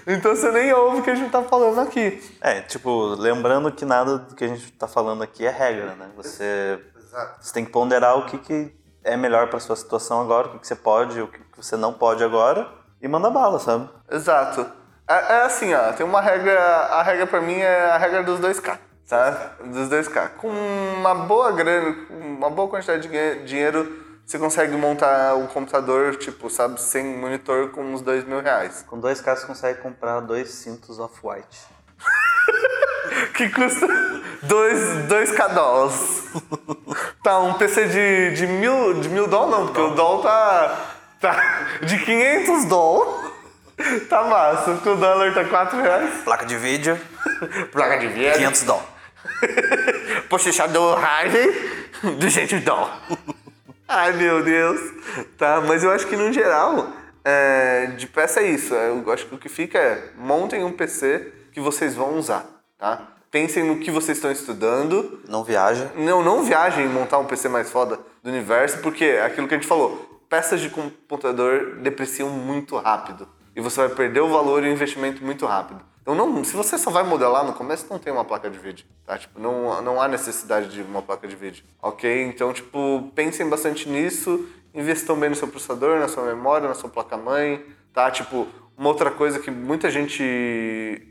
Então 0.05 0.35
você 0.35 0.51
nem 0.51 0.73
ouve 0.73 0.99
o 0.99 1.03
que 1.03 1.09
a 1.09 1.15
gente 1.15 1.31
tá 1.31 1.41
falando 1.41 1.79
aqui. 1.79 2.21
É, 2.41 2.61
tipo, 2.61 3.15
lembrando 3.15 3.71
que 3.71 3.85
nada 3.85 4.17
do 4.17 4.35
que 4.35 4.43
a 4.43 4.47
gente 4.47 4.71
tá 4.73 4.87
falando 4.87 5.23
aqui 5.23 5.45
é 5.45 5.49
regra, 5.49 5.95
né? 5.95 6.09
Você, 6.17 6.79
você 7.39 7.53
tem 7.53 7.63
que 7.63 7.71
ponderar 7.71 8.17
o 8.17 8.25
que, 8.25 8.37
que 8.37 8.73
é 9.03 9.15
melhor 9.15 9.47
pra 9.49 9.59
sua 9.59 9.75
situação 9.75 10.21
agora, 10.21 10.47
o 10.47 10.51
que, 10.51 10.59
que 10.59 10.67
você 10.67 10.75
pode, 10.75 11.21
o 11.21 11.27
que, 11.27 11.39
que 11.39 11.57
você 11.57 11.77
não 11.77 11.93
pode 11.93 12.23
agora, 12.23 12.67
e 13.01 13.07
manda 13.07 13.29
bala, 13.29 13.59
sabe? 13.59 13.89
Exato. 14.11 14.69
É, 15.07 15.13
é 15.13 15.41
assim, 15.43 15.73
ó, 15.73 15.91
tem 15.93 16.05
uma 16.05 16.21
regra. 16.21 16.59
A 16.59 17.01
regra 17.01 17.25
pra 17.25 17.41
mim 17.41 17.55
é 17.55 17.85
a 17.85 17.97
regra 17.97 18.21
dos 18.21 18.39
2K. 18.39 18.77
Tá? 19.07 19.53
Dos 19.65 19.89
2K. 19.89 20.35
Com 20.37 20.49
uma 20.49 21.15
boa 21.15 21.51
grana, 21.51 21.95
com 22.05 22.13
uma 22.13 22.49
boa 22.49 22.67
quantidade 22.67 23.07
de 23.07 23.43
dinheiro, 23.45 23.98
você 24.29 24.37
consegue 24.37 24.77
montar 24.77 25.33
um 25.33 25.47
computador, 25.47 26.15
tipo, 26.15 26.51
sabe, 26.51 26.79
sem 26.79 27.03
monitor 27.17 27.69
com 27.69 27.81
uns 27.81 28.03
2 28.03 28.25
mil 28.25 28.39
reais. 28.39 28.85
Com 28.87 28.99
dois 28.99 29.19
k 29.19 29.35
você 29.35 29.47
consegue 29.47 29.81
comprar 29.81 30.19
dois 30.19 30.49
cintos 30.49 30.99
off-white. 30.99 31.57
que 33.33 33.49
custa 33.49 33.87
2 34.43 35.07
dois 35.07 35.35
dólares. 35.35 36.25
tá, 37.23 37.39
um 37.39 37.55
PC 37.55 37.87
de, 37.87 38.35
de 38.35 38.45
mil, 38.45 39.01
de 39.01 39.09
mil 39.09 39.25
dólares 39.25 39.51
não, 39.51 39.65
porque 39.65 39.81
o 39.81 39.95
dólar 39.95 40.21
tá, 41.19 41.33
tá 41.33 41.79
de 41.81 41.97
500 41.97 42.65
dólares. 42.65 43.31
Tá 44.09 44.23
massa, 44.25 44.73
porque 44.73 44.89
o 44.89 44.95
dólar 44.95 45.33
tá 45.33 45.43
4 45.43 45.81
reais. 45.81 46.21
Placa 46.23 46.45
de 46.45 46.55
vídeo, 46.55 46.99
Placa 47.73 47.97
de 47.97 48.07
vídeo. 48.09 48.33
500 48.33 48.61
dólares. 48.61 48.89
Processador 50.29 50.99
Ryzen, 50.99 52.15
200 52.19 52.61
dólares. 52.61 53.38
Ai, 53.91 54.13
meu 54.13 54.43
Deus. 54.43 54.79
Tá, 55.35 55.59
mas 55.61 55.83
eu 55.83 55.89
acho 55.89 56.05
que 56.05 56.15
no 56.15 56.31
geral, 56.31 56.89
é, 57.25 57.87
de 57.97 58.05
peça 58.05 58.39
é 58.39 58.47
isso. 58.47 58.75
Eu 58.75 59.11
acho 59.11 59.25
que 59.25 59.33
o 59.33 59.37
que 59.39 59.49
fica 59.49 59.79
é, 59.79 60.11
montem 60.15 60.63
um 60.63 60.71
PC 60.71 61.33
que 61.51 61.59
vocês 61.59 61.95
vão 61.95 62.15
usar, 62.15 62.45
tá? 62.77 63.07
Pensem 63.31 63.63
no 63.63 63.79
que 63.79 63.89
vocês 63.89 64.19
estão 64.19 64.31
estudando, 64.31 65.23
Não 65.27 65.43
viaja. 65.43 65.91
Não, 65.95 66.23
não 66.23 66.43
viajem 66.43 66.85
em 66.85 66.89
montar 66.89 67.17
um 67.17 67.25
PC 67.25 67.49
mais 67.49 67.71
foda 67.71 67.99
do 68.21 68.29
universo, 68.29 68.77
porque 68.83 69.05
é 69.05 69.25
aquilo 69.25 69.47
que 69.47 69.55
a 69.55 69.57
gente 69.57 69.67
falou, 69.67 70.21
peças 70.29 70.61
de 70.61 70.69
computador 70.69 71.77
depreciam 71.81 72.29
muito 72.29 72.77
rápido. 72.77 73.27
E 73.55 73.61
você 73.61 73.87
vai 73.87 73.89
perder 73.89 74.21
o 74.21 74.29
valor 74.29 74.63
e 74.63 74.69
o 74.69 74.71
investimento 74.71 75.25
muito 75.25 75.47
rápido. 75.47 75.83
Então, 76.01 76.15
não, 76.15 76.43
se 76.43 76.55
você 76.55 76.77
só 76.77 76.89
vai 76.89 77.03
modelar 77.03 77.45
no 77.45 77.53
começo, 77.53 77.85
não 77.89 77.99
tem 77.99 78.11
uma 78.11 78.25
placa 78.25 78.49
de 78.49 78.57
vídeo, 78.57 78.85
tá? 79.05 79.17
Tipo, 79.17 79.39
não, 79.39 79.81
não 79.81 80.01
há 80.01 80.07
necessidade 80.07 80.69
de 80.69 80.81
uma 80.81 81.01
placa 81.01 81.27
de 81.27 81.35
vídeo, 81.35 81.63
ok? 81.81 82.23
Então, 82.23 82.51
tipo, 82.53 83.11
pensem 83.13 83.47
bastante 83.47 83.87
nisso, 83.87 84.47
investam 84.73 85.19
bem 85.19 85.29
no 85.29 85.35
seu 85.35 85.47
processador, 85.47 85.99
na 85.99 86.07
sua 86.07 86.23
memória, 86.23 86.67
na 86.67 86.73
sua 86.73 86.89
placa-mãe, 86.89 87.63
tá? 87.93 88.09
Tipo, 88.09 88.47
uma 88.77 88.89
outra 88.89 89.11
coisa 89.11 89.39
que 89.39 89.51
muita 89.51 89.91
gente 89.91 90.23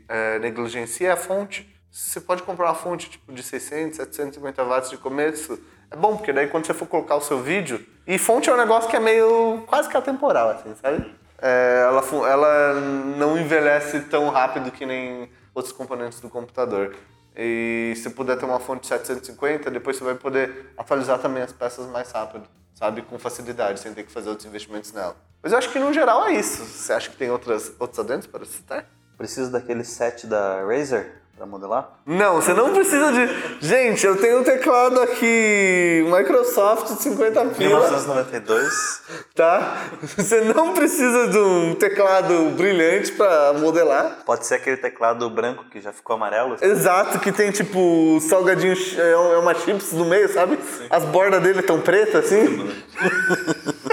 é, 0.09 0.39
negligencia 0.39 1.09
é 1.09 1.11
a 1.11 1.17
fonte. 1.17 1.69
Você 1.91 2.19
pode 2.19 2.43
comprar 2.43 2.65
uma 2.65 2.75
fonte 2.75 3.09
tipo 3.09 3.31
de 3.31 3.41
600, 3.43 3.97
750 3.97 4.63
watts 4.63 4.89
de 4.89 4.97
começo. 4.97 5.59
É 5.91 5.95
bom, 5.95 6.17
porque 6.17 6.33
daí 6.33 6.47
quando 6.47 6.65
você 6.65 6.73
for 6.73 6.87
colocar 6.87 7.15
o 7.15 7.21
seu 7.21 7.41
vídeo... 7.41 7.83
E 8.05 8.17
fonte 8.17 8.49
é 8.49 8.53
um 8.53 8.57
negócio 8.57 8.89
que 8.89 8.95
é 8.95 8.99
meio 8.99 9.63
quase 9.67 9.87
que 9.87 9.95
atemporal, 9.95 10.49
assim, 10.49 10.73
sabe? 10.81 11.13
É, 11.41 11.85
ela, 11.87 12.03
ela 12.27 12.73
não 13.17 13.37
envelhece 13.37 14.01
tão 14.01 14.29
rápido 14.29 14.71
que 14.71 14.85
nem 14.85 15.29
outros 15.53 15.73
componentes 15.73 16.19
do 16.19 16.29
computador. 16.29 16.95
E 17.35 17.93
se 17.95 18.09
puder 18.09 18.37
ter 18.37 18.45
uma 18.45 18.59
fonte 18.59 18.87
750, 18.87 19.71
depois 19.71 19.97
você 19.97 20.03
vai 20.03 20.15
poder 20.15 20.73
atualizar 20.77 21.19
também 21.19 21.41
as 21.41 21.53
peças 21.53 21.87
mais 21.87 22.11
rápido, 22.11 22.43
sabe? 22.73 23.01
Com 23.01 23.17
facilidade, 23.17 23.79
sem 23.79 23.93
ter 23.93 24.03
que 24.03 24.11
fazer 24.11 24.29
outros 24.29 24.47
investimentos 24.47 24.91
nela. 24.91 25.15
Mas 25.41 25.53
eu 25.53 25.57
acho 25.57 25.71
que 25.71 25.79
no 25.79 25.93
geral 25.93 26.25
é 26.25 26.33
isso. 26.33 26.63
Você 26.65 26.91
acha 26.91 27.09
que 27.09 27.15
tem 27.15 27.31
outras, 27.31 27.73
outros 27.79 27.99
adendos 27.99 28.27
para 28.27 28.43
citar? 28.45 28.85
Preciso 29.17 29.51
daquele 29.51 29.83
set 29.83 30.27
da 30.27 30.65
Razer 30.65 31.18
pra 31.39 31.47
modelar? 31.47 31.89
Não, 32.05 32.35
você 32.35 32.53
não 32.53 32.73
precisa 32.73 33.13
de. 33.13 33.65
Gente, 33.65 34.05
eu 34.05 34.17
tenho 34.17 34.41
um 34.41 34.43
teclado 34.43 34.99
aqui, 34.99 36.05
Microsoft 36.05 36.87
50 36.87 37.45
pila, 37.45 37.79
1992. 37.79 39.01
tá? 39.33 39.77
Você 40.17 40.41
não 40.41 40.73
precisa 40.73 41.29
de 41.29 41.37
um 41.37 41.75
teclado 41.75 42.49
brilhante 42.57 43.13
para 43.13 43.53
modelar. 43.53 44.17
Pode 44.25 44.45
ser 44.45 44.55
aquele 44.55 44.75
teclado 44.75 45.29
branco 45.29 45.63
que 45.71 45.79
já 45.79 45.93
ficou 45.93 46.17
amarelo. 46.17 46.57
Exato, 46.61 47.19
que 47.19 47.31
tem 47.31 47.51
tipo 47.51 48.19
salgadinho, 48.21 48.75
é 48.97 49.11
é 49.11 49.37
uma 49.37 49.55
chips 49.55 49.93
no 49.93 50.03
meio, 50.03 50.27
sabe? 50.33 50.59
As 50.89 51.05
bordas 51.05 51.41
dele 51.41 51.61
estão 51.61 51.79
pretas 51.79 52.25
assim. 52.25 52.69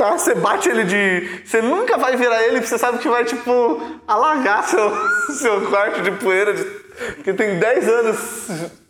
tá, 0.00 0.12
você 0.12 0.34
bate 0.34 0.68
ele 0.68 0.84
de. 0.84 1.42
Você 1.44 1.60
nunca 1.60 1.98
vai 1.98 2.16
virar 2.16 2.42
ele, 2.42 2.54
porque 2.54 2.68
você 2.68 2.78
sabe 2.78 2.98
que 2.98 3.08
vai, 3.08 3.24
tipo, 3.24 4.00
alagar 4.08 4.66
seu, 4.66 4.90
seu 5.32 5.68
quarto 5.68 6.02
de 6.02 6.10
poeira, 6.12 6.52
de... 6.54 6.64
porque 6.64 7.32
tem 7.34 7.58
10 7.58 7.88
anos 7.88 8.18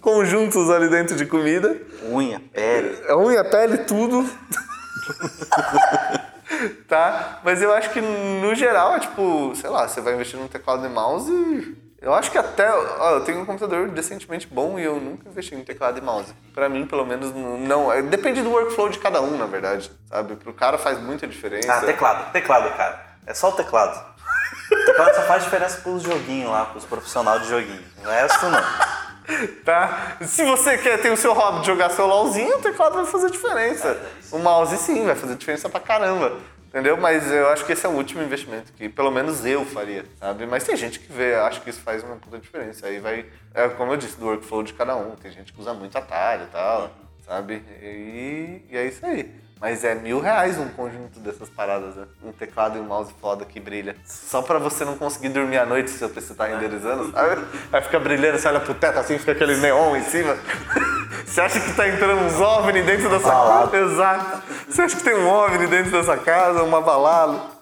conjuntos 0.01 0.70
ali 0.70 0.88
dentro 0.88 1.16
de 1.16 1.26
comida. 1.26 1.76
Unha, 2.11 2.41
pele. 2.53 2.99
É 3.07 3.14
unha, 3.14 3.45
pele, 3.45 3.78
tudo. 3.78 4.28
tá? 6.88 7.41
Mas 7.45 7.62
eu 7.62 7.72
acho 7.72 7.91
que 7.91 8.01
no 8.01 8.55
geral 8.55 8.95
é 8.95 9.01
tipo, 9.01 9.53
sei 9.55 9.70
lá, 9.70 9.86
você 9.86 10.01
vai 10.01 10.14
investir 10.14 10.38
num 10.38 10.49
teclado 10.49 10.84
e 10.84 10.88
mouse. 10.88 11.76
Eu 12.01 12.14
acho 12.14 12.30
que 12.30 12.38
até. 12.38 12.70
Ó, 12.72 13.11
eu 13.16 13.20
tenho 13.24 13.41
um 13.41 13.45
computador 13.45 13.88
decentemente 13.91 14.47
bom 14.47 14.78
e 14.78 14.84
eu 14.84 14.99
nunca 14.99 15.28
investi 15.28 15.55
em 15.55 15.62
teclado 15.62 15.99
e 15.99 16.01
mouse. 16.01 16.32
Pra 16.55 16.66
mim, 16.66 16.86
pelo 16.86 17.05
menos, 17.05 17.30
não. 17.34 17.93
é- 17.93 18.01
Depende 18.01 18.41
do 18.43 18.51
workflow 18.51 18.88
de 18.88 18.99
cada 18.99 19.20
um, 19.20 19.36
na 19.36 19.45
verdade. 19.45 19.91
Sabe? 20.09 20.36
Pro 20.36 20.55
cara 20.55 20.78
faz 20.78 20.99
muita 20.99 21.26
diferença. 21.26 21.70
Ah, 21.74 21.80
teclado. 21.80 22.32
Teclado, 22.32 22.74
cara. 22.74 23.05
É 23.26 23.34
só 23.34 23.51
o 23.51 23.53
teclado. 23.53 24.03
O 24.71 24.85
teclado 24.85 25.15
só 25.15 25.23
faz 25.23 25.45
diferença 25.45 25.81
pros 25.81 26.03
joguinhos 26.03 26.51
lá, 26.51 26.67
pros 26.67 26.85
profissionais 26.85 27.43
de 27.43 27.49
joguinho. 27.49 27.85
O 28.05 28.09
resto 28.09 28.47
não. 28.47 28.61
Tá? 29.65 30.17
Se 30.23 30.45
você 30.45 30.77
quer 30.79 31.01
ter 31.01 31.11
o 31.11 31.17
seu 31.17 31.33
hobby 31.33 31.61
de 31.61 31.67
jogar 31.67 31.91
seu 31.91 32.07
LOLzinho, 32.07 32.59
o 32.59 32.63
teclado 32.63 32.95
vai 32.95 33.07
fazer 33.07 33.31
diferença. 33.31 33.97
O 34.33 34.39
mouse 34.39 34.77
sim, 34.77 35.05
vai 35.05 35.15
fazer 35.15 35.37
diferença 35.37 35.69
pra 35.69 35.79
caramba. 35.79 36.37
Entendeu? 36.71 36.97
Mas 36.97 37.29
eu 37.31 37.49
acho 37.49 37.65
que 37.65 37.73
esse 37.73 37.85
é 37.85 37.89
o 37.89 37.93
último 37.93 38.23
investimento 38.23 38.73
que 38.73 38.89
pelo 38.89 39.11
menos 39.11 39.45
eu 39.45 39.65
faria, 39.65 40.05
sabe? 40.21 40.47
Mas 40.47 40.63
tem 40.63 40.77
gente 40.77 41.01
que 41.01 41.13
vê, 41.13 41.35
acho 41.35 41.61
que 41.63 41.71
isso 41.71 41.81
faz 41.81 42.05
uma 42.05 42.15
puta 42.15 42.39
diferença. 42.39 42.87
Aí 42.87 43.01
vai, 43.01 43.27
é 43.53 43.69
como 43.71 43.93
eu 43.93 43.97
disse, 43.97 44.17
do 44.17 44.27
workflow 44.27 44.63
de 44.63 44.73
cada 44.75 44.95
um. 44.95 45.17
Tem 45.17 45.33
gente 45.33 45.53
que 45.53 45.61
usa 45.61 45.75
muito 45.75 45.99
atalho 45.99 46.45
e 46.45 46.47
tal, 46.47 46.91
sabe? 47.27 47.63
E, 47.83 48.63
e 48.71 48.77
é 48.77 48.87
isso 48.87 49.05
aí. 49.05 49.35
Mas 49.61 49.85
é 49.85 49.95
mil 49.95 50.21
reais 50.21 50.59
um 50.59 50.69
conjunto 50.69 51.21
dessas 51.21 51.51
paradas, 51.51 51.95
né? 51.95 52.07
Um 52.25 52.33
teclado 52.33 52.79
e 52.79 52.81
um 52.81 52.85
mouse 52.85 53.13
foda 53.21 53.45
que 53.45 53.61
brilha. 53.61 53.95
Só 54.07 54.41
pra 54.41 54.59
você 54.59 54.87
não 54.87 54.97
conseguir 54.97 55.29
dormir 55.29 55.59
à 55.59 55.67
noite 55.67 55.91
se 55.91 55.99
seu 55.99 56.09
PC 56.09 56.35
tá 56.35 56.47
renderizando, 56.47 57.13
sabe? 57.13 57.43
Vai 57.71 57.83
ficar 57.83 57.99
brilhando, 58.01 58.39
você 58.39 58.49
olha 58.49 58.61
pro 58.61 58.73
teto 58.73 58.99
assim, 58.99 59.19
fica 59.19 59.33
aquele 59.33 59.57
neon 59.59 59.97
em 59.97 60.03
cima. 60.03 60.35
Você 61.27 61.41
acha 61.43 61.61
que 61.61 61.73
tá 61.75 61.87
entrando 61.87 62.23
uns 62.23 62.41
OVNI 62.41 62.83
dentro 62.83 63.09
dessa 63.09 63.31
casa? 63.31 63.77
Exato. 63.77 64.43
Você 64.69 64.83
acha 64.83 64.97
que 64.97 65.05
tem 65.05 65.15
um 65.15 65.29
OVNI 65.29 65.67
dentro 65.69 65.93
dessa 65.93 66.17
casa, 66.17 66.65
uma 66.65 66.81
balada? 66.81 67.60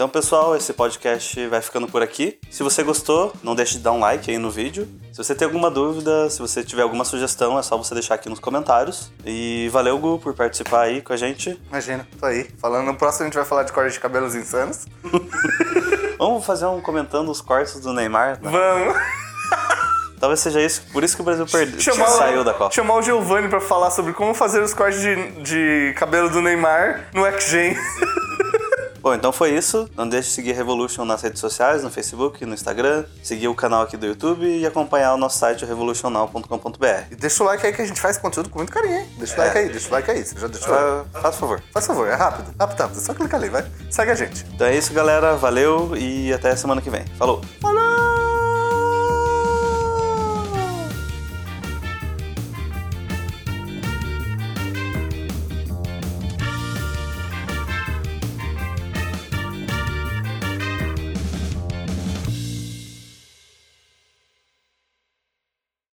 Então, 0.00 0.08
pessoal, 0.08 0.56
esse 0.56 0.72
podcast 0.72 1.46
vai 1.48 1.60
ficando 1.60 1.86
por 1.86 2.02
aqui. 2.02 2.38
Se 2.50 2.62
você 2.62 2.82
gostou, 2.82 3.34
não 3.42 3.54
deixe 3.54 3.74
de 3.74 3.80
dar 3.80 3.92
um 3.92 4.00
like 4.00 4.30
aí 4.30 4.38
no 4.38 4.50
vídeo. 4.50 4.88
Se 5.12 5.18
você 5.18 5.34
tem 5.34 5.44
alguma 5.44 5.70
dúvida, 5.70 6.30
se 6.30 6.40
você 6.40 6.64
tiver 6.64 6.80
alguma 6.80 7.04
sugestão, 7.04 7.58
é 7.58 7.62
só 7.62 7.76
você 7.76 7.92
deixar 7.92 8.14
aqui 8.14 8.26
nos 8.26 8.40
comentários. 8.40 9.12
E 9.26 9.68
valeu, 9.70 9.98
Gu, 9.98 10.18
por 10.18 10.32
participar 10.32 10.84
aí 10.84 11.02
com 11.02 11.12
a 11.12 11.18
gente. 11.18 11.60
Imagina, 11.68 12.08
tô 12.18 12.24
aí. 12.24 12.48
Falando 12.58 12.86
no 12.86 12.96
próximo 12.96 13.24
a 13.24 13.26
gente 13.26 13.34
vai 13.34 13.44
falar 13.44 13.64
de 13.64 13.72
corte 13.74 13.92
de 13.92 14.00
cabelos 14.00 14.34
insanos. 14.34 14.86
Vamos 16.16 16.46
fazer 16.46 16.64
um 16.64 16.80
comentando 16.80 17.30
os 17.30 17.42
cortes 17.42 17.78
do 17.78 17.92
Neymar? 17.92 18.40
né? 18.40 18.50
Vamos. 18.50 18.96
Talvez 20.18 20.40
seja 20.40 20.62
isso, 20.62 20.82
por 20.94 21.04
isso 21.04 21.14
que 21.14 21.20
o 21.20 21.24
Brasil 21.26 21.44
perdeu, 21.46 21.78
Chamar, 21.78 22.06
saiu 22.06 22.42
da 22.42 22.54
Copa. 22.54 22.74
chamar 22.74 22.94
o 22.94 23.02
Giovanni 23.02 23.48
pra 23.48 23.60
falar 23.60 23.90
sobre 23.90 24.14
como 24.14 24.34
fazer 24.34 24.62
os 24.62 24.72
cortes 24.72 25.00
de, 25.00 25.14
de 25.42 25.94
cabelo 25.98 26.30
do 26.30 26.40
Neymar 26.40 27.06
no 27.12 27.22
XGen. 27.38 27.76
Bom, 29.00 29.14
então 29.14 29.32
foi 29.32 29.50
isso. 29.56 29.88
Não 29.96 30.08
deixe 30.08 30.28
de 30.28 30.34
seguir 30.34 30.52
Revolution 30.52 31.04
nas 31.04 31.22
redes 31.22 31.40
sociais, 31.40 31.82
no 31.82 31.90
Facebook, 31.90 32.44
no 32.44 32.54
Instagram, 32.54 33.04
seguir 33.22 33.48
o 33.48 33.54
canal 33.54 33.82
aqui 33.82 33.96
do 33.96 34.06
YouTube 34.06 34.46
e 34.46 34.66
acompanhar 34.66 35.14
o 35.14 35.16
nosso 35.16 35.38
site 35.38 35.64
revolucional.com.br. 35.64 36.86
E 37.10 37.16
deixa 37.16 37.42
o 37.42 37.46
like 37.46 37.66
aí 37.66 37.72
que 37.72 37.82
a 37.82 37.86
gente 37.86 38.00
faz 38.00 38.18
conteúdo 38.18 38.48
com 38.48 38.58
muito 38.58 38.72
carinho, 38.72 39.00
hein? 39.00 39.08
Deixa 39.16 39.34
o 39.34 39.38
like 39.38 39.58
aí, 39.58 39.68
deixa 39.68 39.88
o 39.88 39.92
like 39.92 40.10
aí. 40.10 40.24
Você 40.24 40.38
já 40.38 40.46
deixou? 40.46 40.74
Ah, 40.74 41.04
Faz 41.20 41.36
favor. 41.36 41.62
Faz 41.72 41.86
favor, 41.86 42.08
é 42.08 42.14
rápido. 42.14 42.54
Rápido, 42.58 42.80
rápido. 42.80 42.98
É 42.98 43.00
só 43.00 43.14
clicar 43.14 43.40
ali, 43.40 43.48
vai. 43.48 43.64
Segue 43.90 44.10
a 44.10 44.14
gente. 44.14 44.44
Então 44.54 44.66
é 44.66 44.76
isso, 44.76 44.92
galera. 44.92 45.36
Valeu 45.36 45.96
e 45.96 46.32
até 46.32 46.54
semana 46.56 46.80
que 46.80 46.90
vem. 46.90 47.04
Falou! 47.18 47.40
Falou! 47.60 48.19